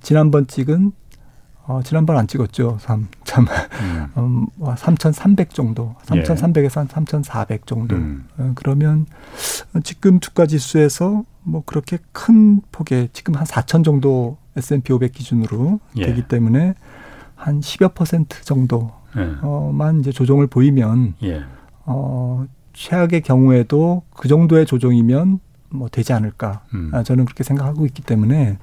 지난번 0.00 0.46
찍은 0.46 0.92
어, 1.70 1.82
지난번 1.84 2.16
안 2.16 2.26
찍었죠. 2.26 2.78
3, 2.80 3.06
참, 3.22 3.46
음. 3.80 4.06
음, 4.16 4.46
3,300 4.76 5.54
정도, 5.54 5.94
3,300에서 6.04 6.88
한3,400 6.88 7.64
정도. 7.64 7.94
음. 7.94 8.26
어, 8.38 8.50
그러면 8.56 9.06
지금 9.84 10.18
주가 10.18 10.46
지수에서 10.46 11.22
뭐 11.44 11.62
그렇게 11.64 11.98
큰 12.10 12.60
폭에 12.72 13.08
지금 13.12 13.36
한 13.36 13.46
4,000 13.46 13.84
정도 13.84 14.36
S&P 14.56 14.92
500 14.92 15.12
기준으로 15.12 15.78
예. 15.98 16.06
되기 16.06 16.26
때문에 16.26 16.74
한 17.36 17.60
10여 17.60 17.94
퍼센트 17.94 18.42
정도만 18.42 19.96
예. 19.96 20.00
이제 20.00 20.10
조정을 20.10 20.48
보이면 20.48 21.14
예. 21.22 21.44
어, 21.86 22.46
최악의 22.72 23.20
경우에도 23.20 24.02
그 24.16 24.26
정도의 24.26 24.66
조정이면 24.66 25.38
뭐 25.68 25.88
되지 25.88 26.12
않을까. 26.12 26.62
음. 26.74 26.90
아, 26.92 27.04
저는 27.04 27.26
그렇게 27.26 27.44
생각하고 27.44 27.86
있기 27.86 28.02
때문에 28.02 28.58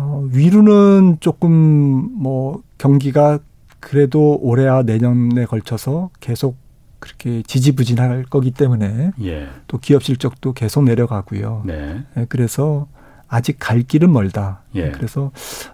어, 0.00 0.24
위로는 0.32 1.16
조금 1.18 1.50
뭐 1.50 2.62
경기가 2.78 3.40
그래도 3.80 4.38
올해와 4.40 4.82
내년에 4.84 5.44
걸쳐서 5.44 6.10
계속 6.20 6.56
그렇게 7.00 7.42
지지부진할 7.42 8.26
거기 8.30 8.52
때문에 8.52 9.10
예. 9.22 9.48
또 9.66 9.78
기업 9.78 10.04
실적도 10.04 10.52
계속 10.52 10.84
내려가고요. 10.84 11.62
네. 11.66 12.04
네, 12.14 12.26
그래서 12.28 12.86
아직 13.26 13.56
갈 13.58 13.82
길은 13.82 14.12
멀다. 14.12 14.62
예. 14.76 14.92
그래서 14.92 15.32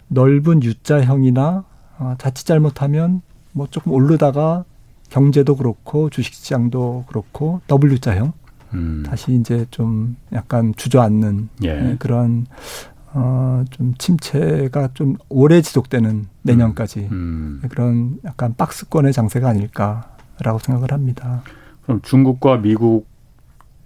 넓은 0.08 0.62
U자형이나 0.62 1.64
어, 1.98 2.14
자칫 2.16 2.46
잘못하면 2.46 3.20
뭐 3.52 3.66
조금 3.70 3.92
오르다가 3.92 4.64
경제도 5.10 5.54
그렇고 5.54 6.08
주식시장도 6.08 7.04
그렇고 7.08 7.60
W자형 7.70 8.32
음. 8.72 9.02
다시 9.06 9.34
이제 9.34 9.66
좀 9.70 10.16
약간 10.32 10.72
주저앉는 10.76 11.50
예. 11.62 11.74
네, 11.74 11.96
그런 11.98 12.46
어, 13.14 13.64
좀 13.70 13.94
침체가 13.96 14.88
좀 14.94 15.16
오래 15.28 15.62
지속되는 15.62 16.26
내년까지 16.42 17.08
음. 17.12 17.60
음. 17.62 17.68
그런 17.68 18.18
약간 18.24 18.54
박스권의 18.56 19.12
장세가 19.12 19.48
아닐까라고 19.48 20.58
생각을 20.60 20.92
합니다. 20.92 21.42
그럼 21.84 22.00
중국과 22.02 22.58
미국 22.58 23.06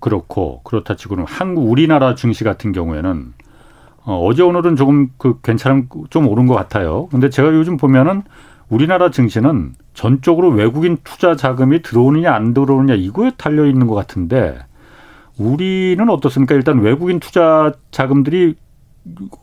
그렇고 0.00 0.62
그렇다 0.62 0.96
치고는 0.96 1.24
한국 1.26 1.70
우리나라 1.70 2.14
증시 2.14 2.44
같은 2.44 2.72
경우에는 2.72 3.34
어, 4.04 4.24
어제 4.24 4.42
오늘은 4.42 4.76
조금 4.76 5.08
그 5.18 5.40
괜찮은 5.42 5.88
좀 6.08 6.26
오른 6.26 6.46
것 6.46 6.54
같아요. 6.54 7.08
근데 7.08 7.28
제가 7.28 7.52
요즘 7.52 7.76
보면은 7.76 8.22
우리나라 8.70 9.10
증시는 9.10 9.74
전적으로 9.92 10.50
외국인 10.50 10.96
투자 11.04 11.36
자금이 11.36 11.82
들어오느냐 11.82 12.32
안 12.32 12.54
들어오느냐 12.54 12.94
이거에 12.94 13.32
달려 13.36 13.66
있는 13.66 13.86
것 13.86 13.94
같은데 13.94 14.58
우리는 15.36 16.08
어떻습니까? 16.08 16.54
일단 16.54 16.80
외국인 16.80 17.20
투자 17.20 17.72
자금들이 17.90 18.56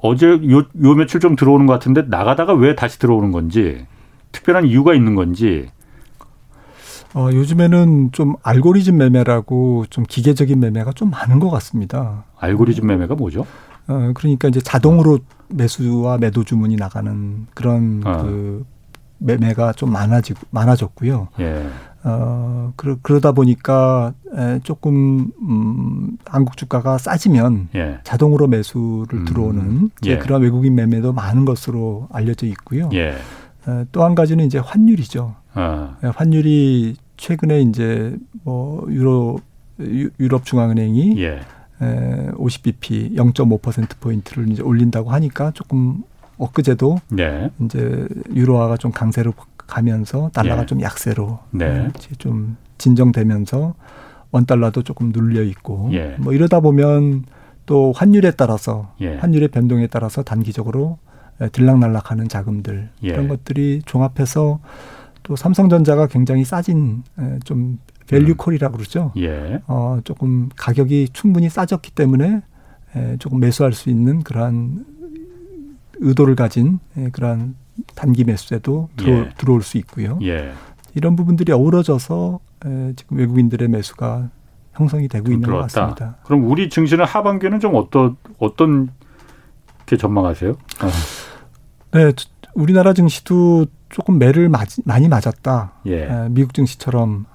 어제 0.02 0.28
요, 0.28 0.58
요 0.58 0.94
며칠 0.96 1.20
좀 1.20 1.36
들어오는 1.36 1.66
것 1.66 1.74
같은데 1.74 2.04
나가다가 2.04 2.54
왜 2.54 2.76
다시 2.76 3.00
들어오는 3.00 3.32
건지 3.32 3.86
특별한 4.32 4.66
이유가 4.66 4.94
있는 4.94 5.16
건지 5.16 5.70
어, 7.14 7.30
요즘에는 7.32 8.12
좀 8.12 8.36
알고리즘 8.44 8.98
매매라고 8.98 9.86
좀 9.90 10.04
기계적인 10.04 10.60
매매가 10.60 10.92
좀 10.92 11.10
많은 11.12 11.40
것 11.40 11.50
같습니다. 11.50 12.26
알고리즘 12.38 12.86
매매가 12.86 13.16
뭐죠? 13.16 13.46
어, 13.88 14.12
그러니까 14.14 14.50
이제 14.50 14.60
자동으로 14.60 15.20
매수와 15.48 16.18
매도 16.18 16.44
주문이 16.44 16.76
나가는 16.76 17.48
그런 17.54 18.02
어. 18.06 18.22
그 18.22 18.66
매매가 19.20 19.74
좀 19.74 19.94
많아지고 19.94 20.42
많아졌고요. 20.52 21.30
예. 21.40 21.70
어, 22.08 22.72
그러, 22.76 22.98
그러다 23.02 23.32
보니까 23.32 24.14
에, 24.38 24.60
조금, 24.64 25.32
음, 25.42 26.18
한국 26.24 26.56
주가가 26.56 27.00
싸지면 27.00 27.70
예. 27.74 27.98
자동으로 28.04 28.48
매수를 28.48 29.08
음. 29.12 29.26
들어오는 29.26 29.90
예. 30.06 30.20
그런 30.20 30.44
외국인 30.44 30.76
매매도 30.76 31.14
많은 31.14 31.46
것으로 31.46 32.08
알려져 32.12 32.46
있고요. 32.46 32.90
예. 32.94 33.16
또한 33.92 34.14
가지는 34.14 34.46
이제 34.46 34.60
환율이죠. 34.60 35.34
아. 35.56 35.96
환율이 36.16 36.96
최근에 37.18 37.62
이제 37.62 38.16
뭐 38.44 38.86
유로 38.92 39.40
유럽 40.20 40.46
중앙은행이 40.46 41.20
예. 41.24 41.40
에, 41.82 42.32
50bp 42.34 43.16
0.5% 43.16 44.00
포인트를 44.00 44.50
이제 44.52 44.62
올린다고 44.62 45.10
하니까 45.10 45.50
조금 45.56 46.04
엊그제도 46.38 47.00
네. 47.10 47.50
이제 47.62 48.08
유로화가 48.34 48.78
좀 48.78 48.92
강세로 48.92 49.34
가면서 49.68 50.30
달러가 50.34 50.64
예. 50.64 50.66
좀 50.66 50.82
약세로 50.82 51.40
네. 51.52 51.90
좀 52.18 52.58
진정되면서 52.78 53.76
원 54.32 54.46
달러도 54.46 54.84
조금 54.84 55.12
눌려 55.12 55.44
있고 55.44 55.90
예. 55.94 56.16
뭐 56.20 56.34
이러다 56.34 56.60
보면 56.60 57.26
또 57.66 57.92
환율에 57.96 58.32
따라서 58.32 58.94
예. 59.02 59.16
환율의 59.16 59.50
변동에 59.50 59.88
따라서 59.88 60.24
단기적으로 60.24 61.00
들락날락하는 61.52 62.28
자금들 62.28 62.90
예. 63.04 63.08
이런 63.08 63.28
것들이 63.28 63.82
종합해서 63.86 64.60
또 65.24 65.36
삼성전자가 65.36 66.08
굉장히 66.08 66.44
싸진 66.44 67.04
좀 67.44 67.80
value 68.08 68.32
call이라고 68.32 68.76
음. 68.76 68.78
그러죠. 68.78 69.12
예. 69.18 69.62
어 69.68 70.00
조금 70.04 70.50
가격이 70.56 71.10
충분히 71.14 71.50
싸졌기 71.50 71.92
때문에 71.92 72.42
조금 73.20 73.40
매수할 73.40 73.74
수 73.74 73.90
있는 73.90 74.22
그러한 74.22 74.86
의도를 76.00 76.36
가진 76.36 76.80
그러한 77.12 77.56
단기 77.96 78.24
매수에도 78.24 78.90
들어, 78.96 79.12
예. 79.12 79.30
들어올 79.38 79.62
수 79.62 79.78
있고요. 79.80 80.20
예. 80.24 80.52
이런 80.94 81.16
부분들이 81.16 81.52
어우러져서 81.52 82.40
지금 82.96 83.18
외국인들의 83.18 83.68
매수가 83.68 84.30
형성이 84.74 85.08
되고 85.08 85.32
있는 85.32 85.42
들어왔다. 85.46 85.68
것 85.68 85.96
같습니다. 85.96 86.18
그럼 86.26 86.50
우리 86.50 86.70
증시는 86.70 87.06
하반기는 87.06 87.60
좀 87.60 87.76
어떤 87.76 88.18
어떤 88.40 88.90
게 89.86 89.98
전망하세요? 89.98 90.52
어. 90.52 90.88
네, 91.92 92.12
우리나라 92.56 92.94
증시도 92.94 93.68
조금 93.90 94.18
매를 94.18 94.50
맞, 94.50 94.68
많이 94.86 95.08
맞았다. 95.08 95.74
예. 95.88 96.28
미국 96.32 96.54
증시처럼 96.54 97.26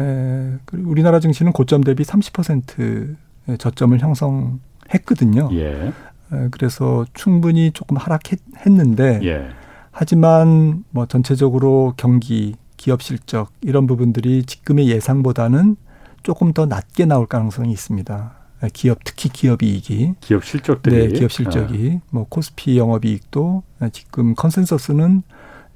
에, 0.00 0.52
우리나라 0.72 1.20
증시는 1.20 1.52
고점 1.52 1.82
대비 1.82 2.02
30% 2.04 3.16
저점을 3.58 3.98
형성했거든요. 3.98 5.48
예. 5.52 5.92
에, 6.32 6.48
그래서 6.50 7.04
충분히 7.14 7.70
조금 7.72 7.96
하락했는데 7.96 9.20
예. 9.24 9.48
하지만 9.94 10.84
뭐 10.90 11.06
전체적으로 11.06 11.94
경기, 11.96 12.56
기업 12.76 13.00
실적 13.00 13.52
이런 13.60 13.86
부분들이 13.86 14.44
지금의 14.44 14.88
예상보다는 14.88 15.76
조금 16.24 16.52
더 16.52 16.66
낮게 16.66 17.06
나올 17.06 17.26
가능성이 17.26 17.72
있습니다. 17.72 18.32
기업 18.72 18.98
특히 19.04 19.28
기업 19.28 19.62
이익이 19.62 20.14
기업 20.20 20.44
실적들이 20.44 21.08
네, 21.08 21.18
기업 21.18 21.30
실적이 21.30 22.00
아. 22.02 22.08
뭐 22.10 22.26
코스피 22.28 22.76
영업 22.76 23.04
이익도 23.04 23.62
지금 23.92 24.34
컨센서스는 24.34 25.22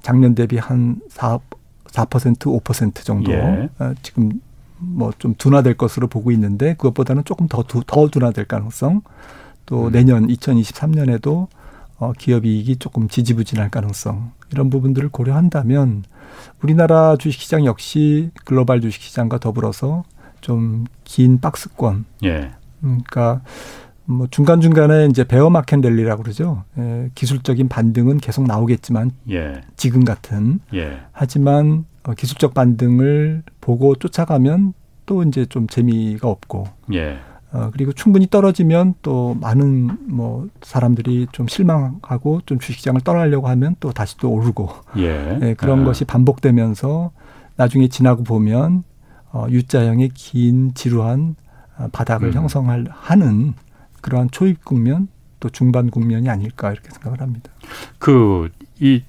작년 0.01 0.35
대비 0.35 0.57
한 0.57 0.99
4, 1.09 1.39
4% 1.85 2.61
5% 2.61 3.03
정도 3.03 3.31
예. 3.31 3.69
지금 4.01 4.41
뭐 4.79 5.11
좀 5.19 5.35
둔화될 5.37 5.75
것으로 5.75 6.07
보고 6.07 6.31
있는데 6.31 6.73
그것보다는 6.75 7.23
조금 7.25 7.47
더, 7.47 7.63
더 7.63 8.07
둔화될 8.07 8.45
가능성 8.45 9.01
또 9.65 9.87
음. 9.87 9.91
내년 9.91 10.27
2023년에도 10.27 11.47
어, 11.99 12.13
기업 12.17 12.45
이익이 12.45 12.77
조금 12.77 13.07
지지부진할 13.07 13.69
가능성 13.69 14.31
이런 14.51 14.69
부분들을 14.69 15.09
고려한다면 15.09 16.03
우리나라 16.61 17.15
주식시장 17.17 17.65
역시 17.65 18.31
글로벌 18.45 18.81
주식시장과 18.81 19.39
더불어서 19.39 20.03
좀 20.41 20.85
긴 21.09 21.39
박스권. 21.41 22.05
예. 22.23 22.51
그러니까 22.81 23.41
뭐 24.05 24.27
중간 24.29 24.61
중간에 24.61 25.07
이제 25.07 25.23
베어 25.23 25.49
마켓 25.49 25.79
랠리라고 25.81 26.21
그러죠. 26.21 26.63
예, 26.77 27.09
기술적인 27.15 27.67
반등은 27.67 28.19
계속 28.19 28.45
나오겠지만 28.45 29.11
예. 29.31 29.61
지금 29.75 30.05
같은. 30.05 30.59
예. 30.75 30.99
하지만 31.11 31.85
어, 32.03 32.13
기술적 32.13 32.53
반등을 32.53 33.41
보고 33.59 33.95
쫓아가면 33.95 34.73
또 35.07 35.23
이제 35.23 35.47
좀 35.47 35.65
재미가 35.67 36.27
없고. 36.27 36.67
예. 36.93 37.17
어, 37.51 37.69
그리고 37.73 37.91
충분히 37.93 38.27
떨어지면 38.27 38.95
또 39.01 39.35
많은 39.41 39.97
뭐 40.07 40.47
사람들이 40.61 41.27
좀 41.31 41.47
실망하고 41.47 42.41
좀 42.45 42.59
주식시장을 42.59 43.01
떠나려고 43.01 43.47
하면 43.47 43.75
또 43.79 43.91
다시 43.91 44.17
또 44.17 44.31
오르고 44.31 44.69
예. 44.97 45.37
네, 45.39 45.53
그런 45.55 45.81
아. 45.81 45.85
것이 45.85 46.05
반복되면서 46.05 47.11
나중에 47.55 47.87
지나고 47.87 48.23
보면 48.23 48.83
어, 49.31 49.47
U자형의 49.49 50.09
긴 50.13 50.73
지루한 50.73 51.35
어, 51.77 51.87
바닥을 51.91 52.29
음. 52.29 52.33
형성할 52.33 52.85
하는 52.91 53.53
그러한 54.01 54.29
초입 54.31 54.63
국면 54.63 55.07
또 55.39 55.49
중반 55.49 55.89
국면이 55.89 56.29
아닐까 56.29 56.71
이렇게 56.71 56.89
생각을 56.91 57.21
합니다. 57.21 57.51
그 57.97 58.49
이 58.79 59.03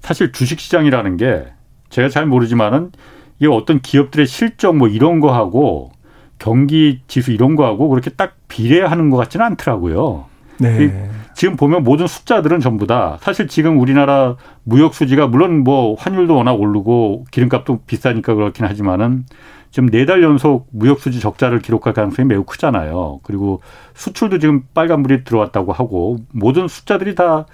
사실 0.00 0.32
주식 0.32 0.60
시장이라는 0.60 1.16
게 1.16 1.46
제가 1.88 2.08
잘 2.08 2.26
모르지만은 2.26 2.92
이게 3.38 3.48
어떤 3.48 3.80
기업들의 3.80 4.26
실적 4.26 4.76
뭐 4.76 4.88
이런 4.88 5.20
거 5.20 5.32
하고 5.32 5.92
경기 6.38 7.02
지수 7.06 7.32
이런 7.32 7.56
거하고 7.56 7.88
그렇게 7.88 8.10
딱 8.10 8.34
비례하는 8.48 9.10
것 9.10 9.16
같지는 9.16 9.46
않더라고요. 9.46 10.26
네. 10.60 11.10
지금 11.34 11.56
보면 11.56 11.82
모든 11.82 12.06
숫자들은 12.06 12.60
전부 12.60 12.86
다 12.86 13.18
사실 13.20 13.48
지금 13.48 13.80
우리나라 13.80 14.36
무역 14.62 14.94
수지가 14.94 15.26
물론 15.26 15.64
뭐 15.64 15.94
환율도 15.96 16.34
워낙 16.36 16.52
오르고 16.52 17.24
기름값도 17.30 17.80
비싸니까 17.86 18.34
그렇긴 18.34 18.64
하지만은 18.66 19.24
지금 19.70 19.88
네 19.88 20.06
달 20.06 20.22
연속 20.22 20.68
무역 20.70 21.00
수지 21.00 21.18
적자를 21.18 21.58
기록할 21.58 21.92
가능성이 21.94 22.28
매우 22.28 22.44
크잖아요. 22.44 23.18
그리고 23.24 23.60
수출도 23.94 24.38
지금 24.38 24.62
빨간불이 24.74 25.24
들어왔다고 25.24 25.72
하고 25.72 26.18
모든 26.32 26.68
숫자들이 26.68 27.16
다 27.16 27.46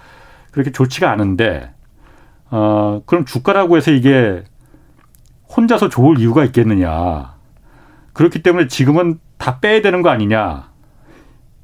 그렇게 0.50 0.70
좋지가 0.72 1.10
않은데 1.10 1.70
어 2.50 3.00
그럼 3.06 3.24
주가라고 3.24 3.78
해서 3.78 3.90
이게 3.92 4.42
혼자서 5.56 5.88
좋을 5.88 6.18
이유가 6.20 6.44
있겠느냐? 6.44 7.34
그렇기 8.20 8.42
때문에 8.42 8.68
지금은 8.68 9.18
다 9.38 9.60
빼야 9.60 9.80
되는 9.80 10.02
거 10.02 10.10
아니냐. 10.10 10.68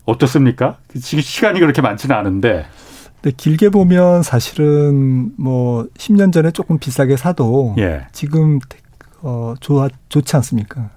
어떻습니까? 0.06 0.78
지금 1.02 1.20
시간이 1.20 1.60
그렇게 1.60 1.82
많지는 1.82 2.16
않은데. 2.16 2.64
네, 3.20 3.30
길게 3.36 3.68
보면 3.68 4.22
사실은 4.22 5.32
뭐 5.36 5.86
10년 5.98 6.32
전에 6.32 6.52
조금 6.52 6.78
비싸게 6.78 7.18
사도 7.18 7.74
예. 7.76 8.06
지금 8.12 8.58
어 9.20 9.52
좋아 9.60 9.90
좋지 10.08 10.34
않습니까? 10.36 10.92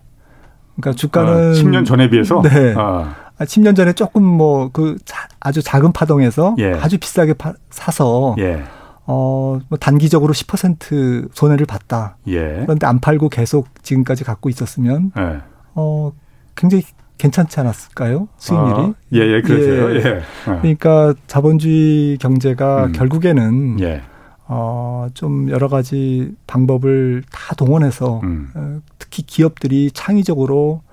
그러니까 0.77 0.97
주가는 0.97 1.49
아, 1.49 1.51
10년 1.51 1.85
전에 1.85 2.09
비해서 2.09 2.41
네. 2.41 2.73
아. 2.77 3.13
10년 3.39 3.71
아, 3.71 3.73
전에 3.73 3.91
조금 3.91 4.23
뭐 4.23 4.69
그 4.71 4.95
아주 5.41 5.61
작은 5.61 5.91
파동에서 5.91 6.55
예. 6.59 6.71
아주 6.71 6.97
비싸게 6.97 7.33
파, 7.33 7.51
사서 7.69 8.37
예. 8.39 8.63
어, 9.11 9.59
뭐 9.69 9.79
단기적으로 9.79 10.33
10% 10.33 11.29
손해를 11.33 11.65
봤다. 11.65 12.17
예. 12.27 12.61
그런데 12.61 12.85
안 12.85 12.99
팔고 12.99 13.29
계속 13.29 13.67
지금까지 13.83 14.23
갖고 14.23 14.49
있었으면, 14.49 15.11
예. 15.17 15.39
어, 15.73 16.11
굉장히 16.55 16.83
괜찮지 17.17 17.59
않았을까요? 17.59 18.27
수익률이? 18.37 18.81
아, 18.81 18.93
예, 19.13 19.19
예, 19.19 19.41
그렇죠. 19.41 19.95
예. 19.95 19.95
예. 19.95 20.21
그러니까 20.43 21.15
자본주의 21.25 22.19
경제가 22.19 22.85
음. 22.85 22.91
결국에는, 22.91 23.79
예. 23.79 24.03
어, 24.47 25.07
좀 25.15 25.49
여러 25.49 25.69
가지 25.69 26.31
방법을 26.45 27.23
다 27.31 27.55
동원해서, 27.55 28.19
음. 28.21 28.51
어, 28.53 28.79
특히 28.99 29.23
기업들이 29.23 29.89
창의적으로 29.91 30.83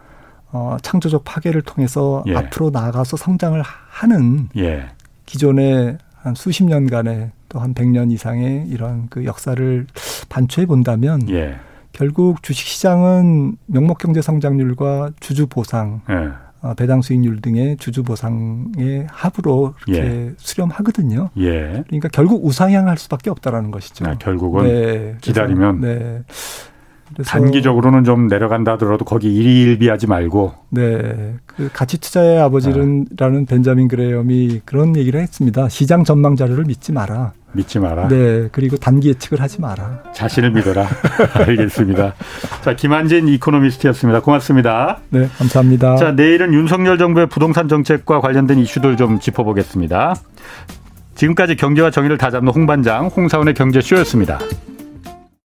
어, 0.53 0.79
창조적 0.81 1.23
파괴를 1.25 1.61
통해서 1.61 2.25
예. 2.29 2.35
앞으로 2.35 2.71
나아가서 2.71 3.19
성장을 3.19 3.61
하는 3.63 4.49
예. 4.57 4.87
기존의 5.27 5.99
한 6.27 6.35
수십 6.35 6.65
년간의 6.65 7.31
또한 7.49 7.73
100년 7.73 8.11
이상의 8.11 8.67
이런 8.67 9.07
그 9.09 9.25
역사를 9.25 9.87
반추해 10.29 10.67
본다면 10.67 11.29
예. 11.31 11.55
결국 11.93 12.43
주식 12.43 12.67
시장은 12.67 13.57
명목 13.67 13.99
경제 13.99 14.21
성장률과 14.21 15.13
주주 15.21 15.47
보상 15.47 16.01
예. 16.11 16.31
어, 16.63 16.75
배당 16.75 17.01
수익률 17.01 17.41
등의 17.41 17.77
주주 17.77 18.03
보상의 18.03 19.07
합으로 19.09 19.75
이렇게 19.87 20.05
예. 20.05 20.33
수렴하거든요. 20.37 21.31
예. 21.39 21.85
그러니까 21.87 22.09
결국 22.09 22.45
우상향할 22.45 22.99
수밖에 22.99 23.31
없다라는 23.31 23.71
것이죠. 23.71 24.05
아, 24.07 24.19
결국은 24.19 24.65
네. 24.65 25.17
기다리면 25.21 25.81
네. 25.81 26.25
단기적으로는 27.25 28.05
좀 28.05 28.27
내려간다 28.27 28.73
하더라도 28.73 29.05
거기 29.05 29.35
일일비하지 29.35 30.07
말고. 30.07 30.55
네. 30.71 31.35
그 31.47 31.71
가치 31.73 31.99
투자의 31.99 32.39
아버지라는 32.41 33.07
네. 33.11 33.45
벤자민 33.47 33.89
그레엄이 33.89 34.63
그런 34.65 34.97
얘기를 34.97 35.21
했습니다. 35.21 35.69
시장 35.69 36.05
전망 36.05 36.37
자료를 36.37 36.65
믿지 36.65 36.93
마라. 36.93 37.33
믿지 37.53 37.79
마라. 37.79 38.09
네. 38.09 38.49
그리고 38.53 38.77
단기 38.77 39.09
예측을 39.09 39.41
하지 39.41 39.61
마라. 39.61 40.03
자신을 40.13 40.51
믿어라. 40.51 40.87
알겠습니다. 41.35 42.15
자, 42.63 42.77
김한진 42.77 43.29
이코노미스트였습니다. 43.29 44.21
고맙습니다. 44.21 44.99
네. 45.11 45.29
감사합니다. 45.39 45.97
자, 45.97 46.13
내일은 46.13 46.53
윤석열 46.53 46.99
정부의 46.99 47.29
부동산 47.29 47.69
정책과 47.69 48.21
관련된 48.21 48.59
이슈들 48.59 48.97
좀 48.97 49.21
짚어보겠습니다. 49.21 50.15
지금까지 51.15 51.57
경제와 51.57 51.91
정의를 51.91 52.19
다잡는 52.19 52.53
홍반장 52.53 53.07
홍사원의 53.07 53.55
경제쇼였습니다. 53.55 54.39